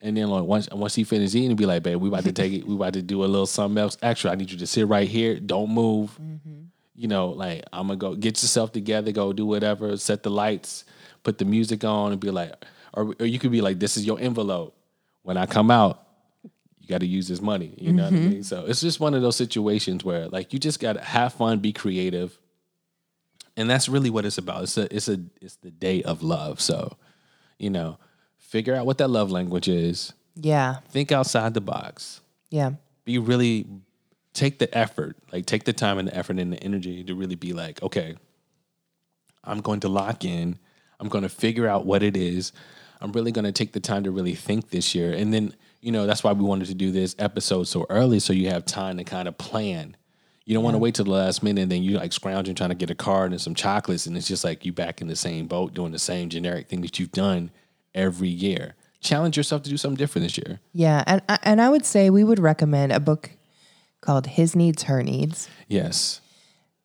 And 0.00 0.16
then 0.16 0.28
like 0.28 0.44
once 0.44 0.68
once 0.70 0.94
he 0.94 1.04
finishes 1.04 1.36
eating, 1.36 1.54
be 1.54 1.66
like, 1.66 1.82
babe, 1.82 2.00
we 2.00 2.08
about 2.08 2.24
to 2.24 2.32
take 2.32 2.52
it, 2.52 2.66
we 2.66 2.74
about 2.74 2.94
to 2.94 3.02
do 3.02 3.24
a 3.24 3.26
little 3.26 3.46
something 3.46 3.78
else 3.78 3.96
Actually, 4.02 4.32
I 4.32 4.34
need 4.36 4.50
you 4.50 4.58
to 4.58 4.66
sit 4.66 4.86
right 4.88 5.08
here. 5.08 5.38
Don't 5.38 5.70
move. 5.70 6.18
Mm-hmm. 6.20 6.62
You 6.94 7.08
know, 7.08 7.28
like 7.28 7.64
I'm 7.72 7.86
gonna 7.86 7.96
go 7.96 8.14
get 8.14 8.42
yourself 8.42 8.72
together, 8.72 9.12
go 9.12 9.32
do 9.32 9.46
whatever, 9.46 9.96
set 9.96 10.22
the 10.22 10.30
lights, 10.30 10.84
put 11.22 11.38
the 11.38 11.44
music 11.44 11.84
on, 11.84 12.12
and 12.12 12.20
be 12.20 12.30
like, 12.30 12.52
or 12.92 13.14
or 13.20 13.26
you 13.26 13.38
could 13.38 13.52
be 13.52 13.60
like, 13.60 13.78
this 13.78 13.96
is 13.96 14.04
your 14.04 14.18
envelope. 14.20 14.76
When 15.22 15.36
I 15.36 15.46
come 15.46 15.70
out, 15.70 16.04
you 16.80 16.88
got 16.88 16.98
to 16.98 17.06
use 17.06 17.28
this 17.28 17.40
money. 17.40 17.74
You 17.78 17.92
know 17.92 18.04
what 18.04 18.12
I 18.12 18.16
mm-hmm. 18.16 18.30
mean? 18.30 18.42
So 18.42 18.66
it's 18.66 18.80
just 18.80 18.98
one 18.98 19.14
of 19.14 19.22
those 19.22 19.36
situations 19.36 20.04
where 20.04 20.28
like 20.28 20.52
you 20.52 20.58
just 20.58 20.80
got 20.80 20.94
to 20.94 21.00
have 21.00 21.32
fun, 21.32 21.60
be 21.60 21.72
creative, 21.72 22.36
and 23.56 23.70
that's 23.70 23.88
really 23.88 24.10
what 24.10 24.24
it's 24.24 24.38
about. 24.38 24.64
It's 24.64 24.76
a 24.76 24.94
it's 24.94 25.08
a 25.08 25.20
it's 25.40 25.56
the 25.56 25.70
day 25.70 26.02
of 26.02 26.22
love. 26.22 26.60
So, 26.60 26.96
you 27.62 27.70
know, 27.70 27.98
figure 28.38 28.74
out 28.74 28.84
what 28.84 28.98
that 28.98 29.08
love 29.08 29.30
language 29.30 29.68
is. 29.68 30.12
Yeah. 30.34 30.76
Think 30.90 31.12
outside 31.12 31.54
the 31.54 31.60
box. 31.60 32.20
Yeah. 32.50 32.72
Be 33.04 33.18
really 33.18 33.66
take 34.34 34.58
the 34.58 34.76
effort, 34.76 35.16
like 35.32 35.46
take 35.46 35.64
the 35.64 35.72
time 35.72 35.98
and 35.98 36.08
the 36.08 36.16
effort 36.16 36.38
and 36.38 36.52
the 36.52 36.62
energy 36.62 37.04
to 37.04 37.14
really 37.14 37.34
be 37.34 37.52
like, 37.52 37.82
okay, 37.82 38.16
I'm 39.44 39.60
going 39.60 39.80
to 39.80 39.88
lock 39.88 40.24
in. 40.24 40.58
I'm 40.98 41.08
going 41.08 41.22
to 41.22 41.28
figure 41.28 41.68
out 41.68 41.86
what 41.86 42.02
it 42.02 42.16
is. 42.16 42.52
I'm 43.00 43.12
really 43.12 43.32
going 43.32 43.44
to 43.44 43.52
take 43.52 43.72
the 43.72 43.80
time 43.80 44.04
to 44.04 44.10
really 44.10 44.34
think 44.34 44.70
this 44.70 44.94
year. 44.94 45.12
And 45.12 45.34
then, 45.34 45.54
you 45.80 45.92
know, 45.92 46.06
that's 46.06 46.22
why 46.22 46.32
we 46.32 46.44
wanted 46.44 46.68
to 46.68 46.74
do 46.74 46.92
this 46.92 47.16
episode 47.18 47.64
so 47.64 47.86
early 47.90 48.20
so 48.20 48.32
you 48.32 48.48
have 48.48 48.64
time 48.64 48.98
to 48.98 49.04
kind 49.04 49.28
of 49.28 49.36
plan. 49.38 49.96
You 50.44 50.54
don't 50.54 50.64
want 50.64 50.74
to 50.74 50.78
wait 50.78 50.94
till 50.96 51.04
the 51.04 51.10
last 51.12 51.42
minute 51.42 51.62
and 51.62 51.70
then 51.72 51.82
you 51.82 51.96
like 51.98 52.12
scrounging 52.12 52.54
trying 52.56 52.70
to 52.70 52.74
get 52.74 52.90
a 52.90 52.94
card 52.94 53.30
and 53.32 53.40
some 53.40 53.54
chocolates 53.54 54.06
and 54.06 54.16
it's 54.16 54.26
just 54.26 54.42
like 54.44 54.64
you 54.64 54.72
back 54.72 55.00
in 55.00 55.06
the 55.06 55.14
same 55.16 55.46
boat 55.46 55.72
doing 55.74 55.92
the 55.92 55.98
same 55.98 56.28
generic 56.28 56.68
thing 56.68 56.80
that 56.82 56.98
you've 56.98 57.12
done 57.12 57.50
every 57.94 58.28
year. 58.28 58.74
Challenge 59.00 59.36
yourself 59.36 59.62
to 59.62 59.70
do 59.70 59.76
something 59.76 59.96
different 59.96 60.24
this 60.26 60.38
year. 60.38 60.60
Yeah. 60.72 61.04
And 61.06 61.22
and 61.42 61.60
I 61.60 61.68
would 61.68 61.84
say 61.86 62.10
we 62.10 62.24
would 62.24 62.38
recommend 62.40 62.92
a 62.92 63.00
book 63.00 63.30
called 64.00 64.26
His 64.26 64.56
Needs, 64.56 64.84
Her 64.84 65.02
Needs 65.02 65.48
Yes. 65.68 66.20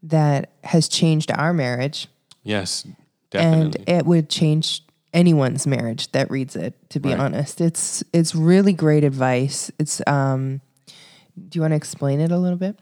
that 0.03 0.51
has 0.63 0.87
changed 0.87 1.31
our 1.31 1.53
marriage. 1.53 2.07
Yes. 2.43 2.85
definitely. 3.31 3.81
and 3.85 3.89
it 3.89 4.05
would 4.05 4.29
change 4.29 4.83
anyone's 5.13 5.65
marriage 5.65 6.11
that 6.11 6.29
reads 6.29 6.55
it 6.55 6.73
to 6.91 6.99
be 6.99 7.09
Right. 7.09 7.19
honest 7.19 7.59
it's 7.61 8.03
it's 8.13 8.35
really 8.35 8.73
great 8.73 9.03
advice 9.03 9.71
it's 9.79 10.01
um 10.05 10.61
do 10.85 11.57
you 11.57 11.61
want 11.61 11.71
to 11.71 11.75
explain 11.75 12.19
it 12.19 12.31
a 12.31 12.37
little 12.37 12.57
bit 12.57 12.77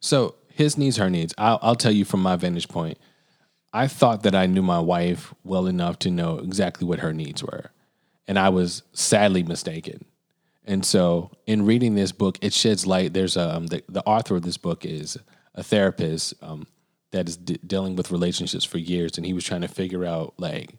So 0.00 0.34
his 0.52 0.78
needs, 0.78 0.96
her 0.96 1.10
needs. 1.10 1.34
I'll, 1.36 1.58
I'll 1.62 1.74
tell 1.76 1.92
you 1.92 2.04
from 2.04 2.22
my 2.22 2.36
vantage 2.36 2.68
point. 2.68 2.98
I 3.72 3.88
thought 3.88 4.22
that 4.22 4.34
I 4.34 4.46
knew 4.46 4.62
my 4.62 4.80
wife 4.80 5.34
well 5.44 5.66
enough 5.66 5.98
to 6.00 6.10
know 6.10 6.38
exactly 6.38 6.86
what 6.86 7.00
her 7.00 7.12
needs 7.12 7.42
were, 7.42 7.70
and 8.26 8.38
I 8.38 8.48
was 8.48 8.82
sadly 8.92 9.42
mistaken. 9.42 10.06
And 10.64 10.84
so, 10.84 11.30
in 11.46 11.66
reading 11.66 11.94
this 11.94 12.10
book, 12.10 12.38
it 12.40 12.54
sheds 12.54 12.86
light. 12.86 13.12
There's 13.12 13.36
um 13.36 13.66
the, 13.66 13.82
the 13.88 14.02
author 14.04 14.36
of 14.36 14.42
this 14.42 14.56
book 14.56 14.86
is 14.86 15.18
a 15.54 15.62
therapist 15.62 16.34
um, 16.42 16.66
that 17.10 17.28
is 17.28 17.36
de- 17.36 17.58
dealing 17.58 17.96
with 17.96 18.10
relationships 18.10 18.64
for 18.64 18.78
years, 18.78 19.18
and 19.18 19.26
he 19.26 19.34
was 19.34 19.44
trying 19.44 19.60
to 19.60 19.68
figure 19.68 20.06
out 20.06 20.32
like 20.38 20.74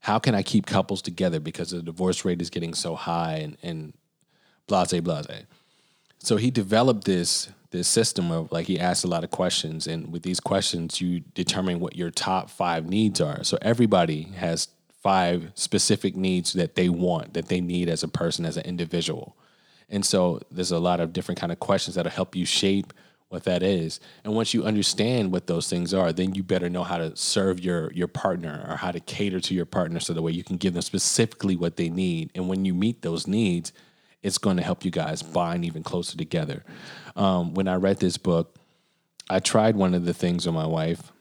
how 0.00 0.20
can 0.20 0.36
I 0.36 0.44
keep 0.44 0.66
couples 0.66 1.02
together 1.02 1.40
because 1.40 1.70
the 1.70 1.82
divorce 1.82 2.24
rate 2.24 2.40
is 2.40 2.50
getting 2.50 2.74
so 2.74 2.94
high 2.94 3.38
and 3.38 3.58
and 3.62 3.92
blase 4.68 5.00
blase 5.00 5.46
so 6.18 6.36
he 6.36 6.50
developed 6.50 7.04
this 7.04 7.48
this 7.76 7.88
system 7.88 8.30
of 8.30 8.50
like 8.50 8.66
he 8.66 8.78
asks 8.78 9.04
a 9.04 9.08
lot 9.08 9.24
of 9.24 9.30
questions 9.30 9.86
and 9.86 10.12
with 10.12 10.22
these 10.22 10.40
questions 10.40 11.00
you 11.00 11.20
determine 11.34 11.78
what 11.80 11.96
your 11.96 12.10
top 12.10 12.50
five 12.50 12.88
needs 12.88 13.20
are. 13.20 13.44
So 13.44 13.58
everybody 13.62 14.22
has 14.36 14.68
five 15.02 15.52
specific 15.54 16.16
needs 16.16 16.52
that 16.54 16.74
they 16.74 16.88
want 16.88 17.34
that 17.34 17.48
they 17.48 17.60
need 17.60 17.88
as 17.88 18.02
a 18.02 18.08
person 18.08 18.44
as 18.44 18.56
an 18.56 18.64
individual. 18.64 19.36
And 19.88 20.04
so 20.04 20.40
there's 20.50 20.72
a 20.72 20.78
lot 20.78 21.00
of 21.00 21.12
different 21.12 21.38
kind 21.40 21.52
of 21.52 21.60
questions 21.60 21.94
that'll 21.94 22.10
help 22.10 22.34
you 22.34 22.44
shape 22.44 22.92
what 23.28 23.44
that 23.44 23.62
is. 23.62 24.00
And 24.24 24.34
once 24.34 24.54
you 24.54 24.64
understand 24.64 25.32
what 25.32 25.46
those 25.46 25.68
things 25.68 25.92
are 25.92 26.12
then 26.12 26.34
you 26.34 26.42
better 26.42 26.68
know 26.68 26.84
how 26.84 26.98
to 26.98 27.14
serve 27.16 27.60
your 27.60 27.92
your 27.92 28.08
partner 28.08 28.66
or 28.68 28.76
how 28.76 28.90
to 28.90 29.00
cater 29.00 29.40
to 29.40 29.54
your 29.54 29.66
partner 29.66 30.00
so 30.00 30.12
that 30.12 30.22
way 30.22 30.32
you 30.32 30.44
can 30.44 30.56
give 30.56 30.74
them 30.74 30.82
specifically 30.82 31.56
what 31.56 31.76
they 31.76 31.88
need. 31.88 32.30
And 32.34 32.48
when 32.48 32.64
you 32.64 32.74
meet 32.74 33.02
those 33.02 33.26
needs 33.26 33.72
it's 34.26 34.38
going 34.38 34.56
to 34.56 34.62
help 34.62 34.84
you 34.84 34.90
guys 34.90 35.22
bind 35.22 35.64
even 35.64 35.82
closer 35.82 36.16
together. 36.16 36.64
Um, 37.14 37.54
when 37.54 37.68
I 37.68 37.76
read 37.76 38.00
this 38.00 38.16
book, 38.18 38.54
I 39.30 39.38
tried 39.38 39.76
one 39.76 39.94
of 39.94 40.04
the 40.04 40.12
things 40.12 40.46
with 40.46 40.54
my 40.54 40.66
wife 40.66 41.12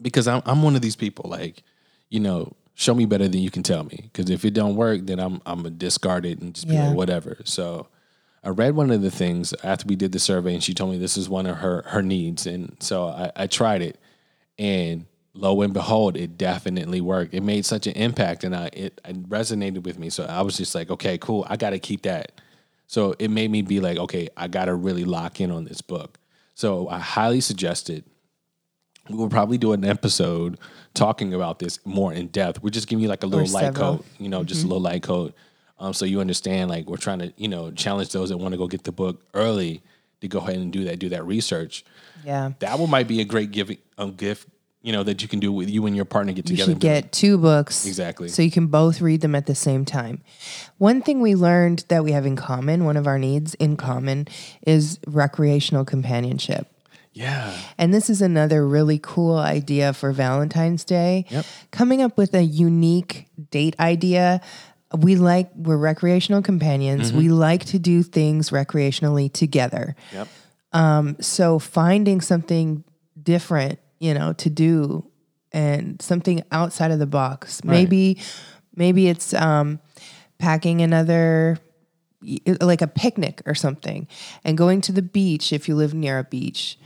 because 0.00 0.28
I'm, 0.28 0.42
I'm 0.46 0.62
one 0.62 0.76
of 0.76 0.80
these 0.82 0.96
people 0.96 1.28
like, 1.28 1.62
you 2.08 2.20
know, 2.20 2.52
show 2.74 2.94
me 2.94 3.04
better 3.04 3.26
than 3.26 3.40
you 3.40 3.50
can 3.50 3.62
tell 3.64 3.82
me. 3.84 4.10
Because 4.12 4.30
if 4.30 4.44
it 4.44 4.54
don't 4.54 4.76
work, 4.76 5.00
then 5.06 5.18
I'm 5.18 5.40
I'm 5.44 5.58
gonna 5.62 5.70
discard 5.70 6.24
it 6.24 6.40
and 6.40 6.54
just 6.54 6.68
be 6.68 6.74
Yeah. 6.74 6.86
like 6.88 6.96
whatever. 6.96 7.38
So 7.44 7.88
I 8.44 8.50
read 8.50 8.76
one 8.76 8.90
of 8.92 9.02
the 9.02 9.10
things 9.10 9.52
after 9.64 9.86
we 9.88 9.96
did 9.96 10.12
the 10.12 10.20
survey, 10.20 10.54
and 10.54 10.62
she 10.62 10.74
told 10.74 10.92
me 10.92 10.98
this 10.98 11.16
is 11.16 11.28
one 11.28 11.46
of 11.46 11.56
her 11.58 11.82
her 11.88 12.02
needs, 12.02 12.46
and 12.46 12.76
so 12.78 13.08
I, 13.08 13.32
I 13.34 13.46
tried 13.48 13.82
it, 13.82 13.98
and 14.56 15.06
lo 15.34 15.62
and 15.62 15.72
behold, 15.72 16.16
it 16.16 16.36
definitely 16.36 17.00
worked. 17.00 17.34
It 17.34 17.42
made 17.42 17.64
such 17.64 17.86
an 17.86 17.94
impact, 17.94 18.44
and 18.44 18.54
I 18.54 18.70
it, 18.72 19.00
it 19.04 19.28
resonated 19.28 19.84
with 19.84 19.98
me. 19.98 20.10
So 20.10 20.24
I 20.24 20.42
was 20.42 20.56
just 20.56 20.74
like, 20.74 20.90
okay, 20.90 21.18
cool, 21.18 21.46
I 21.48 21.56
got 21.56 21.70
to 21.70 21.78
keep 21.78 22.02
that. 22.02 22.32
So 22.86 23.14
it 23.18 23.30
made 23.30 23.50
me 23.50 23.62
be 23.62 23.80
like, 23.80 23.98
okay, 23.98 24.28
I 24.36 24.48
got 24.48 24.66
to 24.66 24.74
really 24.74 25.04
lock 25.04 25.40
in 25.40 25.50
on 25.50 25.64
this 25.64 25.80
book. 25.80 26.18
So 26.54 26.88
I 26.88 26.98
highly 26.98 27.40
suggest 27.40 27.90
it. 27.90 28.04
We 29.08 29.16
will 29.16 29.28
probably 29.28 29.58
do 29.58 29.72
an 29.72 29.84
episode 29.84 30.58
talking 30.94 31.32
about 31.32 31.58
this 31.58 31.78
more 31.86 32.12
in 32.12 32.28
depth. 32.28 32.62
We're 32.62 32.70
just 32.70 32.88
giving 32.88 33.02
you 33.02 33.08
like 33.08 33.22
a 33.22 33.26
little 33.26 33.46
light 33.46 33.74
coat, 33.74 34.04
you 34.18 34.28
know, 34.28 34.42
just 34.44 34.64
a 34.64 34.66
little 34.66 34.82
light 34.82 35.02
coat. 35.02 35.34
Um, 35.78 35.92
so 35.92 36.04
you 36.04 36.20
understand, 36.20 36.68
like 36.68 36.88
we're 36.88 36.96
trying 36.96 37.20
to, 37.20 37.32
you 37.36 37.48
know, 37.48 37.70
challenge 37.70 38.10
those 38.10 38.30
that 38.30 38.38
want 38.38 38.52
to 38.52 38.58
go 38.58 38.66
get 38.66 38.84
the 38.84 38.92
book 38.92 39.22
early 39.34 39.82
to 40.20 40.28
go 40.28 40.40
ahead 40.40 40.56
and 40.56 40.72
do 40.72 40.84
that, 40.84 40.98
do 40.98 41.08
that 41.10 41.24
research. 41.24 41.84
yeah 42.24 42.52
That 42.58 42.78
one 42.78 42.90
might 42.90 43.06
be 43.06 43.20
a 43.20 43.24
great 43.24 43.52
giving 43.52 43.78
um, 43.96 44.14
gift, 44.14 44.48
you 44.80 44.92
know, 44.92 45.02
that 45.02 45.22
you 45.22 45.28
can 45.28 45.40
do 45.40 45.50
with 45.52 45.68
you 45.68 45.86
and 45.86 45.96
your 45.96 46.04
partner 46.04 46.32
get 46.32 46.46
together. 46.46 46.58
you 46.60 46.64
should 46.64 46.72
and 46.72 46.80
do 46.80 46.86
it. 46.88 47.02
get 47.02 47.12
two 47.12 47.36
books 47.38 47.84
Exactly. 47.84 48.28
so 48.28 48.42
you 48.42 48.50
can 48.50 48.68
both 48.68 49.00
read 49.00 49.20
them 49.20 49.34
at 49.34 49.46
the 49.46 49.54
same 49.54 49.84
time 49.84 50.22
one 50.78 51.02
thing 51.02 51.20
we 51.20 51.34
learned 51.34 51.84
that 51.88 52.04
we 52.04 52.12
have 52.12 52.24
in 52.26 52.36
common 52.36 52.84
one 52.84 52.96
of 52.96 53.06
our 53.06 53.18
needs 53.18 53.54
in 53.54 53.76
common 53.76 54.28
is 54.66 54.98
recreational 55.06 55.84
companionship 55.84 56.66
yeah, 57.14 57.52
And 57.78 57.92
this 57.92 58.08
is 58.08 58.22
another 58.22 58.64
really 58.64 59.00
cool 59.02 59.38
idea 59.38 59.92
for 59.92 60.12
Valentine's 60.12 60.84
Day. 60.84 61.24
Yep. 61.30 61.46
Coming 61.72 62.00
up 62.00 62.16
with 62.16 62.32
a 62.32 62.42
unique 62.44 63.26
date 63.50 63.74
idea. 63.80 64.40
We 64.96 65.16
like, 65.16 65.50
we're 65.56 65.78
recreational 65.78 66.42
companions. 66.42 67.08
Mm-hmm. 67.08 67.18
We 67.18 67.28
like 67.30 67.64
to 67.74 67.78
do 67.80 68.04
things 68.04 68.50
recreationally 68.50 69.32
together. 69.32 69.96
yep, 70.12 70.28
Um, 70.72 71.16
So 71.20 71.58
finding 71.58 72.20
something 72.20 72.84
different, 73.20 73.80
you 73.98 74.14
know, 74.14 74.32
to 74.34 74.50
do 74.50 75.04
and 75.52 76.00
something 76.02 76.42
outside 76.52 76.90
of 76.90 76.98
the 76.98 77.06
box. 77.06 77.64
Maybe, 77.64 78.18
maybe 78.74 79.08
it's 79.08 79.32
um, 79.34 79.80
packing 80.38 80.82
another 80.82 81.58
like 82.60 82.82
a 82.82 82.88
picnic 82.88 83.42
or 83.46 83.54
something 83.54 84.08
and 84.42 84.58
going 84.58 84.80
to 84.80 84.90
the 84.90 85.02
beach 85.02 85.52
if 85.52 85.68
you 85.68 85.76
live 85.76 85.94
near 85.94 86.18
a 86.18 86.24
beach 86.24 86.76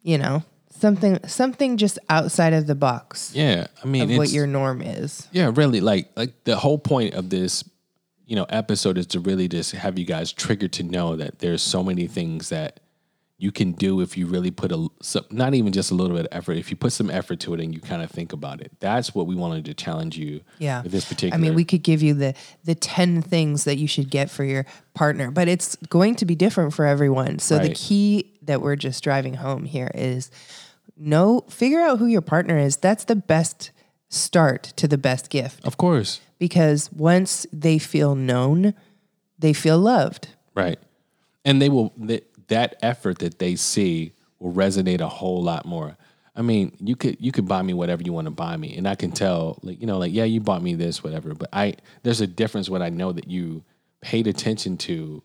you 0.00 0.16
know 0.16 0.42
something 0.82 1.18
something 1.26 1.76
just 1.76 1.98
outside 2.08 2.52
of 2.52 2.66
the 2.66 2.74
box 2.74 3.32
yeah. 3.34 3.66
I 3.82 3.86
mean, 3.86 4.10
of 4.10 4.16
what 4.16 4.30
your 4.30 4.46
norm 4.46 4.82
is 4.82 5.28
Yeah, 5.32 5.50
really. 5.54 5.80
Like 5.80 6.10
like 6.16 6.44
the 6.44 6.56
whole 6.56 6.78
point 6.78 7.14
of 7.14 7.30
this, 7.30 7.64
you 8.26 8.36
know, 8.36 8.44
episode 8.48 8.98
is 8.98 9.06
to 9.08 9.20
really 9.20 9.48
just 9.48 9.72
have 9.72 9.98
you 9.98 10.04
guys 10.04 10.32
triggered 10.32 10.72
to 10.74 10.82
know 10.82 11.16
that 11.16 11.38
there's 11.38 11.62
so 11.62 11.82
many 11.82 12.06
things 12.06 12.48
that 12.48 12.80
you 13.42 13.50
can 13.50 13.72
do 13.72 14.00
if 14.00 14.16
you 14.16 14.26
really 14.26 14.52
put 14.52 14.70
a 14.70 14.88
not 15.32 15.52
even 15.52 15.72
just 15.72 15.90
a 15.90 15.94
little 15.94 16.16
bit 16.16 16.26
of 16.26 16.28
effort. 16.30 16.56
If 16.56 16.70
you 16.70 16.76
put 16.76 16.92
some 16.92 17.10
effort 17.10 17.40
to 17.40 17.54
it 17.54 17.60
and 17.60 17.74
you 17.74 17.80
kind 17.80 18.00
of 18.00 18.08
think 18.08 18.32
about 18.32 18.60
it, 18.60 18.70
that's 18.78 19.16
what 19.16 19.26
we 19.26 19.34
wanted 19.34 19.64
to 19.64 19.74
challenge 19.74 20.16
you. 20.16 20.42
Yeah. 20.58 20.82
with 20.82 20.92
this 20.92 21.06
particular. 21.06 21.34
I 21.34 21.38
mean, 21.38 21.56
we 21.56 21.64
could 21.64 21.82
give 21.82 22.02
you 22.02 22.14
the 22.14 22.34
the 22.64 22.76
10 22.76 23.20
things 23.20 23.64
that 23.64 23.78
you 23.78 23.88
should 23.88 24.10
get 24.10 24.30
for 24.30 24.44
your 24.44 24.64
partner, 24.94 25.32
but 25.32 25.48
it's 25.48 25.74
going 25.88 26.14
to 26.16 26.24
be 26.24 26.36
different 26.36 26.72
for 26.72 26.84
everyone. 26.84 27.40
So 27.40 27.58
the 27.58 27.74
key 27.74 28.32
that 28.42 28.62
we're 28.62 28.76
just 28.76 29.02
driving 29.02 29.34
home 29.34 29.64
here 29.64 29.90
is 29.92 30.30
know 30.96 31.40
figure 31.48 31.80
out 31.80 31.98
who 31.98 32.06
your 32.06 32.22
partner 32.22 32.56
is. 32.56 32.76
That's 32.76 33.04
the 33.04 33.16
best 33.16 33.72
start 34.08 34.62
to 34.76 34.86
the 34.86 34.98
best 34.98 35.30
gift 35.30 35.66
of 35.66 35.78
course, 35.78 36.20
because 36.38 36.92
once 36.92 37.44
they 37.52 37.78
feel 37.78 38.14
known, 38.14 38.74
they 39.36 39.52
feel 39.52 39.80
loved. 39.80 40.28
right, 40.54 40.78
and 41.44 41.60
they 41.60 41.68
will 41.68 41.92
that 41.96 42.31
that 42.48 42.76
effort 42.82 43.18
that 43.18 43.38
they 43.38 43.56
see 43.56 44.12
will 44.38 44.52
resonate 44.52 45.00
a 45.00 45.08
whole 45.08 45.42
lot 45.42 45.64
more. 45.64 45.96
I 46.34 46.42
mean, 46.42 46.76
you 46.80 46.96
could 46.96 47.18
you 47.20 47.30
could 47.30 47.46
buy 47.46 47.62
me 47.62 47.74
whatever 47.74 48.02
you 48.02 48.12
want 48.12 48.26
to 48.26 48.30
buy 48.30 48.56
me, 48.56 48.76
and 48.76 48.88
I 48.88 48.94
can 48.94 49.12
tell, 49.12 49.58
like 49.62 49.80
you 49.80 49.86
know, 49.86 49.98
like 49.98 50.12
yeah, 50.12 50.24
you 50.24 50.40
bought 50.40 50.62
me 50.62 50.74
this, 50.74 51.04
whatever. 51.04 51.34
But 51.34 51.50
I 51.52 51.74
there's 52.02 52.20
a 52.20 52.26
difference 52.26 52.70
when 52.70 52.82
I 52.82 52.88
know 52.88 53.12
that 53.12 53.28
you 53.28 53.64
paid 54.00 54.26
attention 54.26 54.76
to 54.78 55.22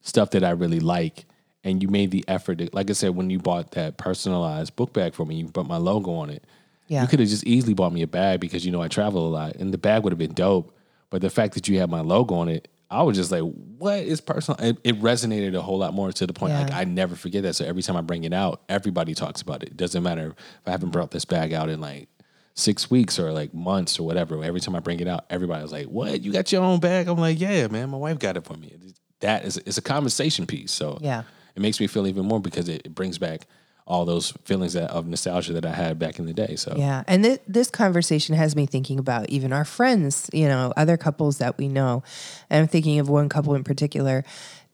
stuff 0.00 0.30
that 0.30 0.42
I 0.42 0.50
really 0.50 0.80
like, 0.80 1.26
and 1.62 1.82
you 1.82 1.88
made 1.88 2.10
the 2.10 2.24
effort. 2.26 2.58
To, 2.58 2.68
like 2.72 2.90
I 2.90 2.94
said, 2.94 3.14
when 3.14 3.30
you 3.30 3.38
bought 3.38 3.72
that 3.72 3.96
personalized 3.96 4.74
book 4.74 4.92
bag 4.92 5.14
for 5.14 5.24
me, 5.24 5.36
you 5.36 5.48
put 5.48 5.66
my 5.66 5.76
logo 5.76 6.12
on 6.14 6.30
it. 6.30 6.44
Yeah. 6.88 7.02
You 7.02 7.08
could 7.08 7.20
have 7.20 7.28
just 7.28 7.46
easily 7.46 7.74
bought 7.74 7.92
me 7.92 8.02
a 8.02 8.08
bag 8.08 8.40
because 8.40 8.66
you 8.66 8.72
know 8.72 8.82
I 8.82 8.88
travel 8.88 9.28
a 9.28 9.30
lot, 9.30 9.54
and 9.54 9.72
the 9.72 9.78
bag 9.78 10.02
would 10.02 10.12
have 10.12 10.18
been 10.18 10.34
dope. 10.34 10.76
But 11.10 11.22
the 11.22 11.30
fact 11.30 11.54
that 11.54 11.68
you 11.68 11.78
had 11.78 11.90
my 11.90 12.00
logo 12.00 12.34
on 12.34 12.48
it, 12.48 12.66
I 12.90 13.02
was 13.02 13.16
just 13.16 13.30
like, 13.30 13.42
"What 13.42 13.98
is 14.00 14.20
personal?" 14.20 14.58
It, 14.60 14.78
it 14.82 15.00
resonated 15.00 15.54
a 15.54 15.62
whole 15.62 15.78
lot 15.78 15.94
more 15.94 16.10
to 16.12 16.26
the 16.26 16.32
point 16.32 16.54
like 16.54 16.72
I 16.72 16.84
never 16.84 17.14
forget 17.14 17.42
that. 17.44 17.54
So 17.54 17.64
every 17.64 17.82
time 17.82 17.96
I 17.96 18.00
bring 18.00 18.24
it 18.24 18.32
out, 18.32 18.62
everybody 18.68 19.14
talks 19.14 19.40
about 19.42 19.62
it. 19.62 19.70
It 19.70 19.76
doesn't 19.76 20.02
matter 20.02 20.28
if 20.38 20.68
I 20.68 20.70
haven't 20.72 20.90
brought 20.90 21.10
this 21.12 21.24
bag 21.24 21.52
out 21.52 21.68
in 21.68 21.80
like 21.80 22.08
six 22.54 22.90
weeks 22.90 23.18
or 23.18 23.32
like 23.32 23.54
months 23.54 23.98
or 24.00 24.06
whatever. 24.06 24.42
Every 24.42 24.60
time 24.60 24.74
I 24.74 24.80
bring 24.80 25.00
it 25.00 25.06
out, 25.08 25.24
everybody's 25.30 25.70
like, 25.72 25.86
"What? 25.86 26.20
You 26.22 26.32
got 26.32 26.50
your 26.50 26.62
own 26.62 26.80
bag?" 26.80 27.06
I'm 27.08 27.18
like, 27.18 27.38
"Yeah, 27.40 27.68
man. 27.68 27.90
My 27.90 27.96
wife 27.98 28.18
got 28.18 28.36
it 28.36 28.44
for 28.44 28.54
me." 28.54 28.74
That 29.20 29.44
is 29.44 29.56
it's 29.58 29.78
a 29.78 29.82
conversation 29.82 30.46
piece. 30.46 30.72
So 30.72 30.98
Yeah. 31.00 31.22
it 31.54 31.60
makes 31.62 31.78
me 31.78 31.86
feel 31.86 32.06
even 32.06 32.26
more 32.26 32.40
because 32.40 32.68
it, 32.68 32.82
it 32.86 32.94
brings 32.94 33.18
back 33.18 33.46
all 33.90 34.04
those 34.04 34.30
feelings 34.44 34.74
that, 34.74 34.88
of 34.90 35.06
nostalgia 35.06 35.52
that 35.52 35.66
I 35.66 35.72
had 35.72 35.98
back 35.98 36.18
in 36.20 36.26
the 36.26 36.32
day. 36.32 36.54
So 36.54 36.74
Yeah. 36.76 37.02
And 37.08 37.24
th- 37.24 37.40
this 37.48 37.70
conversation 37.70 38.36
has 38.36 38.54
me 38.54 38.64
thinking 38.64 38.98
about 39.00 39.28
even 39.28 39.52
our 39.52 39.64
friends, 39.64 40.30
you 40.32 40.46
know, 40.46 40.72
other 40.76 40.96
couples 40.96 41.38
that 41.38 41.58
we 41.58 41.66
know. 41.66 42.04
And 42.48 42.62
I'm 42.62 42.68
thinking 42.68 43.00
of 43.00 43.08
one 43.08 43.28
couple 43.28 43.54
in 43.54 43.64
particular 43.64 44.24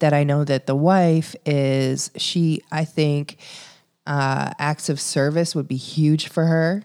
that 0.00 0.12
I 0.12 0.22
know 0.22 0.44
that 0.44 0.66
the 0.66 0.76
wife 0.76 1.34
is, 1.46 2.10
she, 2.16 2.62
I 2.70 2.84
think, 2.84 3.38
uh, 4.06 4.52
acts 4.58 4.90
of 4.90 5.00
service 5.00 5.54
would 5.54 5.66
be 5.66 5.76
huge 5.76 6.28
for 6.28 6.44
her. 6.44 6.84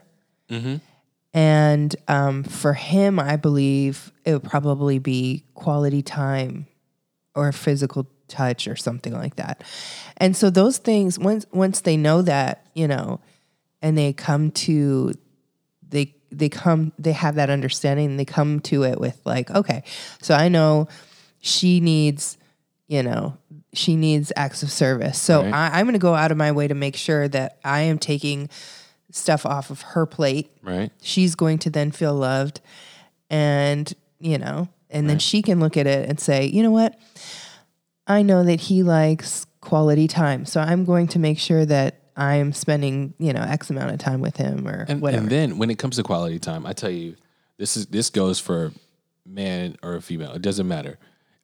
And 1.34 1.96
um, 2.08 2.44
for 2.44 2.74
him, 2.74 3.20
I 3.20 3.36
believe 3.36 4.12
it 4.26 4.34
would 4.34 4.44
probably 4.44 5.00
be 5.00 5.44
quality 5.54 6.02
time 6.02 6.68
or 7.36 7.52
physical 7.52 8.08
touch 8.32 8.68
or 8.68 8.76
something 8.76 9.14
like 9.14 9.36
that. 9.36 9.64
And 10.18 10.36
so 10.36 10.50
those 10.50 10.78
things 10.78 11.20
once 11.20 11.46
once 11.52 11.82
they 11.82 11.98
know 11.98 12.22
that, 12.24 12.66
you 12.74 12.88
know, 12.88 13.20
and 13.82 13.98
they 13.98 14.14
come 14.14 14.52
to 14.52 15.14
they 15.88 16.16
they 16.32 16.50
come 16.50 16.94
they 16.98 17.12
have 17.12 17.36
that 17.36 17.50
understanding 17.50 18.08
and 18.08 18.20
they 18.20 18.26
come 18.26 18.60
to 18.62 18.84
it 18.84 19.00
with 19.00 19.20
like, 19.26 19.52
okay, 19.52 19.84
so 20.22 20.34
I 20.34 20.48
know 20.48 20.88
she 21.40 21.80
needs, 21.80 22.38
you 22.88 23.04
know, 23.04 23.38
she 23.74 23.96
needs 23.96 24.32
acts 24.36 24.64
of 24.64 24.72
service. 24.72 25.20
So 25.20 25.44
Right. 25.44 25.54
I, 25.54 25.80
I'm 25.80 25.86
gonna 25.86 26.00
go 26.00 26.16
out 26.16 26.32
of 26.32 26.38
my 26.38 26.52
way 26.52 26.68
to 26.68 26.76
make 26.76 26.96
sure 26.96 27.28
that 27.28 27.60
I 27.64 27.82
am 27.82 28.00
taking 28.00 28.50
stuff 29.12 29.46
off 29.46 29.70
of 29.70 29.82
her 29.82 30.06
plate 30.06 30.50
right, 30.64 30.90
she's 31.02 31.36
going 31.36 31.58
to 31.58 31.70
then 31.70 31.92
feel 31.92 32.14
loved 32.14 32.62
and 33.30 33.94
you 34.20 34.38
know 34.38 34.70
and 34.90 35.10
then 35.10 35.20
she 35.20 35.42
can 35.42 35.60
look 35.60 35.76
at 35.76 35.86
it 35.86 36.08
and 36.08 36.18
say 36.18 36.46
you 36.46 36.64
know 36.64 36.72
what 36.72 36.98
i 38.08 38.22
know 38.22 38.44
that 38.44 38.60
he 38.60 38.84
likes 38.84 39.46
quality 39.62 40.08
time 40.08 40.46
so 40.46 40.60
i'm 40.60 40.86
going 40.86 41.08
to 41.08 41.20
make 41.20 41.38
sure 41.40 41.66
that 41.66 42.00
i'm 42.18 42.52
spending 42.52 43.14
you 43.20 43.32
know 43.32 43.42
x 43.42 43.70
amount 43.70 43.92
of 43.92 44.00
time 44.00 44.22
with 44.22 44.38
him 44.38 44.68
or 44.68 44.86
and, 44.88 45.02
whatever 45.02 45.22
and 45.22 45.32
then 45.32 45.58
when 45.58 45.70
it 45.70 45.78
comes 45.78 45.96
to 45.96 46.04
quality 46.04 46.40
time, 46.40 46.66
I 46.66 46.74
tell 46.74 46.90
you, 46.90 47.16
this 47.58 47.78
is 47.78 47.86
this 47.88 48.10
goes 48.10 48.40
for 48.40 48.72
man 49.26 49.78
or 49.84 50.02
female. 50.02 50.34
It 50.34 50.42
doesn't 50.42 50.68
matter. 50.68 50.98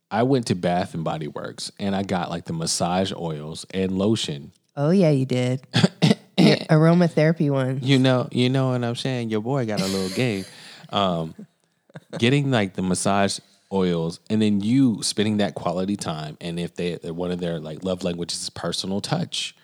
I 0.09 0.23
went 0.23 0.47
to 0.47 0.55
Bath 0.55 0.93
and 0.93 1.03
Body 1.03 1.27
Works 1.27 1.71
and 1.79 1.95
I 1.95 2.03
got 2.03 2.29
like 2.29 2.45
the 2.45 2.53
massage 2.53 3.13
oils 3.13 3.65
and 3.71 3.91
lotion. 3.97 4.51
oh 4.75 4.89
yeah 4.89 5.09
you 5.09 5.25
did 5.25 5.61
aromatherapy 6.37 7.49
one 7.49 7.79
You 7.81 7.99
know, 7.99 8.27
you 8.31 8.49
know 8.49 8.71
what 8.71 8.83
I'm 8.83 8.95
saying. 8.95 9.29
Your 9.29 9.41
boy 9.41 9.65
got 9.65 9.81
a 9.81 9.85
little 9.85 10.09
game. 10.15 10.45
Um, 10.89 11.35
getting 12.17 12.51
like 12.51 12.73
the 12.73 12.81
massage 12.81 13.39
oils 13.71 14.19
and 14.29 14.41
then 14.41 14.61
you 14.61 15.01
spending 15.03 15.37
that 15.37 15.55
quality 15.55 15.95
time. 15.95 16.37
And 16.41 16.59
if 16.59 16.75
they 16.75 16.95
one 17.03 17.31
of 17.31 17.39
their 17.39 17.59
like 17.59 17.83
love 17.83 18.03
languages 18.03 18.41
is 18.41 18.49
personal 18.49 19.01
touch, 19.01 19.55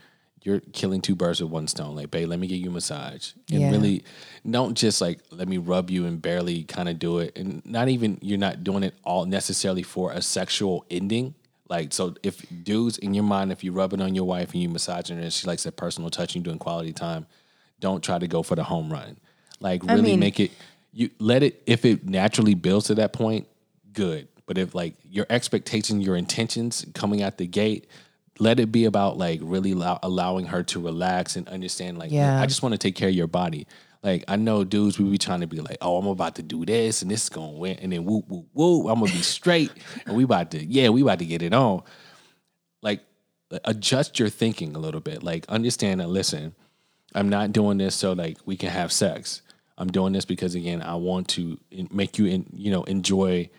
you're 0.42 0.60
killing 0.74 1.02
two 1.02 1.16
birds 1.16 1.42
with 1.42 1.50
one 1.52 1.68
stone. 1.68 1.96
Like, 1.96 2.12
babe, 2.12 2.28
let 2.28 2.38
me 2.40 2.48
get 2.48 2.56
you 2.56 2.70
a 2.70 2.74
massage. 2.74 3.32
And 3.52 3.62
Yeah. 3.62 3.72
really 3.72 4.04
don't 4.50 4.78
just 4.78 5.00
like 5.00 5.20
let 5.32 5.48
me 5.48 5.58
rub 5.58 5.90
you 5.90 6.06
and 6.06 6.22
barely 6.22 6.64
kind 6.64 6.90
of 6.90 7.00
do 7.00 7.20
it. 7.20 7.38
And 7.38 7.66
not 7.66 7.88
even 7.88 8.18
you're 8.22 8.38
not 8.38 8.64
doing 8.64 8.84
it 8.84 8.94
all 9.04 9.26
necessarily 9.26 9.84
for 9.84 10.12
a 10.12 10.22
sexual 10.22 10.86
ending. 10.92 11.34
Like 11.70 11.94
so 11.94 12.16
if 12.24 12.46
dudes 12.64 12.98
in 12.98 13.14
your 13.14 13.24
mind, 13.24 13.52
if 13.52 13.64
you 13.64 13.72
rub 13.72 13.94
it 13.94 14.02
on 14.02 14.16
your 14.16 14.26
wife 14.26 14.52
and 14.54 14.62
you 14.62 14.70
massaging 14.70 15.18
her 15.18 15.24
and 15.24 15.32
she 15.34 15.48
likes 15.48 15.64
that 15.64 15.78
personal 15.78 16.10
touch 16.10 16.36
and 16.36 16.44
doing 16.44 16.60
quality 16.60 16.92
time, 16.94 17.26
don't 17.80 18.04
try 18.04 18.20
to 18.20 18.28
go 18.28 18.44
for 18.44 18.56
the 18.56 18.64
home 18.64 18.92
run. 18.92 19.18
Like 19.62 19.82
really 19.84 20.02
mean- 20.02 20.20
make 20.20 20.40
it 20.42 20.52
you 20.92 21.10
let 21.20 21.42
it 21.42 21.64
if 21.66 21.86
it 21.86 22.06
naturally 22.08 22.54
builds 22.54 22.88
to 22.88 22.96
that 22.96 23.14
point, 23.14 23.48
good. 23.94 24.28
But 24.46 24.58
if 24.58 24.76
like 24.76 24.96
your 25.10 25.26
expectation, 25.30 26.02
your 26.02 26.16
intentions 26.16 26.86
coming 26.94 27.22
out 27.22 27.38
the 27.38 27.48
gate, 27.48 27.88
let 28.40 28.60
it 28.60 28.72
be 28.72 28.86
about 28.86 29.18
like 29.18 29.40
really 29.44 29.72
allow, 29.72 30.00
allowing 30.04 30.48
her 30.48 30.64
to 30.64 30.80
relax 30.80 31.36
and 31.36 31.48
understand. 31.48 31.98
Like, 31.98 32.12
Yeah. 32.12 32.42
I 32.42 32.46
just 32.46 32.62
want 32.64 32.74
to 32.74 32.80
take 32.80 32.96
care 32.96 33.10
of 33.10 33.16
your 33.16 33.28
body. 33.28 33.68
Like 34.02 34.26
I 34.28 34.36
know 34.36 34.66
dudes, 34.66 35.00
we 35.00 35.10
be 35.10 35.18
trying 35.18 35.42
to 35.42 35.48
be 35.48 35.62
like, 35.62 35.78
oh, 35.82 35.98
I'm 35.98 36.08
about 36.08 36.36
to 36.36 36.44
do 36.44 36.66
this 36.66 37.02
and 37.02 37.10
this 37.10 37.24
is 37.24 37.30
gonna 37.30 37.58
win, 37.58 37.80
and 37.80 37.94
then 37.94 38.04
whoop 38.04 38.26
whoop 38.28 38.48
whoop, 38.52 38.88
I'm 38.90 39.00
gonna 39.00 39.12
be 39.12 39.22
straight, 39.22 39.72
and 40.06 40.18
we 40.18 40.26
about 40.26 40.52
to 40.52 40.64
yeah, 40.64 40.90
we 40.90 41.02
about 41.02 41.20
to 41.20 41.26
get 41.26 41.42
it 41.42 41.54
on. 41.54 41.84
Like 42.82 43.00
adjust 43.64 44.20
your 44.20 44.28
thinking 44.30 44.76
a 44.76 44.80
little 44.80 45.00
bit. 45.00 45.24
Like 45.24 45.46
understand 45.48 46.02
and 46.02 46.12
listen. 46.12 46.54
I'm 47.16 47.30
not 47.30 47.54
doing 47.54 47.78
this 47.78 47.96
so 47.96 48.12
like 48.14 48.40
we 48.46 48.58
can 48.58 48.70
have 48.70 48.92
sex. 48.92 49.42
I'm 49.78 49.90
doing 49.90 50.12
this 50.12 50.26
because 50.26 50.54
again, 50.54 50.82
I 50.82 50.96
want 50.96 51.30
to 51.30 51.58
make 51.92 52.18
you 52.18 52.26
in, 52.26 52.46
you 52.52 52.72
know 52.72 52.84
enjoy 52.84 53.50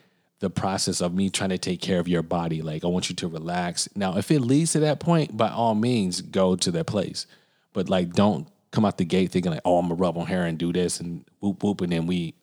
the 0.44 0.50
process 0.50 1.00
of 1.00 1.14
me 1.14 1.30
trying 1.30 1.48
to 1.50 1.58
take 1.58 1.80
care 1.80 1.98
of 1.98 2.06
your 2.06 2.22
body. 2.22 2.60
Like 2.60 2.84
I 2.84 2.88
want 2.88 3.08
you 3.08 3.16
to 3.16 3.28
relax. 3.28 3.88
Now, 3.96 4.16
if 4.18 4.30
it 4.30 4.40
leads 4.40 4.72
to 4.72 4.80
that 4.80 5.00
point, 5.00 5.36
by 5.36 5.48
all 5.50 5.74
means, 5.74 6.20
go 6.20 6.54
to 6.56 6.70
that 6.72 6.86
place. 6.86 7.26
But 7.72 7.88
like, 7.88 8.12
don't 8.12 8.46
come 8.70 8.84
out 8.84 8.98
the 8.98 9.04
gate 9.04 9.32
thinking 9.32 9.50
like, 9.52 9.62
oh, 9.64 9.78
I'm 9.78 9.86
gonna 9.88 9.94
rub 9.94 10.18
on 10.18 10.26
her 10.26 10.42
and 10.44 10.58
do 10.58 10.72
this 10.72 11.00
and 11.00 11.24
whoop 11.40 11.62
whoop, 11.64 11.80
and 11.80 11.90
then 11.90 12.06
we 12.06 12.34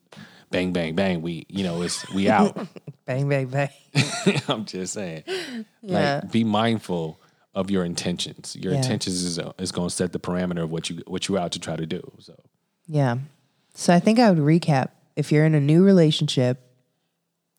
bang 0.50 0.74
bang 0.74 0.96
bang. 0.96 1.22
We 1.22 1.46
you 1.48 1.64
know 1.64 1.82
it's 1.84 2.10
we 2.12 2.28
out. 2.30 2.56
bang 3.06 3.30
bang 3.30 3.48
bang 3.48 3.70
I'm 4.48 4.66
just 4.66 4.94
saying. 4.94 5.24
Yeah. 5.82 6.22
Like 6.24 6.32
be 6.32 6.44
mindful 6.44 7.20
of 7.54 7.70
your 7.70 7.86
intentions. 7.86 8.56
Your 8.60 8.74
Yeah. 8.74 8.80
intentions 8.80 9.24
is 9.24 9.38
uh, 9.40 9.52
is 9.60 9.72
going 9.72 9.90
to 9.90 9.96
set 9.96 10.12
the 10.12 10.20
parameter 10.20 10.64
of 10.64 10.72
what 10.72 10.90
you 10.90 11.04
what 11.06 11.28
you're 11.28 11.38
out 11.40 11.52
to 11.52 11.60
try 11.60 11.76
to 11.76 11.86
do. 11.86 12.02
So 12.20 12.34
Yeah. 12.88 13.18
So 13.76 13.94
I 13.94 14.00
think 14.00 14.18
I 14.20 14.30
would 14.32 14.40
recap 14.40 14.90
if 15.16 15.32
you're 15.32 15.46
in 15.46 15.54
a 15.56 15.60
new 15.62 15.84
relationship, 15.84 16.71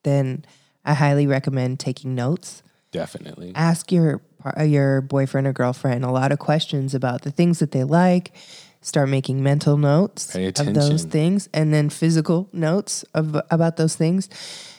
then 0.03 0.45
I 0.85 0.95
highly 0.95 1.27
recommend 1.27 1.79
taking 1.81 2.15
notes. 2.15 2.63
definitely. 2.91 3.53
Ask 3.55 3.91
your 3.93 4.21
uh, 4.59 4.63
your 4.65 5.01
boyfriend 5.01 5.47
or 5.47 5.53
girlfriend 5.53 6.05
a 6.05 6.11
lot 6.11 6.33
of 6.33 6.39
questions 6.41 6.95
about 6.95 7.23
the 7.23 7.31
things 7.31 7.59
that 7.61 7.71
they 7.71 7.85
like. 7.85 8.33
Start 8.81 9.09
making 9.09 9.43
mental 9.45 9.77
notes 9.77 10.35
of 10.35 10.75
those 10.75 11.05
things 11.05 11.49
and 11.55 11.73
then 11.73 11.89
physical 11.89 12.49
notes 12.53 13.05
of 13.15 13.41
about 13.51 13.77
those 13.77 13.95
things. 13.95 14.29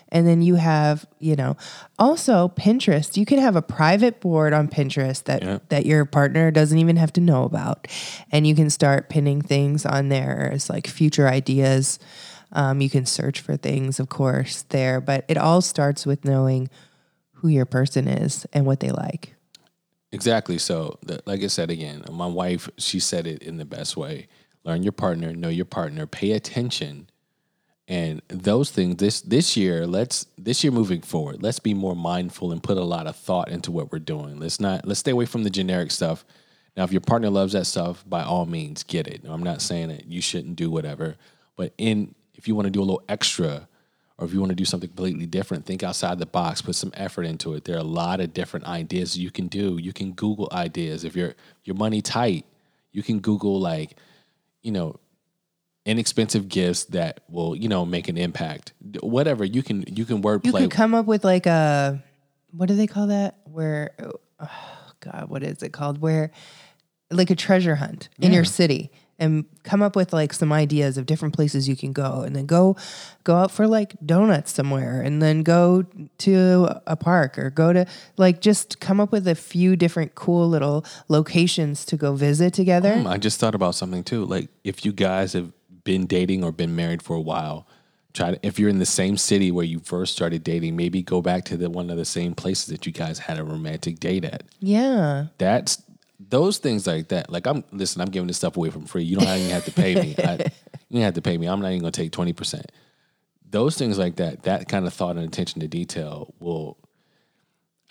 And 0.09 0.27
then 0.27 0.41
you 0.43 0.55
have, 0.55 1.07
you 1.19 1.35
know, 1.37 1.55
also 1.97 2.49
Pinterest. 2.49 3.15
You 3.17 3.25
can 3.25 3.39
have 3.39 3.55
a 3.55 3.61
private 3.63 4.19
board 4.19 4.51
on 4.53 4.67
Pinterest 4.67 5.23
that 5.23 5.41
Yeah. 5.41 5.59
that 5.69 5.85
your 5.85 6.03
partner 6.05 6.51
doesn't 6.51 6.77
even 6.77 6.97
have 6.97 7.13
to 7.13 7.21
know 7.21 7.45
about, 7.45 7.87
and 8.31 8.45
you 8.45 8.53
can 8.55 8.69
start 8.69 9.09
pinning 9.09 9.41
things 9.41 9.85
on 9.85 10.09
there 10.09 10.51
as 10.53 10.69
like 10.69 10.85
future 10.87 11.27
ideas. 11.29 11.97
Um, 12.53 12.81
you 12.81 12.89
can 12.89 13.05
search 13.05 13.41
for 13.41 13.57
things, 13.57 13.99
of 13.99 14.09
course, 14.09 14.61
there, 14.69 15.01
but 15.01 15.25
it 15.27 15.37
all 15.37 15.61
starts 15.61 16.05
with 16.05 16.23
knowing 16.23 16.69
who 17.31 17.47
your 17.47 17.65
person 17.65 18.07
is 18.07 18.45
and 18.53 18.65
what 18.65 18.79
they 18.79 18.91
like. 18.91 19.35
Exactly. 20.11 20.59
So, 20.59 20.99
like 21.25 21.43
I 21.43 21.47
said 21.47 21.71
again, 21.71 22.03
my 22.11 22.27
wife, 22.27 22.69
she 22.77 22.99
said 22.99 23.25
it 23.25 23.41
in 23.41 23.57
the 23.57 23.65
best 23.65 23.97
way. 23.97 24.27
Learn 24.63 24.83
your 24.83 24.91
partner, 24.91 25.33
know 25.33 25.49
your 25.49 25.65
partner, 25.65 26.05
pay 26.05 26.31
attention, 26.33 27.09
and 27.87 28.21
those 28.27 28.69
things. 28.69 28.97
This 28.97 29.21
this 29.21 29.57
year, 29.57 29.87
let's 29.87 30.27
this 30.37 30.63
year 30.63 30.71
moving 30.71 31.01
forward, 31.01 31.41
let's 31.41 31.59
be 31.59 31.73
more 31.73 31.95
mindful 31.95 32.51
and 32.51 32.61
put 32.61 32.77
a 32.77 32.83
lot 32.83 33.07
of 33.07 33.15
thought 33.15 33.49
into 33.49 33.71
what 33.71 33.91
we're 33.91 33.99
doing. 33.99 34.39
Let's 34.39 34.59
not 34.59 34.87
let's 34.87 34.99
stay 34.99 35.11
away 35.11 35.25
from 35.25 35.43
the 35.43 35.49
generic 35.49 35.89
stuff. 35.89 36.23
Now, 36.77 36.83
if 36.83 36.91
your 36.91 37.01
partner 37.01 37.29
loves 37.29 37.53
that 37.53 37.65
stuff, 37.65 38.03
by 38.07 38.23
all 38.23 38.45
means, 38.45 38.83
get 38.83 39.07
it. 39.07 39.21
I'm 39.25 39.43
not 39.43 39.61
saying 39.61 39.89
that 39.89 40.05
you 40.05 40.21
shouldn't 40.21 40.55
do 40.55 40.71
whatever, 40.71 41.17
but 41.55 41.73
in 41.77 42.15
if 42.43 42.47
you 42.49 42.55
want 42.55 42.65
to 42.65 42.71
do 42.71 42.81
a 42.81 42.83
little 42.83 43.01
extra, 43.07 43.69
or 44.17 44.25
if 44.25 44.33
you 44.33 44.41
want 44.41 44.49
to 44.49 44.55
do 44.55 44.65
something 44.65 44.89
completely 44.89 45.25
different, 45.25 45.65
think 45.65 45.81
outside 45.81 46.19
the 46.19 46.25
box, 46.25 46.61
put 46.61 46.75
some 46.75 46.91
effort 46.93 47.23
into 47.23 47.53
it. 47.53 47.63
There 47.63 47.77
are 47.77 47.79
a 47.79 47.83
lot 47.83 48.19
of 48.19 48.33
different 48.33 48.65
ideas 48.65 49.17
you 49.17 49.31
can 49.31 49.47
do. 49.47 49.77
You 49.77 49.93
can 49.93 50.11
Google 50.11 50.49
ideas. 50.51 51.05
If 51.05 51.15
you're 51.15 51.35
your 51.63 51.77
money 51.77 52.01
tight, 52.01 52.45
you 52.91 53.01
can 53.01 53.21
Google 53.21 53.61
like, 53.61 53.95
you 54.61 54.73
know, 54.73 54.99
inexpensive 55.85 56.49
gifts 56.49 56.83
that 56.85 57.21
will, 57.29 57.55
you 57.55 57.69
know, 57.69 57.85
make 57.85 58.09
an 58.09 58.17
impact. 58.17 58.73
Whatever 58.99 59.45
you 59.45 59.63
can, 59.63 59.85
you 59.87 60.03
can 60.03 60.21
wordplay. 60.21 60.47
You 60.47 60.51
could 60.67 60.71
come 60.71 60.93
up 60.93 61.05
with 61.05 61.23
like 61.23 61.45
a 61.45 62.03
what 62.51 62.65
do 62.65 62.75
they 62.75 62.87
call 62.87 63.07
that? 63.07 63.37
Where 63.45 63.91
oh 64.41 64.91
God, 64.99 65.29
what 65.29 65.43
is 65.43 65.63
it 65.63 65.71
called? 65.71 66.01
Where 66.01 66.29
like 67.09 67.29
a 67.29 67.35
treasure 67.35 67.75
hunt 67.75 68.09
in 68.19 68.33
your 68.33 68.43
city 68.43 68.91
and 69.23 69.45
come 69.63 69.81
up 69.81 69.95
with 69.95 70.11
like 70.11 70.33
some 70.33 70.51
ideas 70.51 70.97
of 70.97 71.05
different 71.05 71.33
places 71.33 71.69
you 71.69 71.75
can 71.75 71.93
go 71.93 72.21
and 72.21 72.35
then 72.35 72.45
go 72.45 72.75
go 73.23 73.35
out 73.35 73.51
for 73.51 73.67
like 73.67 73.95
donuts 74.05 74.51
somewhere 74.51 75.01
and 75.01 75.21
then 75.21 75.43
go 75.43 75.85
to 76.17 76.69
a 76.85 76.97
park 76.97 77.39
or 77.39 77.49
go 77.49 77.71
to 77.71 77.85
like 78.17 78.41
just 78.41 78.81
come 78.81 78.99
up 78.99 79.11
with 79.13 79.25
a 79.27 79.35
few 79.35 79.75
different 79.77 80.13
cool 80.15 80.47
little 80.47 80.85
locations 81.07 81.85
to 81.85 81.95
go 81.95 82.13
visit 82.15 82.53
together. 82.53 82.95
Hmm, 82.95 83.07
I 83.07 83.17
just 83.17 83.39
thought 83.39 83.55
about 83.55 83.75
something 83.75 84.03
too. 84.03 84.25
Like 84.25 84.49
if 84.65 84.85
you 84.85 84.91
guys 84.91 85.31
have 85.33 85.51
been 85.85 86.05
dating 86.05 86.43
or 86.43 86.51
been 86.51 86.75
married 86.75 87.01
for 87.01 87.15
a 87.15 87.21
while, 87.21 87.65
try 88.13 88.31
to 88.31 88.39
if 88.45 88.59
you're 88.59 88.69
in 88.69 88.79
the 88.79 88.85
same 88.85 89.15
city 89.15 89.51
where 89.51 89.65
you 89.65 89.79
first 89.79 90.11
started 90.13 90.43
dating, 90.43 90.75
maybe 90.75 91.01
go 91.01 91.21
back 91.21 91.45
to 91.45 91.55
the 91.55 91.69
one 91.69 91.89
of 91.89 91.95
the 91.95 92.05
same 92.05 92.35
places 92.35 92.65
that 92.67 92.85
you 92.85 92.91
guys 92.91 93.19
had 93.19 93.39
a 93.39 93.43
romantic 93.43 94.01
date 94.01 94.25
at. 94.25 94.43
Yeah. 94.59 95.27
That's 95.37 95.81
those 96.29 96.57
things 96.57 96.87
like 96.87 97.09
that. 97.09 97.29
Like 97.29 97.47
I'm 97.47 97.63
listen, 97.71 98.01
I'm 98.01 98.09
giving 98.09 98.27
this 98.27 98.37
stuff 98.37 98.57
away 98.57 98.69
from 98.69 98.85
free. 98.85 99.03
You 99.03 99.17
don't 99.17 99.27
even 99.27 99.51
have 99.51 99.65
to 99.65 99.71
pay 99.71 99.95
me. 99.95 100.15
I, 100.17 100.31
you 100.89 100.97
don't 100.97 101.01
have 101.01 101.13
to 101.15 101.21
pay 101.21 101.37
me. 101.37 101.47
I'm 101.47 101.61
not 101.61 101.69
even 101.69 101.81
gonna 101.81 101.91
take 101.91 102.11
twenty 102.11 102.33
percent. 102.33 102.71
Those 103.49 103.77
things 103.77 103.99
like 103.99 104.15
that, 104.15 104.43
that 104.43 104.67
kind 104.67 104.87
of 104.87 104.93
thought 104.93 105.15
and 105.15 105.25
attention 105.25 105.61
to 105.61 105.67
detail 105.67 106.33
will 106.39 106.77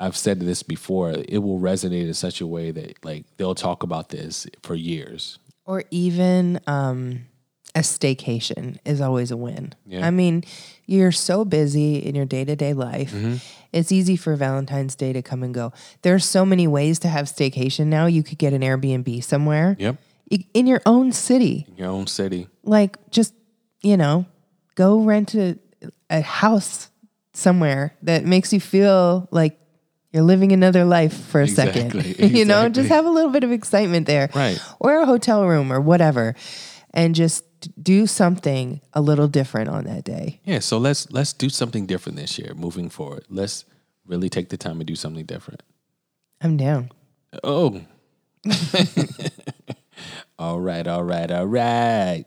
I've 0.02 0.16
said 0.16 0.40
this 0.40 0.64
before, 0.64 1.12
it 1.12 1.38
will 1.38 1.60
resonate 1.60 2.08
in 2.08 2.14
such 2.14 2.40
a 2.40 2.46
way 2.46 2.72
that 2.72 3.04
like 3.04 3.24
they'll 3.36 3.54
talk 3.54 3.84
about 3.84 4.08
this 4.08 4.48
for 4.62 4.74
years. 4.74 5.38
Or 5.64 5.84
even 5.92 6.58
um, 6.66 7.26
a 7.76 7.80
staycation 7.80 8.78
is 8.84 9.00
always 9.00 9.30
a 9.30 9.36
win. 9.36 9.74
Yeah. 9.86 10.04
I 10.04 10.10
mean, 10.10 10.42
you're 10.86 11.12
so 11.12 11.44
busy 11.44 11.98
in 11.98 12.16
your 12.16 12.24
day 12.24 12.44
to 12.44 12.56
day 12.56 12.74
life. 12.74 13.12
Mm-hmm. 13.12 13.36
It's 13.72 13.90
easy 13.90 14.16
for 14.16 14.36
Valentine's 14.36 14.94
Day 14.94 15.12
to 15.12 15.22
come 15.22 15.42
and 15.42 15.54
go. 15.54 15.72
There's 16.02 16.24
so 16.24 16.44
many 16.44 16.66
ways 16.66 16.98
to 17.00 17.08
have 17.08 17.26
staycation 17.26 17.86
now. 17.86 18.06
You 18.06 18.22
could 18.22 18.38
get 18.38 18.52
an 18.52 18.60
Airbnb 18.62 19.24
somewhere 19.24 19.76
Yep. 19.78 19.96
in 20.54 20.66
your 20.66 20.82
own 20.86 21.12
city. 21.12 21.66
Your 21.76 21.88
own 21.88 22.06
city. 22.06 22.48
Like, 22.64 22.98
just, 23.10 23.32
you 23.82 23.96
know, 23.96 24.26
go 24.74 25.00
rent 25.00 25.34
a, 25.34 25.58
a 26.10 26.20
house 26.20 26.90
somewhere 27.32 27.94
that 28.02 28.24
makes 28.24 28.52
you 28.52 28.60
feel 28.60 29.26
like 29.30 29.58
you're 30.12 30.22
living 30.22 30.52
another 30.52 30.84
life 30.84 31.14
for 31.14 31.40
a 31.40 31.48
second. 31.48 31.94
Exactly, 31.94 32.26
you 32.38 32.44
know, 32.44 32.68
just 32.68 32.90
have 32.90 33.06
a 33.06 33.10
little 33.10 33.30
bit 33.30 33.44
of 33.44 33.50
excitement 33.52 34.06
there. 34.06 34.28
Right. 34.34 34.60
Or 34.78 35.00
a 35.00 35.06
hotel 35.06 35.46
room 35.46 35.72
or 35.72 35.80
whatever. 35.80 36.34
And 36.94 37.14
just 37.14 37.44
do 37.82 38.06
something 38.06 38.80
a 38.92 39.00
little 39.00 39.28
different 39.28 39.68
on 39.70 39.84
that 39.84 40.04
day. 40.04 40.40
Yeah, 40.44 40.58
so 40.58 40.78
let's 40.78 41.10
let's 41.10 41.32
do 41.32 41.48
something 41.48 41.86
different 41.86 42.18
this 42.18 42.38
year 42.38 42.52
moving 42.54 42.90
forward. 42.90 43.24
Let's 43.30 43.64
really 44.06 44.28
take 44.28 44.48
the 44.50 44.56
time 44.56 44.78
to 44.78 44.84
do 44.84 44.94
something 44.96 45.24
different. 45.24 45.62
I'm 46.40 46.56
down. 46.56 46.90
Oh. 47.42 47.80
all 50.38 50.60
right, 50.60 50.86
all 50.86 51.04
right, 51.04 51.30
all 51.30 51.46
right. 51.46 52.24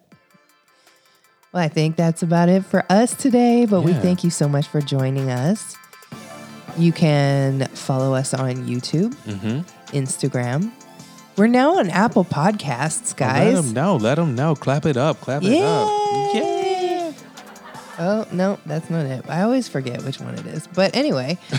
Well, 1.53 1.63
I 1.63 1.67
think 1.67 1.95
that's 1.95 2.23
about 2.23 2.49
it 2.49 2.65
for 2.65 2.83
us 2.89 3.13
today, 3.15 3.65
but 3.65 3.81
we 3.81 3.93
thank 3.93 4.23
you 4.23 4.29
so 4.29 4.47
much 4.47 4.67
for 4.67 4.81
joining 4.81 5.29
us. 5.29 5.75
You 6.77 6.91
can 6.91 7.67
follow 7.67 8.13
us 8.13 8.33
on 8.33 8.55
YouTube, 8.67 9.13
Mm-hmm. 9.25 9.59
Instagram. 9.95 10.71
We're 11.37 11.47
now 11.47 11.79
on 11.79 11.89
Apple 11.89 12.23
Podcasts, 12.23 13.15
guys. 13.15 13.55
Let 13.55 13.63
them 13.63 13.73
know. 13.73 13.95
Let 13.97 14.15
them 14.15 14.35
know. 14.35 14.55
Clap 14.55 14.85
it 14.85 14.95
up. 14.97 15.19
Clap 15.19 15.43
it 15.43 15.61
up. 15.61 15.89
Yeah. 16.33 17.11
Oh, 17.97 18.25
no, 18.31 18.57
that's 18.65 18.89
not 18.89 19.05
it. 19.05 19.25
I 19.29 19.41
always 19.41 19.67
forget 19.67 20.01
which 20.03 20.19
one 20.19 20.35
it 20.35 20.45
is. 20.45 20.67
But 20.67 20.95
anyway, 20.95 21.37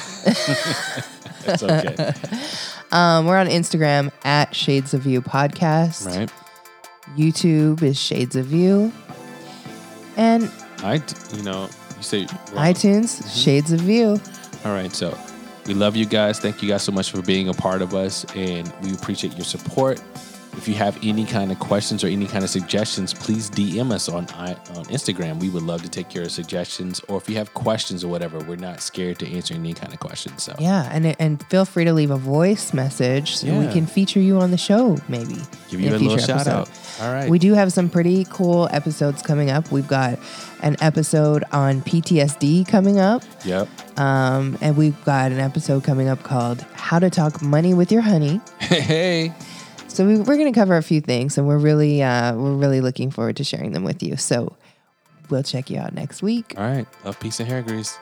That's 1.45 1.63
okay. 1.63 2.13
um, 2.93 3.27
we're 3.27 3.39
on 3.39 3.47
Instagram 3.49 4.11
at 4.25 4.55
Shades 4.55 4.93
of 4.95 5.07
You 5.07 5.23
Podcast. 5.23 6.07
right. 6.07 6.31
YouTube 7.17 7.83
is 7.83 7.99
Shades 7.99 8.37
of 8.37 8.53
You. 8.53 8.93
And 10.17 10.51
I, 10.79 11.03
you 11.35 11.43
know, 11.43 11.69
you 11.97 12.03
say 12.03 12.25
iTunes, 12.25 13.21
Mm-hmm. 13.21 13.29
Shades 13.29 13.73
of 13.73 13.83
You. 13.89 14.21
All 14.65 14.73
right, 14.73 14.93
so 14.93 15.17
we 15.67 15.75
love 15.75 15.97
you 15.97 16.07
guys. 16.07 16.39
Thank 16.39 16.63
you 16.63 16.69
guys 16.69 16.83
so 16.83 16.93
much 16.93 17.11
for 17.11 17.23
being 17.23 17.49
a 17.49 17.55
part 17.55 17.83
of 17.83 17.95
us, 17.95 18.25
and 18.35 18.73
we 18.83 18.93
appreciate 18.93 19.35
your 19.35 19.45
support. 19.45 20.01
If 20.57 20.67
you 20.69 20.75
have 20.75 20.99
any 21.03 21.25
kind 21.25 21.53
of 21.53 21.59
questions 21.59 22.03
or 22.03 22.09
any 22.09 22.27
kind 22.27 22.43
of 22.43 22.51
suggestions, 22.51 23.13
please 23.13 23.51
DM 23.51 23.93
us 23.93 24.09
on 24.09 24.27
on 24.31 24.55
Instagram. 24.87 25.39
We 25.39 25.51
would 25.51 25.63
love 25.63 25.83
to 25.83 25.89
take 25.89 26.15
your 26.15 26.29
suggestions, 26.29 27.01
or 27.09 27.19
if 27.19 27.29
you 27.29 27.37
have 27.37 27.53
questions 27.55 28.03
or 28.03 28.09
whatever, 28.09 28.39
we're 28.39 28.57
not 28.57 28.81
scared 28.81 29.19
to 29.19 29.31
answer 29.31 29.55
any 29.55 29.75
kind 29.75 29.93
of 29.93 30.01
questions. 30.01 30.43
So 30.45 30.55
Yeah, 30.59 30.89
and 30.93 31.15
and 31.21 31.43
feel 31.49 31.65
free 31.65 31.85
to 31.85 31.93
leave 31.93 32.11
a 32.11 32.17
voice 32.17 32.73
message 32.73 33.37
so 33.37 33.47
we 33.59 33.69
can 33.73 33.87
feature 33.87 34.21
you 34.21 34.39
on 34.39 34.51
the 34.51 34.57
show, 34.57 34.97
maybe. 35.09 35.37
give 35.69 35.81
you 35.81 35.89
in 35.89 35.95
a 35.95 35.99
little 35.99 36.19
shout 36.19 36.47
episode. 36.47 36.51
out. 36.51 36.71
All 37.03 37.13
right, 37.13 37.29
We 37.29 37.39
do 37.39 37.53
have 37.53 37.73
some 37.73 37.91
pretty 37.91 38.25
cool 38.31 38.69
episodes 38.73 39.23
coming 39.23 39.51
up. 39.51 39.71
We've 39.71 39.87
got 39.87 40.19
an 40.63 40.77
episode 40.81 41.45
on 41.53 41.83
PTSD 41.83 42.67
coming 42.67 42.99
up, 42.99 43.23
yep. 43.45 43.69
um, 43.99 44.57
and 44.63 44.77
we've 44.77 45.03
got 45.05 45.33
an 45.33 45.39
episode 45.39 45.85
coming 45.85 46.09
up 46.09 46.23
called 46.23 46.63
"How 46.73 46.99
to 46.99 47.11
Talk 47.11 47.43
Money 47.43 47.75
with 47.75 47.93
Your 47.93 48.03
Honey." 48.03 48.41
hey, 48.61 49.35
So 49.97 50.07
we, 50.07 50.19
we're 50.19 50.37
going 50.37 50.53
to 50.53 50.61
cover 50.61 50.77
a 50.77 50.83
few 50.83 51.01
things, 51.01 51.39
and 51.39 51.49
we're 51.49 51.57
really 51.57 52.03
uh, 52.03 52.35
we're 52.35 52.53
really 52.53 52.83
looking 52.83 53.11
forward 53.11 53.39
to 53.39 53.45
sharing 53.45 53.73
them 53.73 53.83
with 53.83 54.03
you. 54.03 54.19
So 54.19 54.55
we'll 55.31 55.43
check 55.43 55.71
you 55.71 55.79
out 55.79 55.95
next 55.95 56.23
week. 56.23 56.53
all 56.59 56.65
right. 56.65 56.87
Love, 57.03 57.19
peace, 57.19 57.41
and 57.41 57.49
hair 57.49 57.63
grease. 57.63 57.97